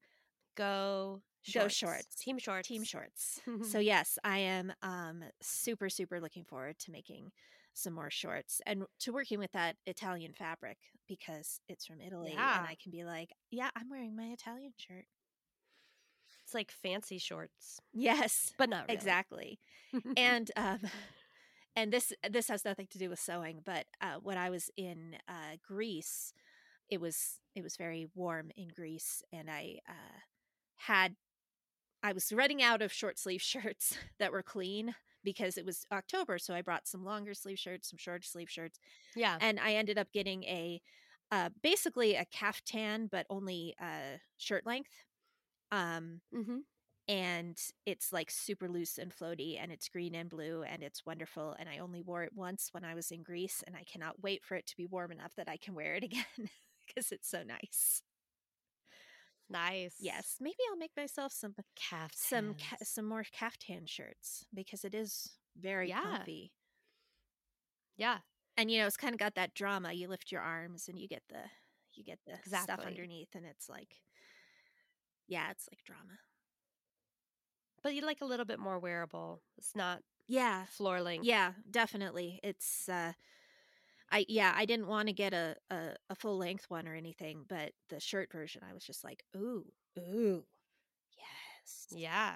go 0.56 1.22
Go 1.54 1.68
shorts. 1.68 2.14
team 2.16 2.38
shorts 2.38 2.68
team 2.68 2.82
shorts. 2.84 3.40
so 3.62 3.78
yes, 3.78 4.18
I 4.24 4.38
am 4.38 4.72
um 4.82 5.22
super 5.40 5.88
super 5.88 6.20
looking 6.20 6.44
forward 6.44 6.78
to 6.80 6.90
making 6.90 7.32
some 7.74 7.94
more 7.94 8.10
shorts 8.10 8.60
and 8.66 8.84
to 8.98 9.12
working 9.12 9.38
with 9.38 9.52
that 9.52 9.76
Italian 9.86 10.32
fabric 10.32 10.78
because 11.06 11.60
it's 11.68 11.86
from 11.86 12.00
Italy 12.00 12.32
Yeah. 12.34 12.58
and 12.58 12.66
I 12.66 12.76
can 12.82 12.90
be 12.90 13.04
like, 13.04 13.30
yeah, 13.50 13.70
I'm 13.76 13.88
wearing 13.88 14.16
my 14.16 14.26
Italian 14.32 14.72
shirt. 14.76 15.06
it's 16.42 16.54
like 16.54 16.70
fancy 16.72 17.18
shorts 17.18 17.80
Yes, 17.92 18.52
but 18.58 18.68
not 18.68 18.82
really. 18.88 18.94
exactly. 18.94 19.58
and 20.16 20.50
um 20.56 20.80
and 21.78 21.92
this 21.92 22.12
this 22.28 22.48
has 22.48 22.64
nothing 22.64 22.88
to 22.90 22.98
do 22.98 23.08
with 23.08 23.20
sewing, 23.20 23.60
but 23.64 23.86
uh 24.00 24.16
when 24.22 24.36
I 24.36 24.50
was 24.50 24.70
in 24.76 25.16
uh 25.28 25.56
Greece, 25.66 26.32
it 26.90 27.00
was 27.00 27.40
it 27.54 27.62
was 27.62 27.76
very 27.76 28.08
warm 28.14 28.50
in 28.56 28.68
Greece 28.68 29.22
and 29.32 29.48
I 29.50 29.78
uh 29.88 30.18
had 30.76 31.14
I 32.02 32.12
was 32.12 32.32
running 32.32 32.62
out 32.62 32.82
of 32.82 32.92
short 32.92 33.18
sleeve 33.18 33.42
shirts 33.52 33.96
that 34.18 34.32
were 34.32 34.42
clean 34.42 34.94
because 35.24 35.58
it 35.58 35.64
was 35.66 35.84
October, 35.92 36.38
so 36.38 36.54
I 36.54 36.62
brought 36.62 36.88
some 36.88 37.04
longer 37.04 37.34
sleeve 37.34 37.58
shirts, 37.58 37.90
some 37.90 37.98
short 37.98 38.24
sleeve 38.24 38.50
shirts, 38.50 38.78
yeah 39.14 39.36
and 39.40 39.60
I 39.60 39.74
ended 39.74 39.98
up 39.98 40.12
getting 40.12 40.44
a 40.44 40.80
uh, 41.30 41.50
basically 41.62 42.14
a 42.14 42.24
caftan, 42.24 43.06
but 43.12 43.26
only 43.28 43.74
uh, 43.80 44.16
shirt 44.38 44.64
length. 44.66 45.04
Um, 45.70 46.22
mm-hmm. 46.34 46.58
And 47.08 47.58
it's 47.86 48.12
like 48.12 48.30
super 48.30 48.68
loose 48.68 48.98
and 48.98 49.14
floaty, 49.14 49.58
and 49.62 49.72
it's 49.72 49.88
green 49.88 50.14
and 50.14 50.28
blue, 50.30 50.62
and 50.62 50.82
it's 50.82 51.06
wonderful. 51.06 51.56
And 51.58 51.68
I 51.68 51.78
only 51.78 52.02
wore 52.02 52.22
it 52.24 52.34
once 52.34 52.68
when 52.72 52.84
I 52.84 52.94
was 52.94 53.10
in 53.10 53.22
Greece, 53.22 53.62
and 53.66 53.76
I 53.76 53.84
cannot 53.84 54.22
wait 54.22 54.44
for 54.44 54.56
it 54.56 54.66
to 54.68 54.76
be 54.76 54.86
warm 54.86 55.12
enough 55.12 55.34
that 55.36 55.48
I 55.48 55.56
can 55.56 55.74
wear 55.74 55.94
it 55.94 56.04
again 56.04 56.50
because 56.86 57.12
it's 57.12 57.28
so 57.30 57.42
nice. 57.42 58.02
nice 59.48 59.96
Yes, 59.98 60.36
maybe 60.40 60.56
I'll 60.70 60.76
make 60.76 60.96
myself 60.96 61.32
some 61.32 61.54
calf 61.76 62.12
some 62.14 62.54
ca- 62.54 62.76
some 62.82 63.06
more 63.06 63.24
caftan 63.24 63.86
shirts 63.86 64.46
because 64.52 64.84
it 64.84 64.94
is 64.94 65.38
very 65.56 65.90
Yeah. 65.90 65.92
comfy. 65.92 66.52
yeah 67.96 68.18
And 68.56 68.70
you 68.70 68.80
know, 68.80 68.86
it's 68.86 68.96
kind 68.96 69.14
of 69.14 69.18
got 69.20 69.34
that 69.36 69.54
drama. 69.54 69.92
You 69.92 70.08
lift 70.08 70.32
your 70.32 70.40
arms 70.42 70.88
and 70.88 70.98
you 70.98 71.08
get 71.08 71.22
the 71.28 71.44
you 71.94 72.04
get 72.04 72.18
the 72.26 72.38
stuff 72.52 72.80
underneath 72.84 73.34
and 73.34 73.44
it's 73.46 73.68
like 73.68 73.96
yeah, 75.26 75.50
it's 75.50 75.68
like 75.70 75.82
drama. 75.84 76.18
But 77.82 77.94
you 77.94 78.02
like 78.02 78.20
a 78.20 78.24
little 78.26 78.46
bit 78.46 78.58
more 78.58 78.78
wearable 78.78 79.40
it's 79.56 79.74
not 79.76 80.02
Yeah. 80.26 80.64
floor 80.66 81.00
length 81.00 81.26
Yeah, 81.26 81.52
definitely. 81.70 82.40
It's 82.42 82.88
uh 82.88 83.12
I 84.10 84.24
yeah, 84.28 84.52
I 84.56 84.64
didn't 84.64 84.86
want 84.86 85.08
to 85.08 85.12
get 85.12 85.34
a, 85.34 85.56
a 85.70 85.94
a 86.10 86.14
full 86.14 86.38
length 86.38 86.66
one 86.70 86.88
or 86.88 86.94
anything, 86.94 87.44
but 87.48 87.72
the 87.90 88.00
shirt 88.00 88.32
version 88.32 88.62
I 88.68 88.72
was 88.72 88.84
just 88.84 89.04
like, 89.04 89.24
"Ooh, 89.36 89.66
ooh. 89.98 90.44
Yes. 91.16 91.86
yeah 91.90 92.34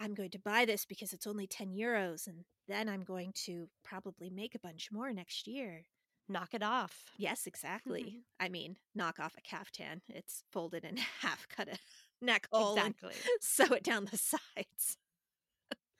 I'm 0.00 0.14
going 0.14 0.30
to 0.30 0.40
buy 0.40 0.64
this 0.64 0.84
because 0.84 1.12
it's 1.12 1.26
only 1.26 1.46
10 1.46 1.70
euros 1.72 2.26
and 2.26 2.44
then 2.66 2.88
I'm 2.88 3.02
going 3.04 3.32
to 3.44 3.68
probably 3.84 4.28
make 4.28 4.54
a 4.56 4.58
bunch 4.58 4.90
more 4.90 5.12
next 5.12 5.46
year. 5.46 5.84
knock 6.28 6.52
it 6.54 6.62
off. 6.62 7.04
Yes, 7.16 7.46
exactly. 7.46 8.24
I 8.40 8.48
mean, 8.48 8.76
knock 8.94 9.20
off 9.20 9.36
a 9.38 9.40
caftan. 9.40 10.02
It's 10.08 10.42
folded 10.50 10.84
in 10.84 10.96
half, 11.20 11.46
cut 11.48 11.68
a 11.68 11.78
neck 12.24 12.48
hole, 12.52 12.94
Exactly. 12.94 13.26
sew 13.40 13.66
it 13.74 13.84
down 13.84 14.06
the 14.06 14.16
sides. 14.56 14.98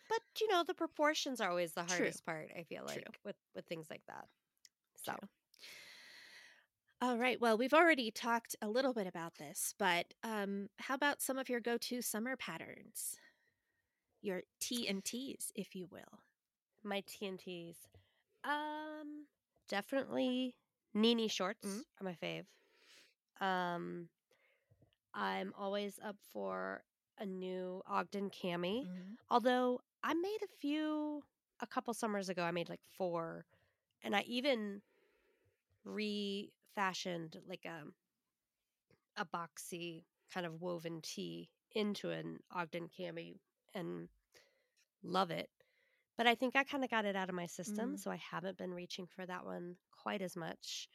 But 0.09 0.23
you 0.41 0.49
know, 0.49 0.63
the 0.65 0.75
proportions 0.75 1.41
are 1.41 1.51
always 1.51 1.75
the 1.75 1.85
True. 1.87 2.15
hardest 2.15 2.25
part, 2.25 2.51
I 2.57 2.65
feel 2.65 2.85
True. 2.87 3.03
like, 3.03 3.21
with 3.25 3.37
with 3.55 3.67
things 3.67 3.91
like 3.91 4.05
that. 4.07 4.29
So, 4.97 5.13
True. 5.13 5.29
All 7.01 7.19
right. 7.19 7.41
Well, 7.41 7.59
we've 7.59 7.75
already 7.75 8.11
talked 8.11 8.57
a 8.63 8.69
little 8.69 8.95
bit 8.95 9.07
about 9.07 9.35
this, 9.37 9.75
but 9.79 10.15
um, 10.23 10.71
how 10.79 10.95
about 10.95 11.21
some 11.23 11.39
of 11.39 11.49
your 11.49 11.61
go-to 11.61 12.01
summer 12.03 12.37
patterns? 12.37 13.21
Your 14.21 14.43
T 14.59 14.89
and 14.89 15.05
T's, 15.05 15.53
if 15.55 15.77
you 15.77 15.87
will. 15.87 16.25
my 16.85 17.01
T 17.01 17.27
and 17.27 17.39
T's, 17.39 17.89
Um 18.45 19.27
definitely 19.69 20.57
Ninni 20.95 21.31
shorts 21.31 21.67
Mhm. 21.67 21.85
are 22.01 22.05
my 22.05 22.15
fave. 22.15 22.47
Um 23.41 24.09
I'm 25.15 25.53
always 25.57 25.99
up 26.05 26.17
for 26.33 26.83
a 27.19 27.25
new 27.27 27.83
Ogden 27.87 28.31
cami. 28.31 28.85
Although 29.31 29.81
I 30.03 30.15
made 30.15 30.39
a 30.43 30.49
few 30.61 31.23
a 31.61 31.67
couple 31.67 31.95
summers 31.95 32.29
ago. 32.29 32.43
I 32.43 32.51
made 32.51 32.69
like 32.69 32.83
four, 32.99 33.47
and 34.03 34.15
I 34.17 34.23
even 34.23 34.83
refashioned 35.85 37.37
like 37.49 37.65
a 37.65 37.85
a 39.17 39.25
boxy 39.25 40.03
kind 40.33 40.45
of 40.47 40.61
woven 40.61 41.01
tee 41.03 41.49
into 41.73 42.11
an 42.11 42.41
Ogden 42.51 42.89
cami 42.89 43.39
and 43.75 44.09
love 45.03 45.31
it. 45.31 45.49
But 46.17 46.27
I 46.27 46.35
think 46.35 46.57
I 46.57 46.65
kind 46.65 46.85
of 46.85 46.91
got 46.91 47.05
it 47.05 47.17
out 47.17 47.29
of 47.29 47.35
my 47.35 47.47
system, 47.47 47.95
Mm. 47.95 47.99
so 47.99 48.11
I 48.11 48.17
haven't 48.17 48.57
been 48.59 48.75
reaching 48.75 49.07
for 49.07 49.25
that 49.27 49.45
one 49.45 49.77
quite 49.91 50.23
as 50.23 50.37
much. 50.37 50.89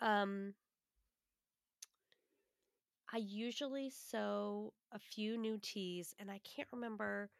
Um 0.00 0.54
I 3.12 3.18
usually 3.18 3.90
sew 3.90 4.72
a 4.92 4.98
few 4.98 5.36
new 5.36 5.58
tees, 5.58 6.14
and 6.18 6.30
I 6.30 6.38
can't 6.40 6.68
remember. 6.72 7.30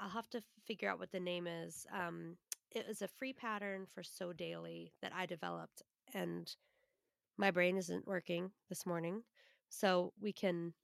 I'll 0.00 0.08
have 0.10 0.28
to 0.30 0.42
figure 0.66 0.88
out 0.90 0.98
what 0.98 1.12
the 1.12 1.20
name 1.20 1.46
is. 1.46 1.86
Um, 1.92 2.36
it 2.70 2.86
was 2.86 3.02
a 3.02 3.08
free 3.08 3.32
pattern 3.32 3.86
for 3.94 4.02
Sew 4.02 4.32
Daily 4.32 4.92
that 5.02 5.12
I 5.14 5.26
developed, 5.26 5.82
and 6.14 6.54
my 7.36 7.50
brain 7.50 7.76
isn't 7.76 8.06
working 8.06 8.52
this 8.68 8.86
morning, 8.86 9.22
so 9.68 10.12
we 10.20 10.32
can. 10.32 10.74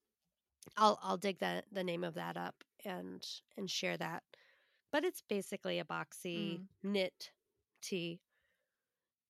I'll 0.77 0.99
I'll 1.03 1.17
dig 1.19 1.39
that 1.41 1.67
the 1.73 1.85
name 1.85 2.05
of 2.05 2.15
that 2.15 2.37
up 2.37 2.65
and 2.85 3.25
and 3.57 3.71
share 3.71 3.97
that. 3.99 4.23
But 4.93 5.05
it's 5.05 5.23
basically 5.23 5.79
a 5.79 5.85
boxy 5.85 6.61
Mm. 6.61 6.67
knit 6.83 7.33
tee. 7.83 8.21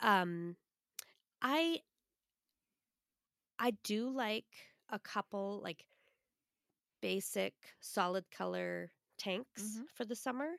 Um, 0.00 0.56
I 1.42 1.80
I 3.64 3.72
do 3.72 4.10
like 4.10 4.74
a 4.90 5.00
couple 5.00 5.60
like 5.60 5.88
basic 7.00 7.54
solid 7.80 8.30
color 8.32 8.92
tanks 9.16 9.80
Mhm. 9.80 9.84
for 9.92 10.04
the 10.04 10.16
summer, 10.16 10.58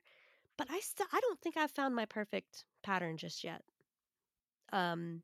but 0.57 0.69
I 0.71 0.79
still 0.81 1.07
I 1.11 1.21
don't 1.21 1.41
think 1.41 1.57
I've 1.57 1.71
found 1.71 1.95
my 1.95 2.05
perfect 2.05 2.65
pattern 2.83 3.17
just 3.17 3.43
yet. 3.43 3.65
Um 4.71 5.23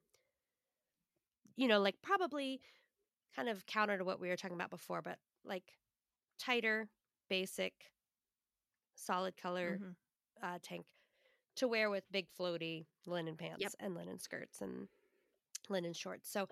you 1.55 1.67
know, 1.67 1.79
like 1.79 2.01
probably 2.01 2.61
kind 3.36 3.49
of 3.49 3.65
counter 3.65 3.97
to 3.97 4.05
what 4.05 4.19
we 4.19 4.29
were 4.29 4.38
talking 4.38 4.55
about 4.55 4.69
before, 4.69 5.01
but 5.01 5.19
like 5.43 5.79
tighter, 6.39 6.89
basic, 7.29 7.93
solid 8.95 9.36
color 9.38 9.82
Mhm. 9.82 9.95
uh, 10.41 10.59
tank 10.61 10.86
to 11.55 11.67
wear 11.67 11.89
with 11.89 12.11
big 12.11 12.27
floaty 12.29 12.88
linen 13.05 13.38
pants 13.38 13.75
Yep. 13.75 13.75
and 13.79 13.95
linen 13.95 14.19
skirts 14.19 14.61
and 14.61 14.89
linen 15.69 15.93
shorts. 15.93 16.29
So 16.29 16.47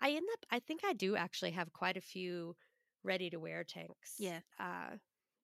I 0.00 0.10
end 0.10 0.26
up, 0.32 0.44
I 0.50 0.58
think 0.60 0.80
I 0.84 0.92
do 0.92 1.16
actually 1.16 1.52
have 1.52 1.72
quite 1.72 1.96
a 1.96 2.00
few 2.00 2.56
ready 3.02 3.30
to 3.30 3.38
wear 3.38 3.64
tanks 3.64 4.16
Yeah. 4.18 4.40
uh, 4.58 4.96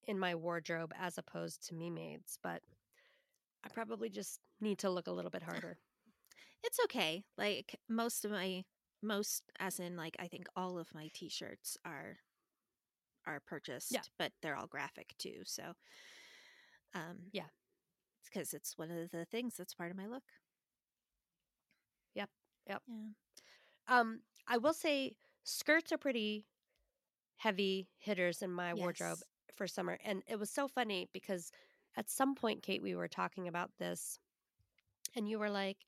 in 0.07 0.19
my 0.19 0.35
wardrobe 0.35 0.93
as 0.99 1.19
opposed 1.19 1.67
to 1.69 1.75
me 1.75 1.91
mades, 1.91 2.39
but 2.43 2.63
I 3.65 3.69
probably 3.69 4.09
just 4.09 4.41
need 4.61 4.79
to 4.79 4.91
look 4.91 5.07
a 5.07 5.13
little 5.13 5.31
bit 5.31 5.43
harder. 5.43 5.79
It's 6.63 6.79
okay. 6.85 7.25
Like 7.39 7.77
most 7.89 8.25
of 8.25 8.31
my 8.31 8.65
most 9.03 9.43
as 9.59 9.81
in 9.81 9.97
like 9.97 10.17
I 10.19 10.29
think 10.29 10.47
all 10.57 10.79
of 10.79 10.95
my 10.95 11.09
t-shirts 11.15 11.79
are 11.85 12.19
are 13.27 13.41
purchased, 13.41 13.93
yeah. 13.93 14.01
but 14.19 14.33
they're 14.43 14.57
all 14.57 14.67
graphic 14.67 15.15
too. 15.19 15.43
So 15.45 15.75
um 16.95 17.31
Yeah. 17.33 17.49
It's 18.21 18.29
cuz 18.29 18.53
it's 18.55 18.77
one 18.77 18.91
of 18.91 19.11
the 19.11 19.25
things 19.25 19.57
that's 19.57 19.75
part 19.75 19.91
of 19.91 19.97
my 19.97 20.07
look. 20.07 20.25
Yep. 22.15 22.31
Yep. 22.69 22.83
Yeah. 22.87 22.95
Um, 23.89 24.21
I 24.51 24.59
will 24.59 24.75
say 24.75 25.17
skirts 25.45 25.93
are 25.93 25.99
pretty 25.99 26.47
heavy 27.37 27.89
hitters 27.99 28.43
in 28.43 28.51
my 28.51 28.75
wardrobe 28.75 29.21
for 29.55 29.67
summer. 29.67 29.99
And 30.05 30.23
it 30.27 30.39
was 30.39 30.51
so 30.51 30.69
funny 30.69 31.09
because 31.13 31.53
at 31.97 32.11
some 32.11 32.35
point, 32.35 32.63
Kate, 32.63 32.83
we 32.83 32.95
were 32.97 33.09
talking 33.09 33.49
about 33.49 33.71
this, 33.79 34.19
and 35.17 35.29
you 35.29 35.39
were 35.39 35.51
like, 35.51 35.79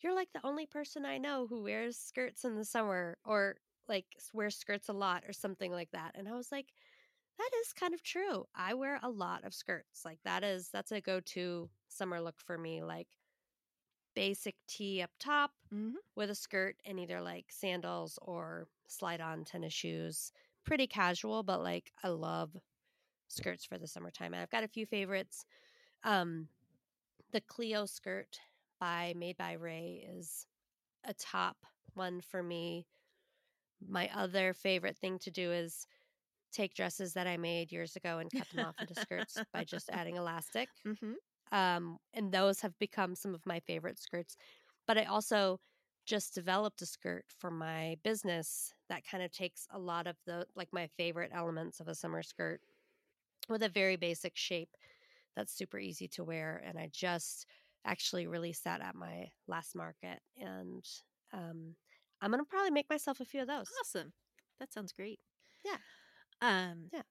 You're 0.00 0.14
like 0.14 0.32
the 0.32 0.46
only 0.46 0.66
person 0.66 1.04
I 1.04 1.18
know 1.18 1.46
who 1.48 1.62
wears 1.64 1.96
skirts 1.98 2.44
in 2.44 2.56
the 2.56 2.64
summer 2.64 3.18
or 3.24 3.56
like 3.88 4.06
wears 4.32 4.56
skirts 4.56 4.88
a 4.88 4.94
lot 4.94 5.24
or 5.28 5.32
something 5.32 5.72
like 5.72 5.90
that. 5.92 6.12
And 6.14 6.28
I 6.28 6.34
was 6.34 6.52
like, 6.52 6.72
That 7.38 7.50
is 7.62 7.72
kind 7.72 7.94
of 7.94 8.02
true. 8.02 8.46
I 8.54 8.74
wear 8.74 9.00
a 9.02 9.10
lot 9.10 9.44
of 9.44 9.54
skirts. 9.54 10.04
Like, 10.04 10.20
that 10.24 10.44
is, 10.44 10.70
that's 10.72 10.92
a 10.92 11.00
go 11.00 11.20
to 11.20 11.68
summer 11.88 12.20
look 12.20 12.40
for 12.40 12.56
me. 12.58 12.82
Like, 12.82 13.08
basic 14.16 14.56
tee 14.68 15.02
up 15.02 15.12
top 15.20 15.52
Mhm. 15.70 15.96
with 16.16 16.30
a 16.30 16.36
skirt 16.36 16.76
and 16.86 17.00
either 17.00 17.20
like 17.22 17.52
sandals 17.52 18.18
or 18.22 18.68
slide 18.88 19.20
on 19.22 19.44
tennis 19.44 19.74
shoes. 19.74 20.32
Pretty 20.64 20.88
casual, 20.88 21.42
but 21.44 21.62
like 21.62 21.92
I 22.04 22.08
love 22.08 22.56
skirts 23.28 23.64
for 23.66 23.78
the 23.78 23.88
summertime. 23.88 24.34
I've 24.34 24.50
got 24.50 24.64
a 24.64 24.68
few 24.68 24.86
favorites. 24.86 25.46
Um, 26.04 26.48
the 27.32 27.40
Cleo 27.42 27.86
skirt 27.86 28.40
by 28.80 29.14
Made 29.16 29.36
by 29.36 29.52
Rae 29.54 30.04
is 30.08 30.46
a 31.04 31.14
top 31.14 31.58
one 31.94 32.20
for 32.22 32.42
me. 32.42 32.88
My 33.80 34.10
other 34.14 34.54
favorite 34.54 34.98
thing 34.98 35.18
to 35.20 35.30
do 35.30 35.52
is 35.52 35.86
take 36.52 36.74
dresses 36.74 37.14
that 37.14 37.26
I 37.28 37.36
made 37.38 37.72
years 37.72 37.96
ago 37.96 38.18
and 38.18 38.32
cut 38.32 38.50
them 38.50 38.62
off 38.62 38.80
into 38.80 38.94
skirts 38.96 39.42
by 39.52 39.64
just 39.64 39.90
adding 39.92 40.16
elastic 40.16 40.70
Mhm. 40.84 41.16
Um, 41.52 41.98
and 42.14 42.32
those 42.32 42.60
have 42.60 42.78
become 42.78 43.14
some 43.14 43.34
of 43.34 43.46
my 43.46 43.60
favorite 43.60 43.98
skirts. 43.98 44.36
But 44.86 44.98
I 44.98 45.04
also 45.04 45.60
just 46.06 46.34
developed 46.34 46.82
a 46.82 46.86
skirt 46.86 47.26
for 47.38 47.50
my 47.50 47.96
business 48.04 48.72
that 48.88 49.04
kind 49.04 49.22
of 49.24 49.32
takes 49.32 49.66
a 49.70 49.78
lot 49.78 50.06
of 50.06 50.16
the 50.26 50.46
like 50.56 50.68
my 50.72 50.86
favorite 50.96 51.32
elements 51.34 51.80
of 51.80 51.88
a 51.88 51.94
summer 51.94 52.22
skirt 52.22 52.60
with 53.48 53.62
a 53.62 53.68
very 53.68 53.96
basic 53.96 54.36
shape 54.36 54.76
that's 55.36 55.52
super 55.52 55.78
easy 55.78 56.08
to 56.08 56.24
wear. 56.24 56.62
And 56.64 56.78
I 56.78 56.88
just 56.92 57.46
actually 57.84 58.26
released 58.26 58.64
that 58.64 58.80
at 58.82 58.94
my 58.96 59.30
last 59.48 59.74
market, 59.76 60.20
and 60.36 60.84
um, 61.32 61.76
I'm 62.20 62.30
gonna 62.30 62.44
probably 62.44 62.70
make 62.72 62.90
myself 62.90 63.20
a 63.20 63.24
few 63.24 63.42
of 63.42 63.48
those. 63.48 63.70
Awesome. 63.80 64.12
That 64.58 64.72
sounds 64.72 64.92
great. 64.92 65.20
Yeah. 65.64 65.78
Um 66.40 66.90
Yeah. 66.92 67.02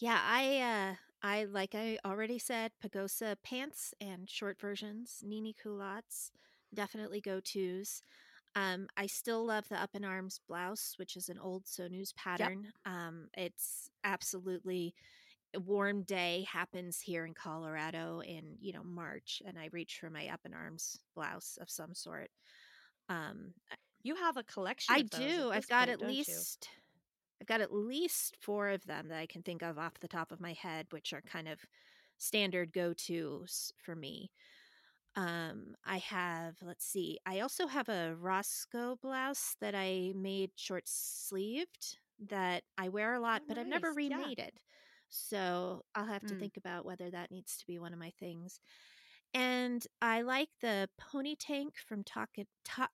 Yeah, 0.00 0.20
I 0.22 0.60
uh 0.60 0.96
I 1.22 1.44
like 1.44 1.74
I 1.74 1.98
already 2.04 2.38
said 2.38 2.72
Pagosa 2.82 3.36
pants 3.42 3.94
and 4.00 4.28
short 4.28 4.58
versions, 4.60 5.22
Ninni 5.26 5.54
culottes, 5.56 6.32
definitely 6.72 7.20
go-tos. 7.20 8.02
Um 8.54 8.88
I 8.96 9.06
still 9.06 9.44
love 9.46 9.68
the 9.68 9.76
up 9.80 9.90
in 9.94 10.04
arms 10.04 10.40
blouse, 10.48 10.94
which 10.96 11.16
is 11.16 11.28
an 11.28 11.38
old 11.38 11.66
Sew 11.68 11.88
News 11.88 12.12
pattern. 12.14 12.72
Um 12.84 13.28
it's 13.36 13.90
absolutely 14.04 14.94
a 15.54 15.60
warm 15.60 16.02
day 16.04 16.46
happens 16.50 17.00
here 17.00 17.26
in 17.26 17.34
Colorado 17.34 18.20
in, 18.20 18.56
you 18.60 18.72
know, 18.72 18.84
March 18.84 19.42
and 19.46 19.58
I 19.58 19.68
reach 19.72 19.98
for 20.00 20.10
my 20.10 20.28
up 20.28 20.40
in 20.46 20.54
arms 20.54 20.98
blouse 21.14 21.58
of 21.60 21.70
some 21.70 21.94
sort. 21.94 22.30
Um 23.08 23.54
You 24.02 24.16
have 24.16 24.36
a 24.36 24.44
collection. 24.44 24.94
I 24.96 25.02
do. 25.02 25.50
I've 25.52 25.68
got 25.68 25.88
point, 25.88 25.90
at 25.90 26.00
don't 26.00 26.26
you? 26.26 26.46
I've 27.40 27.46
got 27.46 27.60
at 27.60 27.72
least 27.72 28.36
four 28.40 28.68
of 28.70 28.84
them 28.86 29.08
that 29.08 29.18
I 29.18 29.26
can 29.26 29.42
think 29.42 29.62
of 29.62 29.78
off 29.78 29.98
the 30.00 30.08
top 30.08 30.32
of 30.32 30.40
my 30.40 30.52
head, 30.52 30.86
which 30.90 31.12
are 31.12 31.22
kind 31.22 31.48
of 31.48 31.60
standard 32.18 32.72
go-tos 32.72 33.72
for 33.78 33.96
me. 33.96 34.30
Um, 35.16 35.74
I 35.84 35.98
have, 35.98 36.56
let's 36.62 36.84
see, 36.86 37.18
I 37.26 37.40
also 37.40 37.66
have 37.66 37.88
a 37.88 38.14
Roscoe 38.16 38.96
blouse 39.02 39.56
that 39.60 39.74
I 39.74 40.12
made 40.14 40.52
short 40.56 40.84
sleeved 40.86 41.98
that 42.28 42.64
I 42.78 42.88
wear 42.88 43.14
a 43.14 43.20
lot, 43.20 43.42
Oh, 43.42 43.44
but 43.48 43.58
I've 43.58 43.66
never 43.66 43.92
nice. 43.92 43.98
Yeah. 44.06 44.28
remade 44.28 44.38
it. 44.38 44.60
So 45.08 45.82
I'll 45.94 46.06
have 46.06 46.24
to 46.26 46.34
Mm. 46.34 46.36
think 46.36 46.56
about 46.56 46.84
whether 46.84 47.10
that 47.10 47.30
needs 47.32 47.58
to 47.58 47.66
be 47.66 47.78
one 47.78 47.92
of 47.92 47.98
my 47.98 48.12
things. 48.20 48.60
And 49.34 49.86
I 50.02 50.22
like 50.22 50.50
the 50.60 50.88
pony 50.98 51.36
tank 51.36 51.76
from 51.78 52.04
Talk 52.04 52.30
and 52.38 52.46
Top 52.64 52.90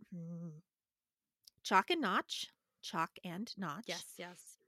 Chalk 1.63 1.91
and 1.91 2.01
Notch. 2.01 2.49
Chalk 2.87 3.11
and 3.25 3.53
Notch. 3.59 3.85
Yes, 3.89 4.15
yes. 4.19 4.59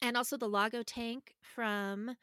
And 0.00 0.16
also 0.16 0.36
the 0.36 0.48
Lago 0.48 0.82
tank 0.82 1.34
from 1.40 2.16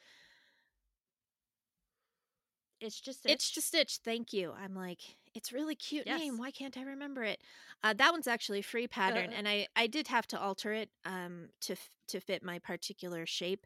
It's 2.82 3.00
just 3.00 3.26
Itch 3.26 3.54
to 3.56 3.62
Stitch. 3.62 3.97
Thank 4.04 4.32
you. 4.32 4.54
I'm 4.58 4.74
like, 4.74 5.00
it's 5.34 5.52
really 5.52 5.76
cute 5.76 6.06
Yes. 6.06 6.20
name. 6.20 6.38
Why 6.38 6.52
can't 6.52 6.78
I 6.78 6.84
remember 6.84 7.24
it? 7.24 7.41
Uh, 7.84 7.93
that 7.93 8.12
one's 8.12 8.28
actually 8.28 8.60
a 8.60 8.64
free 8.64 8.88
pattern, 8.88 9.34
and 9.34 9.47
I 9.47 9.68
I 9.76 9.88
did 9.88 10.08
have 10.08 10.28
to 10.28 10.39
alter 10.39 10.72
it 10.74 10.89
um 11.06 11.50
to 11.62 11.74
f- 11.74 11.89
to 12.08 12.20
fit 12.20 12.43
my 12.43 12.60
particular 12.60 13.26
shape. 13.26 13.66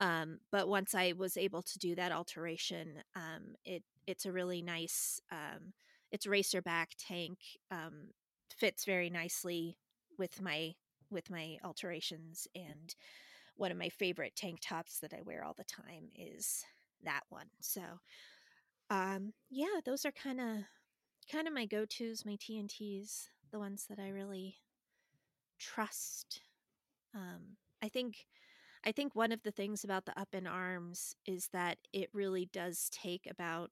Um, 0.00 0.40
but 0.50 0.68
once 0.68 0.94
I 0.94 1.12
was 1.16 1.36
able 1.36 1.62
to 1.62 1.78
do 1.78 1.94
that 1.94 2.10
alteration, 2.12 3.02
um, 3.14 3.54
it 3.64 3.84
it's 4.06 4.26
a 4.26 4.32
really 4.32 4.62
nice 4.62 5.20
um, 5.30 5.72
it's 6.10 6.26
racerback 6.26 6.88
tank. 6.98 7.38
Um, 7.70 8.08
fits 8.56 8.84
very 8.84 9.10
nicely 9.10 9.78
with 10.18 10.40
my 10.42 10.74
with 11.10 11.30
my 11.30 11.58
alterations, 11.64 12.46
and 12.54 12.94
one 13.56 13.70
of 13.70 13.76
my 13.76 13.88
favorite 13.88 14.36
tank 14.36 14.60
tops 14.62 14.98
that 15.00 15.12
I 15.12 15.22
wear 15.22 15.44
all 15.44 15.54
the 15.54 15.64
time 15.64 16.08
is 16.14 16.64
that 17.04 17.22
one. 17.28 17.48
So, 17.60 17.82
um, 18.90 19.32
yeah, 19.50 19.80
those 19.84 20.04
are 20.04 20.12
kind 20.12 20.40
of 20.40 20.56
kind 21.30 21.46
of 21.46 21.54
my 21.54 21.66
go 21.66 21.84
tos, 21.84 22.24
my 22.24 22.36
TNTs, 22.36 23.28
the 23.52 23.58
ones 23.58 23.86
that 23.88 23.98
I 23.98 24.08
really 24.08 24.56
trust. 25.58 26.40
Um, 27.14 27.56
I 27.82 27.88
think 27.88 28.26
I 28.84 28.92
think 28.92 29.14
one 29.14 29.32
of 29.32 29.42
the 29.42 29.50
things 29.50 29.84
about 29.84 30.06
the 30.06 30.18
up 30.18 30.34
in 30.34 30.46
arms 30.46 31.14
is 31.26 31.48
that 31.52 31.78
it 31.92 32.08
really 32.12 32.46
does 32.46 32.88
take 32.90 33.26
about 33.30 33.70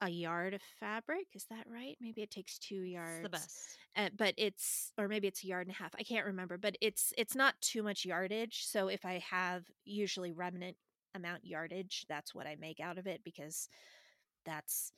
a 0.00 0.08
yard 0.08 0.54
of 0.54 0.62
fabric. 0.78 1.26
Is 1.34 1.46
that 1.50 1.66
right? 1.70 1.96
Maybe 2.00 2.22
it 2.22 2.30
takes 2.30 2.58
two 2.58 2.82
yards. 2.82 3.18
It's 3.18 3.18
the 3.22 3.28
best. 3.28 3.78
Uh, 3.96 4.08
but 4.16 4.34
it's 4.36 4.92
or 4.98 5.08
maybe 5.08 5.26
it's 5.28 5.42
a 5.44 5.46
yard 5.46 5.66
and 5.66 5.74
a 5.74 5.78
half. 5.78 5.94
I 5.98 6.02
can't 6.02 6.26
remember, 6.26 6.58
but 6.58 6.76
it's 6.80 7.12
it's 7.16 7.34
not 7.34 7.54
too 7.60 7.82
much 7.82 8.04
yardage. 8.04 8.64
So 8.66 8.88
if 8.88 9.04
I 9.04 9.22
have 9.30 9.64
usually 9.84 10.32
remnant 10.32 10.76
amount 11.14 11.44
yardage, 11.44 12.04
that's 12.08 12.34
what 12.34 12.46
I 12.46 12.56
make 12.60 12.80
out 12.80 12.98
of 12.98 13.06
it 13.06 13.22
because 13.24 13.68
that's 14.44 14.92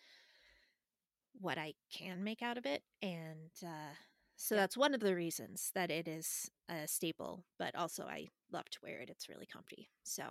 what 1.41 1.59
I 1.59 1.75
can 1.93 2.23
make 2.23 2.43
out 2.43 2.59
of 2.59 2.67
it. 2.67 2.83
And 3.03 3.51
uh, 3.65 3.95
so 4.37 4.55
Yeah. 4.55 4.61
that's 4.61 4.77
one 4.77 4.95
of 4.95 5.01
the 5.01 5.15
reasons 5.15 5.71
that 5.75 5.91
it 5.91 6.09
is 6.09 6.51
a 6.69 6.87
staple, 6.87 7.45
but 7.59 7.75
also 7.75 8.05
I 8.05 8.29
love 8.53 8.69
to 8.71 8.79
wear 8.83 9.01
it. 9.01 9.11
It's 9.11 9.29
really 9.29 9.47
comfy. 9.47 9.89
So 10.03 10.25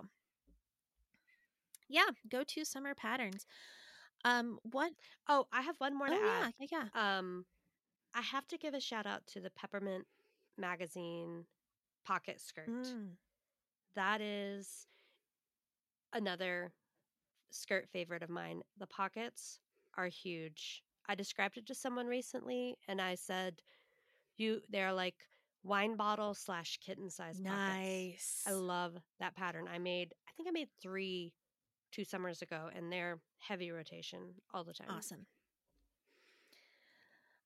yeah, 1.88 2.08
go 2.30 2.42
to 2.44 2.64
summer 2.64 2.94
patterns. 2.94 3.46
Um, 4.24 4.58
what? 4.62 4.92
Oh, 5.28 5.46
I 5.52 5.62
have 5.62 5.76
one 5.78 5.96
more 5.96 6.08
to 6.08 6.14
oh 6.14 6.42
add. 6.42 6.52
yeah, 6.58 6.66
yeah, 6.70 6.84
yeah. 6.94 7.18
Um, 7.18 7.44
I 8.14 8.20
have 8.22 8.46
to 8.48 8.58
give 8.58 8.74
a 8.74 8.80
shout 8.80 9.06
out 9.06 9.26
to 9.28 9.40
the 9.40 9.50
Peppermint 9.50 10.04
magazine 10.58 11.44
pocket 12.04 12.40
skirt. 12.40 12.68
Mm, 12.68 13.16
That 13.94 14.20
is 14.20 14.86
another 16.12 16.72
skirt 17.50 17.88
favorite 17.92 18.22
of 18.22 18.30
mine. 18.30 18.62
The 18.78 18.86
pockets 18.86 19.60
are 19.96 20.06
huge. 20.08 20.82
I 21.08 21.14
described 21.14 21.56
it 21.56 21.66
to 21.66 21.74
someone 21.74 22.06
recently 22.06 22.76
and 22.88 23.00
I 23.00 23.14
said, 23.14 23.60
you 24.36 24.60
they're 24.70 24.92
like 24.92 25.16
wine 25.62 25.96
bottle 25.96 26.34
slash 26.34 26.78
kitten 26.84 27.10
size 27.10 27.40
pockets. 27.40 27.60
nice. 27.60 28.42
I 28.46 28.52
love 28.52 28.94
that 29.18 29.34
pattern. 29.36 29.66
I 29.72 29.78
made 29.78 30.12
I 30.28 30.32
think 30.36 30.48
I 30.48 30.52
made 30.52 30.68
three 30.82 31.32
two 31.92 32.04
summers 32.04 32.42
ago 32.42 32.68
and 32.74 32.92
they're 32.92 33.20
heavy 33.38 33.70
rotation 33.70 34.34
all 34.52 34.64
the 34.64 34.72
time. 34.74 34.88
Awesome. 34.88 35.26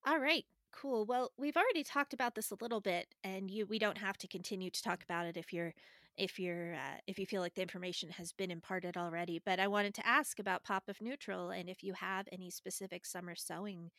All 0.04 0.18
right, 0.18 0.44
cool. 0.72 1.04
Well, 1.06 1.32
we've 1.36 1.56
already 1.56 1.82
talked 1.82 2.12
about 2.12 2.34
this 2.34 2.50
a 2.50 2.56
little 2.60 2.80
bit, 2.80 3.14
and 3.22 3.50
you 3.50 3.66
we 3.66 3.78
don't 3.78 3.98
have 3.98 4.18
to 4.18 4.28
continue 4.28 4.70
to 4.70 4.82
talk 4.82 5.02
about 5.02 5.26
it 5.26 5.36
if 5.36 5.52
you're 5.52 5.74
if 6.16 6.38
you're 6.38 6.74
uh, 6.74 6.98
if 7.06 7.18
you 7.18 7.26
feel 7.26 7.40
like 7.40 7.54
the 7.54 7.62
information 7.62 8.10
has 8.10 8.32
been 8.32 8.50
imparted 8.50 8.96
already. 8.96 9.40
But 9.44 9.60
I 9.60 9.68
wanted 9.68 9.94
to 9.94 10.06
ask 10.06 10.38
about 10.38 10.64
Pop 10.64 10.88
of 10.88 11.00
Neutral 11.00 11.50
and 11.50 11.68
if 11.68 11.82
you 11.82 11.94
have 11.94 12.28
any 12.32 12.50
specific 12.50 13.06
summer 13.06 13.34
sewing 13.34 13.90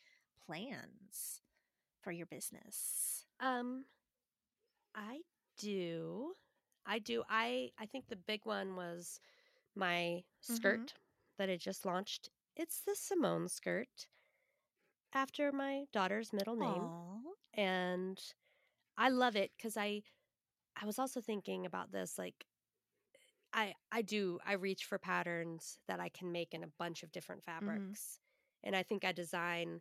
plans 0.46 1.40
for 2.00 2.12
your 2.12 2.26
business. 2.26 3.26
Um 3.40 3.84
I 4.94 5.20
do. 5.58 6.34
I 6.86 6.98
do. 6.98 7.22
I 7.28 7.70
I 7.78 7.86
think 7.86 8.08
the 8.08 8.16
big 8.16 8.44
one 8.44 8.76
was 8.76 9.20
my 9.76 10.24
skirt 10.40 10.94
that 11.38 11.50
I 11.50 11.56
just 11.56 11.84
launched. 11.86 12.30
It's 12.56 12.80
the 12.82 12.96
Simone 12.96 13.48
skirt 13.48 14.08
after 15.12 15.50
my 15.52 15.86
daughter's 15.92 16.32
middle 16.32 16.56
name 16.56 16.92
Aw. 16.92 17.36
and 17.54 18.20
I 18.96 19.10
love 19.10 19.36
it 19.36 19.52
cuz 19.58 19.76
I 19.76 20.02
I 20.76 20.86
was 20.86 20.98
also 20.98 21.20
thinking 21.20 21.66
about 21.66 21.92
this 21.92 22.18
like 22.18 22.46
I 23.52 23.74
I 23.92 24.02
do 24.02 24.38
I 24.44 24.52
reach 24.54 24.84
for 24.84 24.98
patterns 24.98 25.78
that 25.88 26.00
I 26.00 26.08
can 26.08 26.32
make 26.32 26.54
in 26.54 26.64
a 26.64 26.68
bunch 26.78 27.02
of 27.02 27.12
different 27.12 27.44
fabrics. 27.44 28.18
And 28.62 28.74
I 28.76 28.82
think 28.82 29.04
I 29.04 29.12
design 29.12 29.80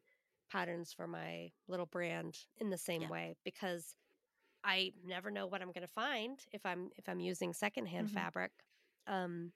patterns 0.49 0.93
for 0.93 1.07
my 1.07 1.51
little 1.67 1.87
brand 1.87 2.37
in 2.57 2.69
the 2.69 2.77
same 2.77 3.07
Yeah. 3.07 3.09
way 3.09 3.35
because 3.43 3.95
I 4.63 4.93
never 5.03 5.31
know 5.31 5.47
what 5.47 5.61
I'm 5.61 5.71
going 5.71 5.87
to 5.87 5.93
find 5.93 6.43
if 6.53 6.65
I'm 6.65 6.91
if 6.97 7.09
I'm 7.09 7.19
using 7.21 7.53
secondhand 7.53 8.09
Mhm. 8.09 8.11
fabric. 8.11 8.51
Um 9.07 9.53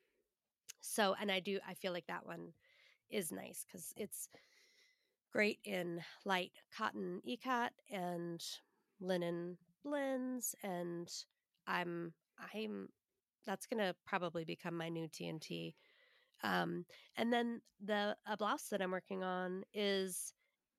so 0.82 1.15
and 1.20 1.32
I 1.32 1.39
do 1.39 1.59
I 1.67 1.74
feel 1.74 1.93
like 1.93 2.07
that 2.07 2.26
one 2.26 2.53
is 3.09 3.32
nice 3.32 3.65
cuz 3.72 3.93
it's 3.95 4.30
great 5.32 5.59
in 5.63 6.03
light 6.26 6.51
cotton 6.76 7.22
ecot 7.28 7.70
and 7.91 8.43
linen 8.99 9.57
blends 9.84 10.55
and 10.63 11.09
I'm 11.67 12.13
I'm 12.53 12.89
that's 13.45 13.65
going 13.67 13.80
to 13.80 13.95
probably 14.05 14.43
become 14.45 14.76
my 14.78 14.89
new 14.89 15.07
TNT. 15.07 15.76
Um 16.43 16.86
and 17.15 17.32
then 17.34 17.61
the 17.84 18.15
a 18.26 18.38
blouse 18.38 18.67
that 18.70 18.82
I'm 18.82 18.91
working 18.91 19.24
on 19.24 19.63
is 19.74 20.34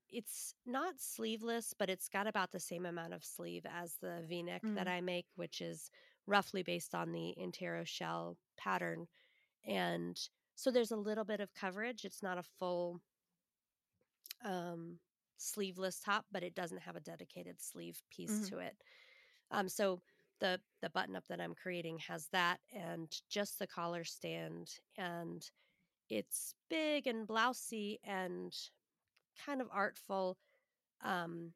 it's 0.09 0.55
not 0.67 1.01
sleeveless, 1.01 1.75
but 1.79 1.89
it's 1.89 2.09
got 2.09 2.27
about 2.27 2.51
the 2.53 2.61
same 2.61 2.85
amount 2.87 3.15
of 3.15 3.25
sleeve 3.25 3.65
as 3.67 3.97
the 4.01 4.25
V-neck 4.29 4.63
that 4.75 4.87
Mm. 4.87 4.91
I 4.91 5.01
make, 5.01 5.27
which 5.37 5.61
is 5.61 5.91
roughly 6.27 6.63
based 6.63 6.95
on 6.95 7.13
the 7.13 7.35
Antero 7.41 7.85
shell 7.85 8.37
pattern. 8.57 9.07
And 9.65 10.19
so 10.55 10.71
there's 10.71 10.91
a 10.93 10.97
little 10.97 11.25
bit 11.25 11.41
of 11.41 11.55
coverage. 11.55 12.05
It's 12.05 12.23
not 12.23 12.39
a 12.39 12.43
full 12.43 13.03
um, 14.43 15.01
sleeveless 15.37 16.01
top, 16.01 16.27
but 16.31 16.43
it 16.43 16.55
doesn't 16.55 16.79
have 16.83 16.97
a 16.97 17.01
dedicated 17.01 17.61
sleeve 17.61 18.03
piece 18.11 18.41
Mhm. 18.41 18.49
to 18.49 18.59
it. 18.59 18.77
Um, 19.51 19.69
so 19.69 20.03
the 20.41 20.61
the 20.81 20.91
button 20.91 21.17
up 21.17 21.27
that 21.29 21.41
I'm 21.41 21.55
creating 21.55 22.01
has 22.01 22.29
that 22.31 22.61
and 22.73 23.13
just 23.31 23.59
the 23.59 23.67
collar 23.67 24.05
stand 24.05 24.81
and 24.97 25.51
it's 26.09 26.55
big 26.71 27.07
and 27.07 27.27
blousy 27.29 27.99
and 28.05 28.55
kind 29.37 29.61
of 29.63 29.69
artful. 29.73 30.39
Um, 31.03 31.55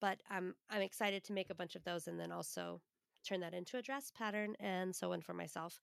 but 0.00 0.22
I'm 0.28 0.54
I'm 0.70 0.82
excited 0.82 1.24
to 1.24 1.32
make 1.32 1.50
a 1.50 1.54
bunch 1.54 1.76
of 1.76 1.84
those 1.84 2.08
and 2.08 2.18
then 2.20 2.32
also 2.32 2.82
turn 3.24 3.40
that 3.40 3.54
into 3.54 3.76
a 3.78 3.82
dress 3.82 4.10
pattern 4.10 4.54
and 4.60 4.94
sew 4.94 5.10
one 5.10 5.22
for 5.22 5.34
myself. 5.34 5.80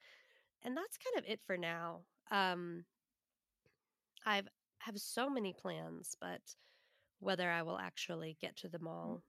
And 0.66 0.76
that's 0.76 0.98
kind 0.98 1.24
of 1.24 1.32
it 1.32 1.40
for 1.46 1.58
now. 1.58 2.02
Um, 2.32 2.86
I've 4.26 4.48
have 4.80 4.98
so 5.00 5.30
many 5.30 5.54
plans, 5.54 6.16
but 6.20 6.42
whether 7.20 7.50
I 7.50 7.62
will 7.62 7.78
actually 7.78 8.38
get 8.42 8.56
to 8.58 8.68
them 8.68 8.88
all, 8.88 9.24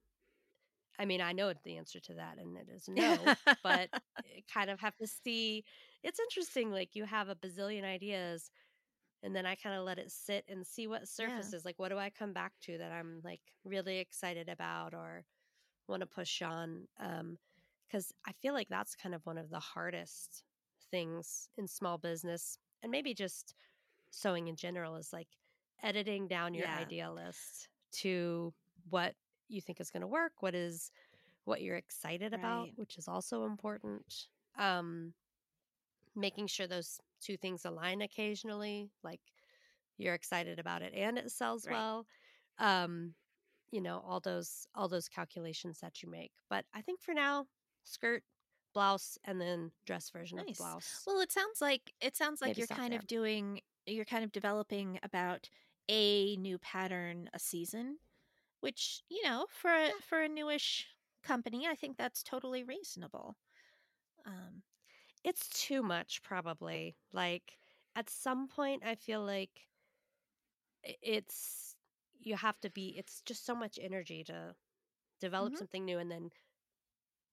I 0.99 1.05
mean, 1.05 1.21
I 1.21 1.33
know 1.33 1.53
the 1.63 1.77
answer 1.77 2.01
to 2.01 2.15
that, 2.15 2.39
and 2.39 2.57
it 2.57 2.69
is 2.75 2.89
no. 2.89 3.19
but 3.63 3.91
kind 4.53 4.71
of 4.71 4.81
have 4.81 4.97
to 4.97 5.07
see. 5.07 5.65
It's 6.03 6.19
interesting. 6.19 6.71
Like 6.71 6.95
you 6.95 7.05
have 7.05 7.29
a 7.29 7.35
bazillion 7.35 7.85
ideas, 7.85 8.51
and 9.23 9.37
then 9.37 9.45
I 9.45 9.57
kind 9.57 9.77
of 9.77 9.85
let 9.85 9.99
it 9.99 10.11
sit 10.11 10.45
and 10.49 10.67
see 10.67 10.87
what 10.87 11.07
surfaces. 11.07 11.65
Like, 11.67 11.79
what 11.79 11.91
do 11.91 11.99
I 11.99 12.11
come 12.11 12.33
back 12.33 12.53
to 12.63 12.79
that 12.79 12.93
I'm 12.93 13.21
like 13.23 13.43
really 13.65 13.99
excited 13.99 14.49
about 14.49 14.95
or 14.95 15.25
want 15.87 16.01
to 16.01 16.07
push 16.07 16.41
on? 16.41 16.87
Um, 16.99 17.37
because 17.87 18.11
I 18.27 18.33
feel 18.43 18.55
like 18.55 18.69
that's 18.69 18.97
kind 18.97 19.15
of 19.15 19.25
one 19.27 19.39
of 19.39 19.51
the 19.51 19.61
hardest 19.61 20.43
things 20.91 21.49
in 21.57 21.69
small 21.69 21.99
business, 21.99 22.59
and 22.83 22.91
maybe 22.93 23.15
just 23.15 23.55
sewing 24.11 24.49
in 24.49 24.57
general 24.57 24.97
is 24.97 25.13
like 25.13 25.29
editing 25.83 26.29
down 26.29 26.55
your 26.55 26.69
Yeah. 26.69 26.71
idea 26.71 27.11
list 27.13 27.69
to 27.93 28.55
what 28.91 29.15
you 29.49 29.61
think 29.61 29.81
is 29.81 29.91
going 29.91 30.03
to 30.03 30.07
work, 30.09 30.35
what 30.41 30.55
is 30.55 30.91
what 31.45 31.63
you're 31.63 31.77
excited 31.77 32.35
about, 32.35 32.71
which 32.77 32.99
is 32.99 33.09
also 33.09 33.45
important. 33.45 34.29
Um, 34.59 35.15
making 36.15 36.47
sure 36.47 36.67
those 36.67 36.99
two 37.21 37.37
things 37.37 37.65
align 37.65 38.01
occasionally, 38.03 38.91
like 39.03 39.21
you're 39.99 40.15
excited 40.15 40.59
about 40.59 40.83
it 40.83 40.95
and 40.95 41.19
it 41.19 41.31
sells 41.31 41.67
Right. 41.67 41.71
well. 41.71 42.07
Um, 42.59 43.15
you 43.73 43.81
know, 43.81 44.01
all 44.07 44.21
those 44.21 44.67
all 44.75 44.89
those 44.89 45.09
calculations 45.09 45.81
that 45.81 46.03
you 46.03 46.11
make. 46.11 46.33
But 46.51 46.67
I 46.75 46.83
think 46.83 47.03
for 47.03 47.15
now, 47.15 47.47
skirt, 47.85 48.25
blouse, 48.77 49.19
and 49.25 49.41
then 49.41 49.73
dress 49.87 50.11
version 50.11 50.39
of 50.41 50.47
Nice. 50.47 50.49
the 50.49 50.55
blouse. 50.55 51.07
Well, 51.07 51.21
it 51.21 51.31
sounds 51.33 51.61
like 51.61 51.95
it 52.01 52.17
sounds 52.17 52.41
like 52.41 52.57
Maybe 52.57 52.59
you're 52.59 52.67
kind 52.67 52.93
there. 52.93 53.03
of 53.03 53.07
doing 53.07 53.61
you're 53.87 54.05
kind 54.05 54.25
of 54.25 54.33
developing 54.33 54.99
about 55.03 55.49
a 55.89 56.37
new 56.37 56.59
pattern 56.59 57.31
a 57.33 57.39
season, 57.39 57.99
which, 58.61 59.03
you 59.11 59.23
know, 59.25 59.47
for 59.51 59.71
a 59.73 59.95
for 60.03 60.23
a 60.23 60.29
newish 60.29 60.89
company, 61.23 61.67
I 61.67 61.77
think 61.77 61.97
that's 61.99 62.23
totally 62.25 62.65
reasonable. 62.65 63.39
Um 64.27 64.65
it's 65.25 65.49
too 65.51 65.83
much 65.83 66.23
probably 66.23 66.99
like 67.13 67.59
at 67.97 68.11
some 68.11 68.49
point 68.49 68.85
i 68.85 68.95
feel 68.95 69.25
like 69.25 69.69
it's 70.83 71.77
you 72.19 72.37
have 72.37 72.59
to 72.61 72.71
be 72.71 72.97
it's 72.97 73.23
just 73.23 73.45
so 73.45 73.55
much 73.55 73.79
energy 73.81 74.25
to 74.25 74.55
develop 75.21 75.57
Mhm. 75.57 75.59
something 75.59 75.85
new 75.85 75.99
and 75.99 76.11
then 76.11 76.31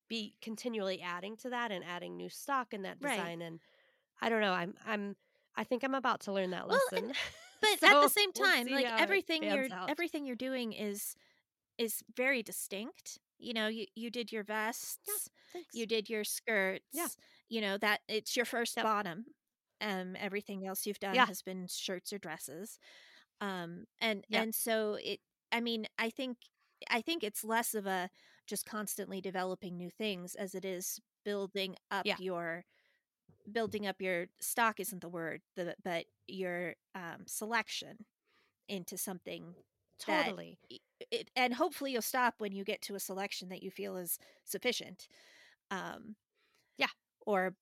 be 0.09 0.35
continually 0.41 1.01
adding 1.01 1.35
to 1.37 1.49
that 1.49 1.71
and 1.71 1.83
adding 1.83 2.15
new 2.17 2.29
stock 2.29 2.73
in 2.73 2.83
that 2.83 2.97
Right. 3.01 3.15
design 3.17 3.41
and 3.41 3.59
I 4.21 4.29
don't 4.29 4.41
know, 4.41 4.53
I'm 4.53 4.73
I'm 4.85 5.15
I 5.55 5.63
think 5.63 5.83
I'm 5.83 5.93
about 5.95 6.21
to 6.21 6.31
learn 6.33 6.51
that 6.51 6.67
Well, 6.67 6.79
lesson. 6.91 7.09
and- 7.09 7.17
But 7.61 7.81
at 7.89 8.01
the 8.01 8.09
same 8.09 8.31
we'll 8.35 8.45
time, 8.45 8.67
like 8.67 8.85
everything 8.85 9.41
you're 9.43 9.71
out. 9.71 9.89
everything 9.89 10.25
you're 10.25 10.35
doing 10.35 10.73
is 10.73 11.15
is 11.77 12.03
very 12.15 12.43
distinct. 12.43 13.19
You 13.39 13.53
know, 13.53 13.67
you 13.67 13.85
you 13.95 14.09
did 14.09 14.31
your 14.33 14.43
vests, 14.43 15.29
Thanks. 15.53 15.69
you 15.73 15.85
did 15.85 16.09
your 16.09 16.23
skirts. 16.25 16.83
Yeah. 16.91 17.07
You 17.47 17.61
know, 17.61 17.77
that 17.77 18.01
it's 18.09 18.35
your 18.35 18.45
first 18.45 18.75
Yep. 18.75 18.83
bottom. 18.85 19.25
Um 19.79 20.15
everything 20.19 20.65
else 20.67 20.85
you've 20.85 20.99
done 20.99 21.15
Yeah. 21.15 21.25
has 21.25 21.41
been 21.41 21.67
shirts 21.67 22.11
or 22.11 22.17
dresses. 22.17 22.79
Um 23.39 23.85
and 24.01 24.25
Yep. 24.29 24.43
and 24.43 24.53
so 24.55 24.95
it 25.01 25.21
I 25.51 25.61
mean, 25.61 25.87
I 25.97 26.09
think 26.09 26.37
I 26.89 27.01
think 27.01 27.23
it's 27.23 27.43
less 27.45 27.73
of 27.73 27.85
a 27.85 28.09
just 28.47 28.65
constantly 28.65 29.21
developing 29.21 29.77
new 29.77 29.89
things 29.89 30.35
as 30.35 30.55
it 30.55 30.65
is 30.65 30.99
building 31.25 31.75
up 31.91 32.05
Yeah. 32.05 32.17
your 32.17 32.65
building 33.51 33.85
up 33.87 34.01
your 34.01 34.27
stock 34.39 34.79
isn't 34.79 35.01
the 35.01 35.09
word 35.09 35.41
the, 35.55 35.75
but 35.83 36.05
your 36.27 36.75
um, 36.95 37.23
selection 37.25 37.97
into 38.67 38.97
something 38.97 39.55
totally. 39.99 40.59
it, 41.11 41.29
and 41.35 41.53
hopefully 41.53 41.91
you'll 41.91 42.01
stop 42.01 42.35
when 42.37 42.53
you 42.53 42.63
get 42.63 42.81
to 42.81 42.95
a 42.95 42.99
selection 42.99 43.49
that 43.49 43.63
you 43.63 43.71
feel 43.71 43.95
is 43.97 44.17
sufficient 44.43 45.07
um 45.71 46.15
Yeah. 46.77 46.87
or 47.25 47.55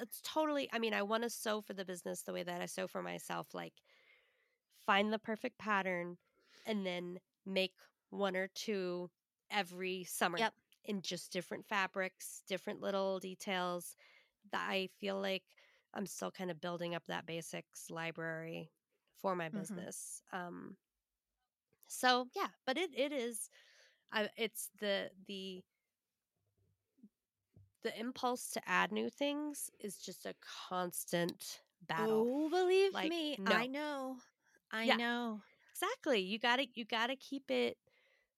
it's 0.00 0.20
totally 0.22 0.68
i 0.72 0.78
mean 0.78 0.94
i 0.94 1.02
want 1.02 1.22
to 1.22 1.30
sew 1.30 1.60
for 1.60 1.74
the 1.74 1.84
business 1.84 2.22
the 2.22 2.32
way 2.32 2.42
that 2.42 2.60
i 2.60 2.66
sew 2.66 2.86
for 2.86 3.02
myself 3.02 3.48
like 3.54 3.74
find 4.86 5.12
the 5.12 5.18
perfect 5.18 5.58
pattern 5.58 6.16
and 6.66 6.84
then 6.86 7.18
make 7.46 7.72
one 8.10 8.36
or 8.36 8.48
two 8.54 9.10
every 9.50 10.04
summer 10.04 10.38
Yep. 10.38 10.54
in 10.84 11.02
just 11.02 11.32
different 11.32 11.66
fabrics 11.66 12.42
different 12.46 12.80
little 12.80 13.18
details 13.18 13.96
that 14.52 14.68
i 14.70 14.88
feel 14.98 15.20
like 15.20 15.44
i'm 15.94 16.06
still 16.06 16.30
kind 16.30 16.50
of 16.50 16.60
building 16.60 16.94
up 16.94 17.06
that 17.06 17.26
basics 17.26 17.90
library 17.90 18.70
for 19.16 19.34
my 19.36 19.48
Mhm. 19.52 19.88
business 19.88 20.22
um 20.32 20.76
so 21.86 22.28
yeah 22.34 22.48
but 22.66 22.76
it 22.76 22.90
it 22.96 23.12
is 23.12 23.48
I, 24.12 24.30
it's 24.36 24.70
the 24.80 25.10
the 25.26 25.64
the 27.82 27.98
impulse 27.98 28.50
to 28.50 28.68
add 28.68 28.92
new 28.92 29.08
things 29.10 29.70
is 29.78 29.98
just 29.98 30.26
a 30.26 30.34
constant 30.40 31.62
battle. 31.80 32.28
oh 32.28 32.48
believe 32.50 32.92
Like, 32.92 33.14
me 33.14 33.38
no. 33.38 33.64
i 33.64 33.66
know 33.66 34.18
i 34.70 34.90
Yeah. 34.90 34.94
know 34.94 35.42
Exactly. 35.72 36.20
You 36.20 36.38
got 36.38 36.56
to 36.56 36.66
you 36.74 36.84
got 36.84 37.08
to 37.08 37.16
keep 37.16 37.50
it 37.50 37.78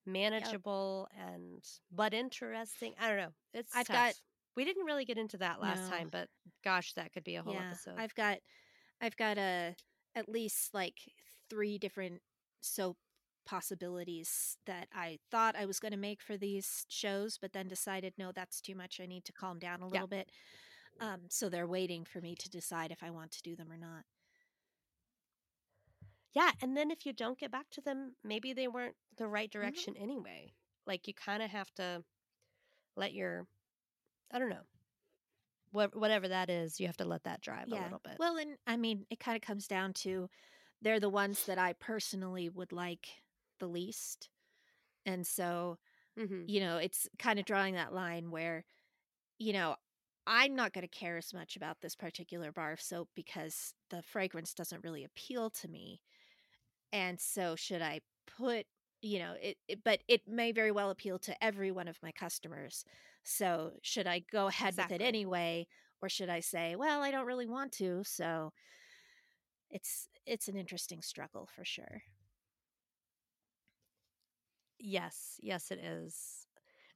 manageable 0.07 1.09
and 1.18 1.62
but 1.90 2.12
interesting. 2.14 2.94
I 3.00 3.09
don't 3.09 3.16
know. 3.18 3.32
It's 3.55 3.74
I've 3.74 3.86
tough. 3.86 3.96
got- 3.96 4.14
we 4.55 4.64
didn't 4.66 4.84
really 4.84 5.05
get 5.07 5.16
into 5.16 5.38
that 5.38 5.61
last 5.62 5.84
No. 5.90 5.96
time, 5.96 6.09
but 6.12 6.28
gosh, 6.62 6.92
that 6.94 7.12
could 7.12 7.24
be 7.24 7.36
a 7.36 7.42
whole 7.42 7.55
yeah 7.55 7.70
episode. 7.70 7.94
i've 7.98 8.14
got 8.14 8.38
i've 9.00 9.16
got 9.16 9.38
a 9.38 9.74
at 10.14 10.28
least 10.28 10.74
like 10.74 10.98
three 11.48 11.78
different 11.78 12.20
soap 12.61 12.98
possibilities 13.46 14.57
that 14.66 14.88
i 14.94 15.18
thought 15.30 15.57
i 15.57 15.64
was 15.64 15.80
going 15.80 15.90
to 15.92 15.98
make 15.98 16.20
for 16.22 16.36
these 16.36 16.84
shows 16.88 17.38
but 17.40 17.53
then 17.53 17.66
decided 17.68 18.12
no 18.18 18.30
that's 18.32 18.61
too 18.61 18.74
much 18.74 19.00
i 19.03 19.07
need 19.07 19.24
to 19.24 19.32
calm 19.32 19.59
down 19.59 19.80
a 19.82 19.86
Yeah. 19.86 19.90
little 19.92 20.07
bit 20.07 20.30
um, 21.00 21.22
so 21.28 21.48
they're 21.48 21.66
waiting 21.66 22.05
for 22.05 22.20
me 22.20 22.34
to 22.36 22.48
decide 22.50 22.92
if 22.92 23.03
i 23.03 23.11
want 23.11 23.30
to 23.32 23.42
do 23.42 23.57
them 23.57 23.72
or 23.72 23.76
not 23.76 24.05
yeah, 26.32 26.52
and 26.60 26.76
then 26.76 26.90
if 26.90 27.06
you 27.06 27.12
don't 27.12 27.38
get 27.38 27.50
back 27.50 27.70
to 27.70 27.80
them, 27.80 28.16
maybe 28.24 28.52
they 28.52 28.68
weren't 28.68 28.96
the 29.16 29.28
right 29.28 29.50
Mm-hmm. 29.62 29.82
direction 29.82 29.96
anyway. 29.96 30.54
Like 30.86 31.06
you 31.08 31.14
kind 31.14 31.42
of 31.42 31.50
have 31.50 31.72
to 31.74 32.04
let 32.96 33.14
your 33.14 33.48
I 34.32 34.38
don't 34.40 34.50
know. 34.50 34.66
What 35.72 35.96
whatever 35.96 36.28
that 36.28 36.48
is, 36.50 36.78
you 36.78 36.86
have 36.86 36.98
to 36.98 37.04
let 37.04 37.24
that 37.24 37.40
drive 37.40 37.72
a 37.72 37.76
little 37.76 37.98
bit. 37.98 38.18
Well, 38.18 38.36
and 38.36 38.58
I 38.66 38.76
mean, 38.76 39.06
it 39.10 39.20
kind 39.20 39.36
of 39.36 39.42
comes 39.42 39.66
down 39.66 39.92
to 39.94 40.28
they're 40.82 41.00
the 41.00 41.10
ones 41.10 41.46
that 41.46 41.58
I 41.58 41.74
personally 41.74 42.48
would 42.48 42.72
like 42.72 43.08
the 43.58 43.68
least. 43.68 44.30
And 45.06 45.26
so, 45.26 45.78
hmm 46.16 46.44
you 46.46 46.60
know, 46.60 46.78
it's 46.78 47.08
kind 47.18 47.38
of 47.40 47.46
drawing 47.46 47.74
that 47.74 47.94
line 47.94 48.30
where, 48.30 48.64
you 49.38 49.52
know, 49.52 49.76
I'm 50.26 50.54
not 50.56 50.72
going 50.72 50.82
to 50.82 50.88
care 50.88 51.18
as 51.18 51.34
much 51.34 51.56
about 51.56 51.80
this 51.82 51.96
particular 51.96 52.52
bar 52.52 52.72
of 52.72 52.80
soap 52.82 53.10
because 53.14 53.74
the 53.90 54.02
fragrance 54.02 54.54
doesn't 54.54 54.84
really 54.84 55.04
appeal 55.04 55.50
to 55.50 55.68
me. 55.68 56.02
And 56.93 57.20
so, 57.20 57.57
should 57.57 57.82
I 57.82 58.01
put, 58.26 58.66
you 59.03 59.18
know, 59.18 59.34
it, 59.40 59.59
it 59.68 59.84
but 59.84 60.01
it 60.09 60.28
may 60.28 60.53
very 60.53 60.72
well 60.72 60.90
appeal 60.90 61.18
to 61.20 61.45
every 61.45 61.70
one 61.70 61.88
of 61.88 61.99
my 62.03 62.12
customers. 62.12 62.84
So, 63.22 63.72
should 63.82 64.07
I 64.07 64.20
go 64.20 64.49
ahead 64.49 64.76
with 64.76 64.90
Exactly. 64.90 64.93
it 64.93 65.03
anyway? 65.03 65.66
Or 66.03 66.09
should 66.09 66.28
I 66.30 66.40
say, 66.40 66.76
well, 66.76 67.03
I 67.03 67.11
don't 67.11 67.26
really 67.26 67.47
want 67.47 67.72
to. 67.74 68.03
So, 68.05 68.53
it's 69.70 70.09
it's 70.26 70.49
an 70.49 70.57
interesting 70.57 71.03
struggle 71.03 71.47
for 71.55 71.64
sure. 71.64 72.03
Yes, 74.78 75.38
yes 75.43 75.70
it 75.70 75.78
is. 75.78 76.47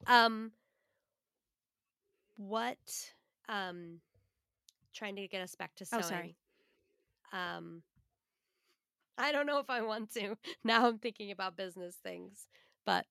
Um 0.06 0.52
what 2.36 3.12
um 3.48 4.00
trying 4.94 5.16
to 5.16 5.28
get 5.28 5.42
us 5.42 5.54
back 5.54 5.74
to 5.76 5.84
Oh, 5.92 6.00
sorry. 6.00 6.36
Um 7.32 7.82
I 9.18 9.32
don't 9.32 9.46
know 9.46 9.58
if 9.58 9.70
I 9.70 9.82
want 9.82 10.12
to. 10.14 10.36
Now 10.64 10.86
I'm 10.88 10.98
thinking 10.98 11.30
about 11.30 11.56
business 11.56 11.96
things. 12.02 12.48
But 12.84 13.06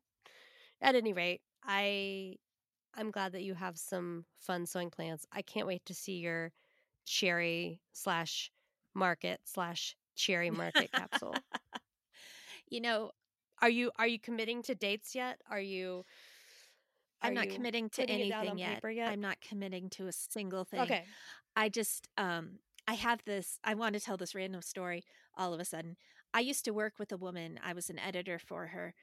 at 0.82 0.96
any 0.96 1.14
rate, 1.14 1.42
I 1.64 2.36
I'm 2.96 3.12
glad 3.12 3.34
that 3.34 3.44
you 3.44 3.54
have 3.54 3.78
some 3.78 4.26
fun 4.38 4.66
sewing 4.66 4.90
plans. 4.90 5.26
I 5.32 5.42
can't 5.42 5.68
wait 5.68 5.86
to 5.86 5.94
see 5.94 6.18
your 6.18 6.52
cherry 7.06 7.82
slash 7.92 8.52
market 8.94 9.42
slash 9.44 9.96
cherry 10.16 10.50
market 10.50 10.92
capsule. 10.92 11.36
you 12.70 12.82
know, 12.82 13.12
Are 13.62 13.70
you 13.70 13.92
are 13.98 14.08
you 14.08 14.20
committing 14.20 14.62
to 14.64 14.76
dates 14.76 15.16
yet? 15.16 15.42
Are 15.50 15.60
you 15.60 16.06
I'm 17.22 17.34
not 17.34 17.50
committing 17.50 17.90
to 17.92 18.02
putting 18.02 18.20
it 18.20 18.30
down 18.30 18.42
anything 18.42 18.58
yet. 18.60 18.96
yet? 18.96 19.12
I'm 19.12 19.22
not 19.22 19.42
committing 19.42 19.90
to 19.92 20.08
a 20.08 20.12
single 20.12 20.64
thing. 20.64 20.82
Okay. 20.82 21.04
I 21.56 21.70
just 21.70 22.08
um 22.18 22.60
I 22.88 22.94
have 22.94 23.24
this 23.26 23.60
I 23.64 23.74
want 23.74 23.94
to 23.96 24.00
tell 24.00 24.18
this 24.18 24.36
random 24.36 24.62
story 24.62 25.04
all 25.38 25.54
of 25.54 25.60
a 25.60 25.66
sudden. 25.66 25.98
I 26.34 26.40
used 26.42 26.66
to 26.66 26.74
work 26.74 26.94
with 27.00 27.12
a 27.12 27.18
woman, 27.18 27.60
I 27.64 27.74
was 27.74 27.90
an 27.90 28.00
editor 28.00 28.40
for 28.40 28.68
her, 28.68 28.94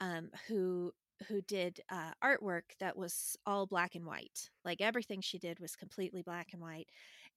um, 0.00 0.30
who 0.48 0.92
who 1.28 1.42
did 1.42 1.80
uh, 1.90 2.12
artwork 2.24 2.62
that 2.78 2.96
was 2.96 3.36
all 3.46 3.66
black 3.66 3.94
and 3.94 4.06
white. 4.06 4.48
Like 4.64 4.80
everything 4.80 5.20
she 5.20 5.38
did 5.38 5.60
was 5.60 5.76
completely 5.76 6.22
black 6.22 6.48
and 6.52 6.62
white. 6.62 6.88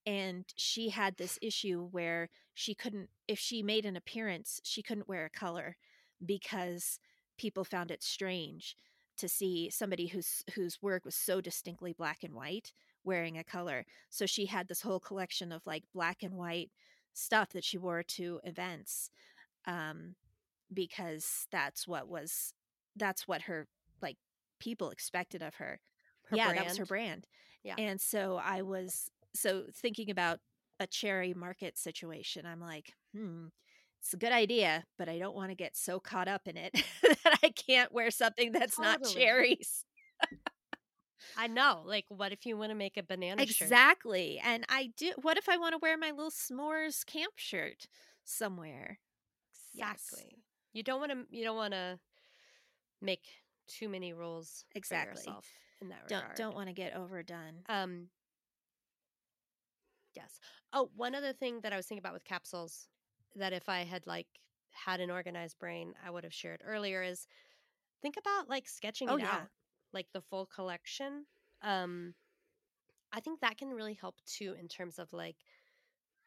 And 0.05 0.45
she 0.55 0.89
had 0.89 1.17
this 1.17 1.37
issue 1.41 1.87
where 1.91 2.29
she 2.53 2.73
couldn't 2.73 3.09
if 3.27 3.39
she 3.39 3.61
made 3.63 3.85
an 3.85 3.97
appearance, 3.97 4.61
she 4.63 4.81
couldn't 4.81 5.09
wear 5.09 5.25
a 5.25 5.29
color 5.29 5.77
because 6.25 6.99
people 7.37 7.63
found 7.63 7.91
it 7.91 8.03
strange 8.03 8.75
to 9.17 9.27
see 9.29 9.69
somebody 9.69 10.07
whose 10.07 10.43
whose 10.55 10.81
work 10.81 11.05
was 11.05 11.15
so 11.15 11.41
distinctly 11.41 11.93
black 11.93 12.23
and 12.23 12.33
white 12.33 12.73
wearing 13.03 13.37
a 13.37 13.43
color. 13.43 13.85
So 14.09 14.25
she 14.25 14.45
had 14.45 14.67
this 14.67 14.81
whole 14.81 14.99
collection 14.99 15.51
of 15.51 15.61
like 15.65 15.83
black 15.93 16.23
and 16.23 16.33
white 16.35 16.71
stuff 17.13 17.49
that 17.49 17.63
she 17.63 17.77
wore 17.77 18.03
to 18.03 18.39
events 18.43 19.09
um 19.65 20.15
because 20.73 21.47
that's 21.51 21.87
what 21.87 22.07
was 22.07 22.53
that's 22.95 23.27
what 23.27 23.43
her 23.43 23.67
like 24.01 24.17
people 24.59 24.89
expected 24.89 25.41
of 25.41 25.55
her. 25.55 25.79
Her 26.29 26.37
yeah, 26.37 26.53
that 26.53 26.65
was 26.65 26.77
her 26.77 26.85
brand. 26.85 27.27
Yeah. 27.63 27.75
And 27.77 27.99
so 27.99 28.39
I 28.43 28.61
was 28.61 29.09
so 29.35 29.63
thinking 29.73 30.09
about 30.09 30.39
a 30.79 30.87
cherry 30.87 31.33
market 31.33 31.77
situation. 31.77 32.45
I'm 32.45 32.59
like, 32.59 32.93
hmm, 33.15 33.45
it's 34.01 34.13
a 34.13 34.17
good 34.17 34.31
idea, 34.31 34.83
but 34.97 35.09
I 35.09 35.19
don't 35.19 35.35
want 35.35 35.49
to 35.49 35.55
get 35.55 35.75
so 35.75 35.99
caught 35.99 36.27
up 36.27 36.47
in 36.47 36.57
it 36.57 36.73
that 37.01 37.39
I 37.43 37.49
can't 37.49 37.91
wear 37.91 38.11
something 38.11 38.51
that's 38.51 38.79
not 38.79 39.03
cherries. 39.03 39.85
I 41.35 41.47
know. 41.47 41.81
Like, 41.85 42.05
what 42.09 42.31
if 42.31 42.45
you 42.45 42.57
want 42.57 42.71
to 42.71 42.75
make 42.75 42.97
a 42.97 43.03
banana 43.03 43.45
shirt? 43.45 43.67
Exactly. 43.67 44.39
And 44.43 44.65
I 44.69 44.87
do. 44.95 45.13
What 45.21 45.37
if 45.37 45.49
I 45.49 45.57
want 45.57 45.73
to 45.73 45.79
wear 45.79 45.97
my 45.97 46.11
little 46.11 46.31
s'mores 46.31 47.05
camp 47.05 47.33
shirt 47.37 47.87
somewhere? 48.23 48.99
Yes. 49.73 49.99
Exactly. 50.11 50.43
You 50.73 50.83
don't 50.83 50.99
want 50.99 51.11
to. 51.11 51.25
You 51.35 51.43
don't 51.43 51.55
want 51.55 51.73
to 51.73 51.99
make 53.01 53.25
too 53.67 53.89
many 53.89 54.13
rules 54.13 54.65
for 54.71 54.77
Exactly. 54.77 55.21
yourself 55.21 55.49
in 55.81 55.89
that 55.89 56.03
Don't 56.07 56.21
regard. 56.21 56.37
don't 56.37 56.55
want 56.55 56.67
to 56.67 56.73
get 56.73 56.95
overdone. 56.95 57.63
Um. 57.69 58.09
Yes. 60.15 60.39
Oh, 60.73 60.89
one 60.95 61.15
other 61.15 61.33
thing 61.33 61.61
that 61.61 61.73
I 61.73 61.77
was 61.77 61.87
thinking 61.87 61.99
about 61.99 62.13
with 62.13 62.23
capsules 62.23 62.87
that 63.35 63.53
if 63.53 63.67
I 63.67 63.83
had 63.83 64.05
like 64.05 64.27
had 64.71 64.99
an 64.99 65.09
organized 65.11 65.57
brain, 65.59 65.93
I 66.05 66.11
would 66.11 66.23
have 66.23 66.33
shared 66.33 66.61
earlier 66.65 67.01
is 67.01 67.27
think 68.01 68.17
about 68.17 68.49
like 68.49 68.67
sketching 68.67 69.09
Oh, 69.09 69.15
it 69.15 69.21
yeah. 69.21 69.27
out, 69.27 69.49
like 69.93 70.11
the 70.13 70.21
full 70.21 70.45
collection. 70.45 71.25
Um, 71.61 72.15
I 73.11 73.19
think 73.19 73.41
that 73.41 73.57
can 73.57 73.69
really 73.69 73.93
help 73.95 74.21
too 74.25 74.55
in 74.59 74.67
terms 74.67 74.99
of 74.99 75.13
like 75.13 75.37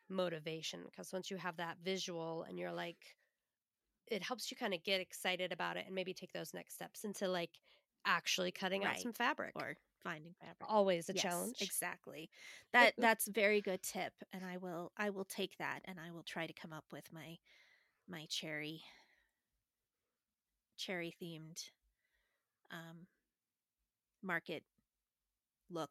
motivation 0.08 0.84
because 0.84 1.12
once 1.12 1.30
you 1.30 1.36
have 1.36 1.56
that 1.56 1.78
visual 1.82 2.42
and 2.44 2.58
you're 2.58 2.72
like, 2.72 3.16
it 4.08 4.22
helps 4.22 4.50
you 4.50 4.56
kind 4.56 4.74
of 4.74 4.82
get 4.84 5.00
excited 5.00 5.52
about 5.52 5.76
it 5.76 5.86
and 5.86 5.94
maybe 5.94 6.14
take 6.14 6.32
those 6.32 6.54
next 6.54 6.74
steps 6.74 7.04
into 7.04 7.28
like 7.28 7.60
actually 8.04 8.52
cutting 8.52 8.84
out 8.84 8.98
some 8.98 9.12
fabric. 9.12 9.54
or 9.54 9.76
finding 10.02 10.34
fabric. 10.34 10.70
Always 10.70 11.08
a 11.08 11.14
Yes, 11.14 11.22
challenge. 11.22 11.58
Exactly. 11.60 12.30
That 12.72 12.94
that's 12.98 13.28
very 13.28 13.60
good 13.60 13.82
tip, 13.82 14.12
and 14.32 14.44
I 14.44 14.56
will 14.58 14.92
I 14.96 15.10
will 15.10 15.24
take 15.24 15.56
that, 15.58 15.80
and 15.84 16.00
I 16.00 16.10
will 16.12 16.24
try 16.24 16.46
to 16.46 16.52
come 16.52 16.72
up 16.72 16.86
with 16.92 17.12
my 17.12 17.38
my 18.08 18.26
cherry 18.26 18.82
cherry 20.76 21.10
themed 21.12 21.70
um 22.70 23.06
market 24.26 24.64
look 25.70 25.90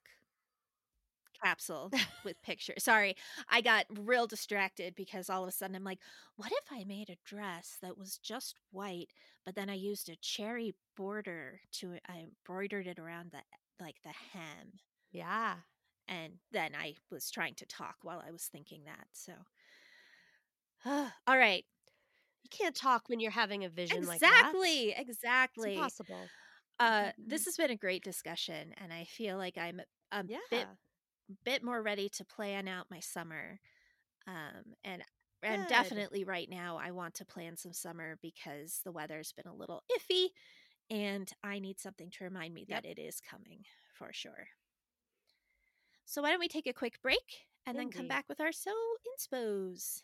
capsule 1.43 1.91
with 2.23 2.41
pictures. 2.41 2.83
Sorry, 2.83 3.15
I 3.49 3.61
got 3.61 3.85
real 3.89 4.27
distracted 4.27 4.95
because 4.95 5.29
all 5.29 5.43
of 5.43 5.49
a 5.49 5.51
sudden 5.51 5.75
I'm 5.75 5.83
like, 5.83 5.99
what 6.35 6.51
if 6.51 6.65
I 6.71 6.83
made 6.85 7.09
a 7.09 7.17
dress 7.25 7.77
that 7.81 7.97
was 7.97 8.17
just 8.17 8.55
white, 8.71 9.09
but 9.45 9.55
then 9.55 9.69
I 9.69 9.75
used 9.75 10.09
a 10.09 10.15
cherry 10.17 10.75
border 10.95 11.61
to. 11.73 11.97
I 12.07 12.19
embroidered 12.25 12.87
it 12.87 12.99
around 12.99 13.31
the 13.31 13.41
like 13.83 14.01
the 14.03 14.13
hem. 14.33 14.79
Yeah. 15.11 15.61
And 16.07 16.39
then 16.51 16.75
I 16.75 16.95
was 17.11 17.29
trying 17.31 17.55
to 17.55 17.65
talk 17.65 17.97
while 18.03 18.23
I 18.25 18.31
was 18.31 18.45
thinking 18.45 18.83
that. 18.85 19.07
So 19.13 19.33
all 20.85 21.37
right. 21.37 21.65
You 22.43 22.49
can't 22.49 22.75
talk 22.75 23.09
when 23.09 23.19
you're 23.19 23.31
having 23.31 23.63
a 23.63 23.69
vision 23.69 24.05
like 24.05 24.25
that. 24.27 24.53
Exactly. 24.53 24.91
It's 25.57 25.65
Exactly. 25.65 25.65
impossible. 25.65 26.31
Uh 26.79 27.11
this 27.25 27.45
has 27.45 27.55
been 27.57 27.71
a 27.71 27.77
great 27.77 28.03
discussion 28.03 28.73
and 28.77 28.91
I 28.91 29.05
feel 29.05 29.37
like 29.37 29.57
I'm 29.57 29.81
a 30.11 30.25
Yeah. 30.27 30.39
bit 30.49 30.69
bit 31.45 31.63
more 31.63 31.81
ready 31.81 32.09
to 32.09 32.25
plan 32.25 32.67
out 32.67 32.91
my 32.91 32.99
summer. 32.99 33.59
Um, 34.27 34.75
and 34.83 35.03
and 35.43 35.67
definitely 35.67 36.23
right 36.25 36.49
now 36.49 36.77
I 36.77 36.91
want 36.91 37.15
to 37.15 37.25
plan 37.25 37.57
some 37.57 37.73
summer 37.73 38.17
because 38.21 38.81
the 38.85 38.91
weather's 38.93 39.33
been 39.33 39.47
a 39.47 39.55
little 39.55 39.83
iffy 39.91 40.29
and 40.89 41.31
I 41.43 41.59
need 41.59 41.79
something 41.79 42.11
to 42.11 42.25
remind 42.25 42.53
me 42.53 42.65
that 42.69 42.85
it 42.85 42.99
is 42.99 43.21
coming 43.21 43.65
for 43.93 44.13
sure. 44.13 44.49
So 46.05 46.21
why 46.21 46.31
don't 46.31 46.39
we 46.39 46.47
take 46.47 46.67
a 46.67 46.73
quick 46.73 47.01
break 47.01 47.47
and 47.65 47.77
then 47.77 47.89
come 47.89 48.07
back 48.07 48.27
with 48.29 48.39
our 48.39 48.51
sew 48.51 48.97
inspos. 49.17 50.03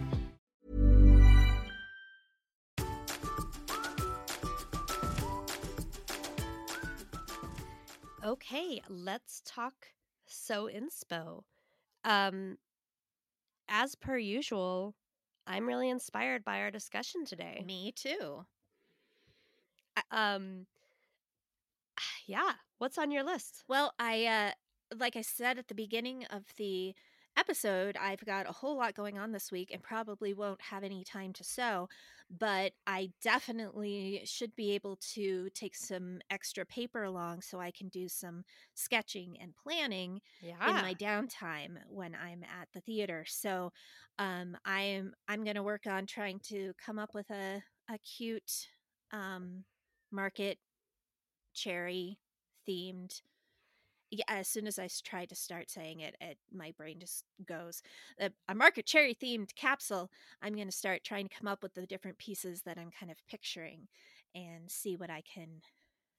Okay, 8.51 8.81
let's 8.89 9.41
talk 9.45 9.93
sew 10.27 10.65
inspo. 10.67 11.43
Um 12.03 12.57
as 13.69 13.95
per 13.95 14.17
usual, 14.17 14.93
I'm 15.47 15.65
really 15.67 15.89
inspired 15.89 16.43
by 16.43 16.59
our 16.59 16.71
discussion 16.71 17.25
today. 17.25 17.63
Me 17.65 17.91
too. 17.91 18.45
Um 20.11 20.65
yeah, 22.27 22.53
what's 22.77 22.97
on 22.97 23.11
your 23.11 23.23
list? 23.23 23.63
Well, 23.67 23.93
I 23.99 24.25
uh 24.25 24.51
like 24.97 25.15
I 25.15 25.21
said 25.21 25.57
at 25.57 25.67
the 25.67 25.75
beginning 25.75 26.25
of 26.25 26.43
the 26.57 26.93
episode, 27.37 27.97
I've 27.97 28.23
got 28.25 28.47
a 28.49 28.51
whole 28.51 28.75
lot 28.77 28.93
going 28.93 29.17
on 29.17 29.31
this 29.31 29.51
week 29.51 29.71
and 29.71 29.81
probably 29.83 30.33
won't 30.33 30.61
have 30.61 30.83
any 30.83 31.03
time 31.03 31.33
to 31.33 31.43
sew, 31.43 31.87
but 32.29 32.73
I 32.87 33.11
definitely 33.21 34.21
should 34.25 34.55
be 34.55 34.71
able 34.71 34.97
to 35.13 35.49
take 35.51 35.75
some 35.75 36.19
extra 36.29 36.65
paper 36.65 37.03
along 37.03 37.41
so 37.41 37.59
I 37.59 37.71
can 37.71 37.89
do 37.89 38.07
some 38.07 38.43
sketching 38.73 39.37
and 39.39 39.55
planning 39.55 40.21
Yeah. 40.39 40.57
in 40.65 40.79
my 40.79 40.93
downtime 40.95 41.77
when 41.87 42.15
I'm 42.15 42.43
at 42.43 42.69
the 42.73 42.81
theater. 42.81 43.25
So, 43.27 43.71
um 44.19 44.57
I'm 44.65 45.13
I'm 45.27 45.43
going 45.43 45.55
to 45.55 45.63
work 45.63 45.87
on 45.87 46.05
trying 46.05 46.39
to 46.45 46.73
come 46.83 46.99
up 46.99 47.13
with 47.13 47.29
a 47.31 47.63
a 47.89 47.97
cute 47.99 48.69
um 49.11 49.65
market 50.11 50.59
cherry 51.53 52.19
themed 52.67 53.21
yeah, 54.11 54.25
as 54.27 54.47
soon 54.47 54.67
as 54.67 54.77
I 54.77 54.89
try 55.03 55.25
to 55.25 55.35
start 55.35 55.69
saying 55.69 56.01
it, 56.01 56.15
it 56.19 56.37
my 56.53 56.73
brain 56.77 56.99
just 56.99 57.23
goes. 57.47 57.81
Uh, 58.21 58.29
a 58.49 58.53
market 58.53 58.85
cherry 58.85 59.15
themed 59.15 59.55
capsule. 59.55 60.11
I'm 60.41 60.53
going 60.53 60.67
to 60.67 60.71
start 60.71 61.03
trying 61.03 61.29
to 61.29 61.35
come 61.35 61.47
up 61.47 61.63
with 61.63 61.73
the 61.73 61.87
different 61.87 62.17
pieces 62.17 62.61
that 62.63 62.77
I'm 62.77 62.91
kind 62.91 63.11
of 63.11 63.17
picturing, 63.29 63.87
and 64.35 64.69
see 64.69 64.97
what 64.97 65.09
I 65.09 65.21
can 65.21 65.61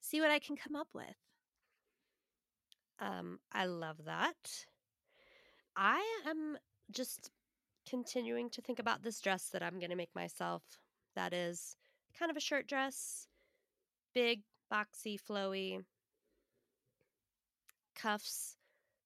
see 0.01 0.19
what 0.19 0.31
I 0.31 0.39
can 0.39 0.55
come 0.55 0.75
up 0.75 0.89
with. 0.93 1.15
Um, 2.99 3.39
I 3.51 3.65
love 3.65 4.05
that. 4.05 4.65
I 5.75 6.01
am 6.27 6.57
just 6.91 7.31
continuing 7.87 8.49
to 8.51 8.61
think 8.61 8.79
about 8.79 9.03
this 9.03 9.19
dress 9.19 9.49
that 9.49 9.63
I'm 9.63 9.79
going 9.79 9.89
to 9.89 9.95
make 9.95 10.15
myself. 10.15 10.63
That 11.15 11.33
is 11.33 11.75
kind 12.17 12.31
of 12.31 12.37
a 12.37 12.41
shirt 12.41 12.67
dress, 12.67 13.27
big, 14.13 14.41
boxy, 14.71 15.17
flowy, 15.19 15.83
cuffs, 18.03 18.57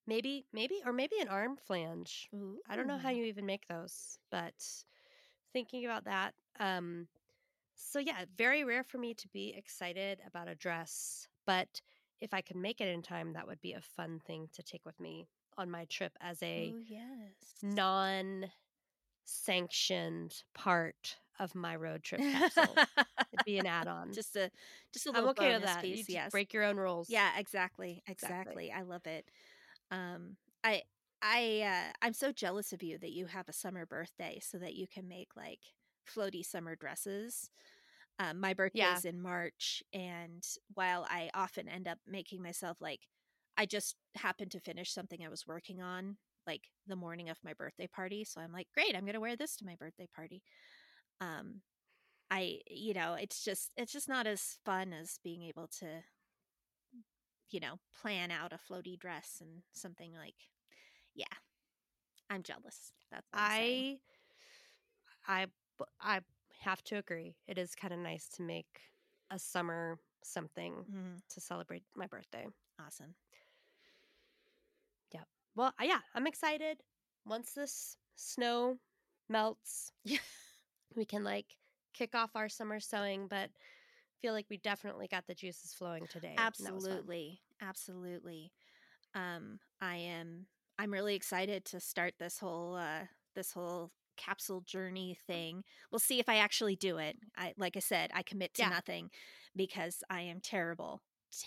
maybe, 0.08 0.48
maybe, 0.54 0.82
or 0.86 0.94
maybe 0.94 1.20
an 1.22 1.30
arm 1.30 1.58
flange. 1.58 2.32
I 2.70 2.76
don't 2.78 2.88
know 2.88 2.98
how 3.00 3.12
you 3.12 3.26
even 3.26 3.46
make 3.46 3.68
those, 3.68 4.20
but 4.32 4.56
thinking 5.54 5.86
about 5.86 6.06
that. 6.06 6.36
Um, 6.60 7.08
so 7.76 8.00
yeah, 8.00 8.26
very 8.38 8.64
rare 8.64 8.84
for 8.84 8.98
me 8.98 9.14
to 9.16 9.30
be 9.30 9.54
excited 9.56 10.22
about 10.26 10.50
a 10.50 10.56
dress, 10.56 11.28
but 11.46 11.82
if 12.22 12.34
I 12.34 12.42
could 12.42 12.58
make 12.58 12.82
it 12.82 12.90
in 12.90 13.04
time, 13.04 13.34
that 13.34 13.48
would 13.48 13.62
be 13.62 13.74
a 13.74 13.82
fun 13.82 14.20
thing 14.20 14.50
to 14.54 14.64
take 14.64 14.86
with 14.86 15.00
me 15.00 15.30
on 15.58 15.72
my 15.72 15.86
trip 15.86 16.14
as 16.22 16.42
a 16.44 16.76
Oh 16.76 16.78
yes. 16.78 17.64
non 17.64 18.52
sanctioned 19.26 20.44
part 20.54 21.20
of 21.40 21.56
my 21.56 21.76
road 21.76 22.04
trip 22.04 22.24
capsule. 22.28 22.80
It'd 23.32 23.44
be 23.46 23.58
an 23.60 23.66
add 23.68 23.88
on. 23.88 24.18
just 24.18 24.36
a 24.36 24.52
just 24.94 25.08
a 25.08 25.12
I'm 25.14 25.28
little 25.28 25.30
okay 25.30 25.54
with 25.54 25.64
that. 25.64 25.88
You 25.90 26.04
piece. 26.04 26.10
just 26.10 26.20
yes. 26.20 26.32
break 26.32 26.54
your 26.54 26.64
own 26.64 26.78
rules. 26.78 27.10
Yeah, 27.10 27.38
exactly, 27.40 28.04
Exactly. 28.08 28.60
exactly. 28.60 28.72
I 28.72 28.84
love 28.84 29.08
it. 29.08 29.30
Um, 29.92 30.38
I 30.64 30.84
I 31.22 31.62
uh, 31.62 31.94
I'm 32.02 32.14
so 32.14 32.32
jealous 32.34 32.74
of 32.74 32.84
you 32.84 32.98
that 33.00 33.12
you 33.14 33.28
have 33.28 33.50
a 33.50 33.54
summer 33.54 33.86
birthday 33.86 34.40
so 34.42 34.60
that 34.60 34.76
you 34.76 34.88
can 34.88 35.08
make 35.08 35.30
like 35.36 35.62
floaty 36.08 36.46
summer 36.46 36.76
dresses. 36.76 37.50
Um, 38.20 38.40
my 38.40 38.54
birthday 38.54 38.90
Yeah. 38.90 38.92
is 38.92 39.06
in 39.06 39.22
March, 39.22 39.84
and 39.94 40.44
while 40.74 41.06
I 41.10 41.30
often 41.34 41.68
end 41.70 41.88
up 41.88 42.00
making 42.08 42.42
myself 42.44 42.78
like, 42.82 43.02
I 43.58 43.66
just 43.66 43.96
happened 44.16 44.52
to 44.52 44.60
finish 44.60 44.92
something 44.94 45.24
I 45.26 45.30
was 45.30 45.48
working 45.48 45.82
on 45.82 46.18
like 46.48 46.64
the 46.88 46.96
morning 46.96 47.30
of 47.30 47.38
my 47.44 47.54
birthday 47.54 47.88
party, 47.88 48.24
so 48.26 48.42
I'm 48.42 48.52
like, 48.54 48.68
great, 48.74 48.96
I'm 48.96 49.06
gonna 49.06 49.20
wear 49.22 49.36
this 49.38 49.56
to 49.58 49.66
my 49.66 49.76
birthday 49.76 50.08
party. 50.16 50.44
Um, 51.22 51.62
I 52.32 52.60
you 52.70 52.94
know, 52.94 53.14
it's 53.16 53.44
just 53.44 53.72
it's 53.78 53.94
just 53.94 54.10
not 54.10 54.28
as 54.28 54.58
fun 54.66 54.94
as 54.94 55.20
being 55.24 55.44
able 55.44 55.68
to 55.80 56.04
you 57.50 57.60
know, 57.60 57.80
plan 58.02 58.32
out 58.32 58.52
a 58.54 58.58
floaty 58.58 59.00
dress 59.00 59.38
and 59.42 59.62
something 59.74 60.14
like, 60.14 60.36
yeah, 61.16 61.26
I'm 62.30 62.44
jealous. 62.44 62.94
That's 63.12 63.28
what 63.32 63.42
I'm 63.42 63.52
saying. 63.52 64.00
I, 65.28 65.46
I, 65.46 65.48
I 66.02 66.20
have 66.62 66.84
to 66.86 66.98
agree. 66.98 67.36
It 67.48 67.58
is 67.58 67.76
kind 67.76 67.94
of 67.94 68.00
nice 68.00 68.28
to 68.36 68.44
make 68.44 68.82
a 69.32 69.40
summer 69.40 70.00
something 70.24 70.74
Mhm. 70.92 71.22
to 71.30 71.42
celebrate 71.42 71.84
my 71.96 72.08
birthday. 72.08 72.48
awesome. 72.86 73.16
Yep. 75.14 75.28
Well, 75.56 75.74
yeah, 75.82 76.00
I'm 76.16 76.28
excited. 76.28 76.82
Once 77.26 77.54
this 77.54 77.98
snow 78.16 78.78
melts, 79.30 79.92
Yeah. 80.06 80.20
We 80.96 81.06
can 81.06 81.24
like 81.24 81.46
kick 81.94 82.16
off 82.16 82.36
our 82.36 82.50
summer 82.50 82.80
sewing, 82.80 83.28
but 83.28 83.50
feel 84.22 84.34
like 84.34 84.46
we 84.50 84.58
definitely 84.58 85.08
got 85.08 85.26
the 85.28 85.36
juices 85.36 85.74
flowing 85.74 86.08
today. 86.08 86.28
and 86.58 86.66
that 86.66 86.74
was 86.74 86.86
fun. 86.88 86.98
Absolutely. 86.98 87.40
Absolutely. 87.62 88.52
Um 89.16 89.60
I 89.82 89.98
am 89.98 90.48
I'm 90.80 90.92
really 90.94 91.16
excited 91.16 91.66
to 91.66 91.80
start 91.80 92.16
this 92.20 92.40
whole 92.40 92.76
uh 92.76 93.06
this 93.36 93.52
whole 93.52 93.92
capsule 94.18 94.62
journey 94.62 95.18
thing. 95.28 95.64
We'll 95.92 96.00
see 96.00 96.20
if 96.20 96.28
I 96.30 96.38
actually 96.38 96.76
do 96.76 96.98
it. 96.98 97.18
I 97.38 97.54
like 97.58 97.78
I 97.78 97.82
said, 97.82 98.12
I 98.14 98.24
commit 98.24 98.54
to 98.56 98.64
Yeah. 98.64 98.70
nothing 98.70 99.10
because 99.56 100.04
I 100.10 100.22
am 100.22 100.40
terrible 100.42 101.02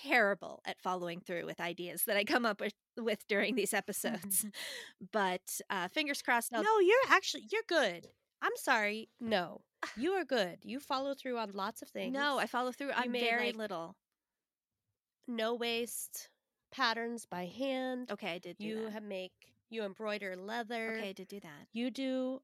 terrible 0.05 0.61
at 0.67 0.81
following 0.81 1.21
through 1.21 1.47
with 1.47 1.59
ideas 1.61 2.05
that 2.05 2.17
I 2.17 2.23
come 2.25 2.45
up 2.45 2.61
with, 2.61 2.75
with 2.99 3.27
during 3.29 3.55
these 3.55 3.73
episodes. 3.83 4.47
but 5.13 5.61
uh 5.71 5.89
fingers 5.89 6.23
crossed 6.23 6.53
I'll 6.55 6.63
No, 6.63 6.79
you're 6.81 6.99
actually 7.09 7.45
you're 7.51 7.63
good. 7.67 8.09
I'm 8.43 8.57
sorry. 8.57 9.09
No. 9.21 9.61
You 9.97 10.13
are 10.13 10.25
good. 10.25 10.59
You 10.63 10.81
follow 10.81 11.15
through 11.15 11.39
on 11.39 11.53
lots 11.53 11.83
of 11.83 11.89
things. 11.89 12.13
No, 12.13 12.39
I 12.39 12.47
follow 12.47 12.73
through. 12.73 12.91
I'm 12.95 13.13
made, 13.13 13.23
very 13.23 13.47
like, 13.47 13.57
little. 13.57 13.97
no 15.27 15.55
waste 15.55 16.29
patterns 16.71 17.27
by 17.27 17.47
hand. 17.47 18.11
Okay, 18.11 18.33
I 18.35 18.39
did 18.39 18.59
do 18.59 18.65
you 18.65 18.85
that. 18.85 18.93
have 18.93 19.03
make 19.03 19.33
you 19.71 19.85
embroider 19.85 20.37
leather. 20.37 20.97
okay, 20.99 21.11
I 21.11 21.13
did 21.13 21.29
do 21.29 21.41
that. 21.41 21.69
You 21.73 21.91
do 21.91 22.43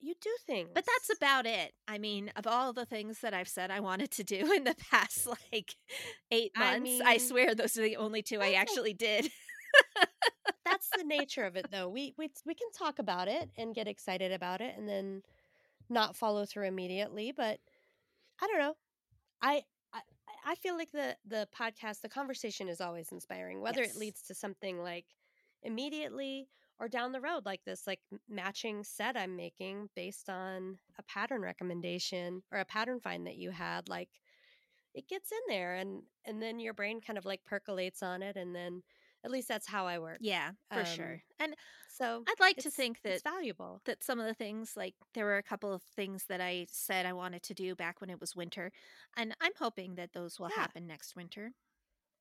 you 0.00 0.14
do 0.20 0.30
things. 0.46 0.70
But 0.74 0.84
that's 0.84 1.16
about 1.16 1.46
it. 1.46 1.72
I 1.86 1.98
mean, 1.98 2.32
of 2.34 2.46
all 2.46 2.72
the 2.72 2.84
things 2.84 3.20
that 3.20 3.32
I've 3.32 3.48
said 3.48 3.70
I 3.70 3.78
wanted 3.78 4.10
to 4.12 4.24
do 4.24 4.52
in 4.52 4.64
the 4.64 4.74
past 4.90 5.28
like 5.52 5.76
eight 6.32 6.50
months, 6.56 7.00
I, 7.04 7.10
mean, 7.12 7.20
swear 7.20 7.54
those 7.54 7.78
are 7.78 7.82
the 7.82 7.96
only 7.96 8.22
two 8.22 8.40
I 8.40 8.54
actually 8.54 8.94
did. 8.94 9.30
the 10.96 11.04
nature 11.04 11.44
of 11.44 11.56
it 11.56 11.70
though. 11.70 11.88
We 11.88 12.14
we 12.18 12.30
we 12.46 12.54
can 12.54 12.70
talk 12.72 12.98
about 12.98 13.28
it 13.28 13.50
and 13.56 13.74
get 13.74 13.88
excited 13.88 14.32
about 14.32 14.60
it 14.60 14.76
and 14.76 14.88
then 14.88 15.22
not 15.88 16.16
follow 16.16 16.44
through 16.46 16.66
immediately, 16.66 17.32
but 17.32 17.60
I 18.40 18.46
don't 18.46 18.58
know. 18.58 18.76
I 19.42 19.64
I, 19.92 20.00
I 20.46 20.54
feel 20.56 20.76
like 20.76 20.92
the 20.92 21.16
the 21.24 21.48
podcast, 21.56 22.00
the 22.02 22.08
conversation 22.08 22.68
is 22.68 22.80
always 22.80 23.12
inspiring, 23.12 23.60
whether 23.60 23.82
Yes. 23.82 23.84
it 23.84 23.96
leads 23.96 24.22
to 24.24 24.34
something 24.34 24.78
like 24.82 25.06
immediately 25.62 26.48
or 26.78 26.88
down 26.88 27.12
the 27.12 27.20
road 27.20 27.44
like 27.46 27.64
this 27.64 27.86
like 27.86 28.00
matching 28.28 28.84
set 28.84 29.16
I'm 29.16 29.36
making 29.36 29.90
based 29.94 30.28
on 30.30 30.78
a 30.98 31.02
pattern 31.04 31.42
recommendation 31.42 32.42
or 32.52 32.58
a 32.58 32.64
pattern 32.64 33.00
find 33.00 33.26
that 33.26 33.36
you 33.36 33.50
had 33.50 33.88
like 33.88 34.10
it 34.94 35.08
gets 35.08 35.32
in 35.32 35.38
there 35.48 35.74
and 35.74 36.02
and 36.24 36.42
then 36.42 36.58
your 36.60 36.74
brain 36.74 37.00
kind 37.00 37.18
of 37.18 37.24
like 37.24 37.44
percolates 37.44 38.02
on 38.02 38.22
it 38.22 38.36
and 38.36 38.54
then 38.54 38.82
at 39.24 39.30
least 39.30 39.48
that's 39.48 39.66
how 39.66 39.86
I 39.86 39.98
work. 39.98 40.18
yeah, 40.20 40.52
for 40.70 40.80
Um, 40.80 40.84
sure. 40.86 41.22
And 41.38 41.54
So 41.88 42.24
I'd 42.26 42.40
like 42.40 42.56
to 42.58 42.70
think 42.70 43.02
that 43.02 43.12
it's 43.14 43.22
valuable. 43.22 43.80
that 43.84 44.02
some 44.02 44.18
of 44.18 44.26
the 44.26 44.34
things 44.34 44.76
like 44.76 44.94
there 45.14 45.24
were 45.26 45.36
a 45.36 45.42
couple 45.42 45.72
of 45.72 45.82
things 45.82 46.24
that 46.26 46.40
I 46.40 46.66
said 46.70 47.06
I 47.06 47.12
wanted 47.12 47.42
to 47.44 47.54
do 47.54 47.74
back 47.74 48.00
when 48.00 48.10
it 48.10 48.20
was 48.20 48.34
winter, 48.34 48.72
and 49.16 49.34
I'm 49.40 49.52
hoping 49.58 49.94
that 49.96 50.12
those 50.12 50.38
will 50.40 50.48
Yeah. 50.50 50.56
happen 50.56 50.86
next 50.86 51.14
winter. 51.16 51.52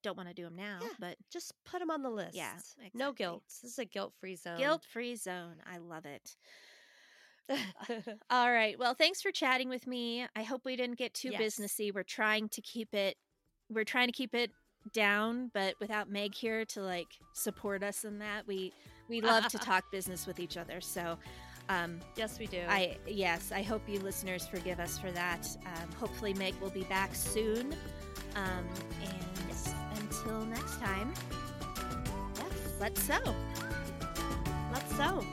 Don't 0.03 0.17
want 0.17 0.29
to 0.29 0.33
do 0.35 0.43
them 0.43 0.55
now, 0.55 0.79
Yeah. 0.81 0.89
but 0.99 1.17
Just 1.29 1.53
put 1.63 1.79
them 1.79 1.91
on 1.91 2.01
the 2.01 2.09
list. 2.09 2.35
Yeah, 2.35 2.59
No 2.93 3.13
guilt. 3.13 3.43
This 3.47 3.63
is 3.63 3.79
a 3.79 3.85
guilt-free 3.85 4.35
zone. 4.35 4.57
guilt-free 4.57 5.15
zone. 5.15 5.61
I 5.65 5.77
love 5.77 6.05
it. 6.05 6.35
All 8.29 8.51
right. 8.51 8.77
Well, 8.79 8.93
thanks 8.93 9.21
for 9.21 9.31
chatting 9.31 9.69
with 9.69 9.85
me. 9.87 10.25
I 10.35 10.43
hope 10.43 10.65
we 10.65 10.75
didn't 10.75 10.97
get 10.97 11.13
too 11.13 11.29
Yes. 11.29 11.41
businessy. 11.41 11.93
We're 11.93 12.03
trying 12.03 12.49
to 12.49 12.61
keep 12.61 12.93
it 12.93 13.17
we're 13.69 13.85
trying 13.85 14.07
to 14.07 14.11
keep 14.13 14.35
it 14.35 14.51
down, 14.93 15.51
but 15.53 15.75
without 15.79 16.09
Meg 16.09 16.33
here 16.33 16.65
to 16.65 16.81
like 16.81 17.19
support 17.33 17.83
us 17.83 18.03
in 18.03 18.19
that. 18.19 18.47
We 18.47 18.73
we 19.07 19.21
love 19.21 19.47
to 19.47 19.57
talk 19.57 19.91
business 19.91 20.25
with 20.25 20.39
each 20.39 20.57
other. 20.57 20.81
So 20.81 21.17
um 21.69 21.99
yes, 22.15 22.39
we 22.39 22.47
do. 22.47 22.61
I 22.67 22.97
yes, 23.07 23.51
I 23.51 23.61
hope 23.61 23.87
you 23.87 23.99
listeners 23.99 24.47
forgive 24.47 24.79
us 24.79 24.97
for 24.97 25.11
that. 25.11 25.47
Um, 25.65 25.91
hopefully 25.99 26.33
Meg 26.33 26.55
will 26.61 26.69
be 26.69 26.83
back 26.83 27.15
soon. 27.15 27.75
Um, 28.35 28.65
and 29.01 29.31
until 29.99 30.41
next 30.45 30.79
time, 30.79 31.13
yes. 32.37 32.73
let's 32.79 33.01
sew. 33.03 33.35
Let's 34.71 34.95
sew. 34.95 35.25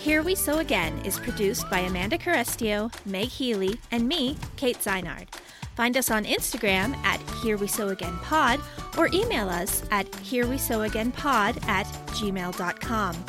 Here 0.00 0.22
We 0.22 0.34
Sew 0.34 0.58
Again 0.58 0.96
is 1.04 1.18
produced 1.18 1.68
by 1.68 1.80
Amanda 1.80 2.16
Carestio, 2.16 2.90
Meg 3.04 3.28
Healy, 3.28 3.78
and 3.90 4.08
me, 4.08 4.36
Kate 4.56 4.78
Zeinard. 4.78 5.28
Find 5.78 5.96
us 5.96 6.10
on 6.10 6.24
Instagram 6.24 6.94
at 7.04 7.20
Here 7.40 7.56
We 7.56 7.68
Sew 7.68 7.90
Again 7.90 8.18
Pod 8.20 8.58
or 8.96 9.08
email 9.12 9.48
us 9.48 9.84
at 9.92 10.12
Here 10.16 10.44
We 10.44 10.58
Sew 10.58 10.82
Again 10.82 11.12
Pod 11.12 11.56
at 11.68 11.86
gmail.com. 12.08 13.24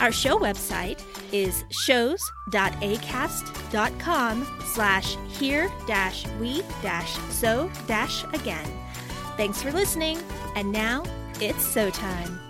Our 0.00 0.10
show 0.10 0.38
website 0.38 0.98
is 1.30 1.62
shows.acast.com 1.68 4.60
slash 4.64 5.16
here 5.28 5.70
dash 5.86 6.26
we 6.40 6.62
dash 6.80 7.12
sew 7.28 7.70
dash 7.86 8.24
again. 8.32 8.64
Thanks 9.36 9.62
for 9.62 9.70
listening, 9.70 10.18
and 10.56 10.72
now 10.72 11.02
it's 11.38 11.62
sew 11.62 11.90
time. 11.90 12.49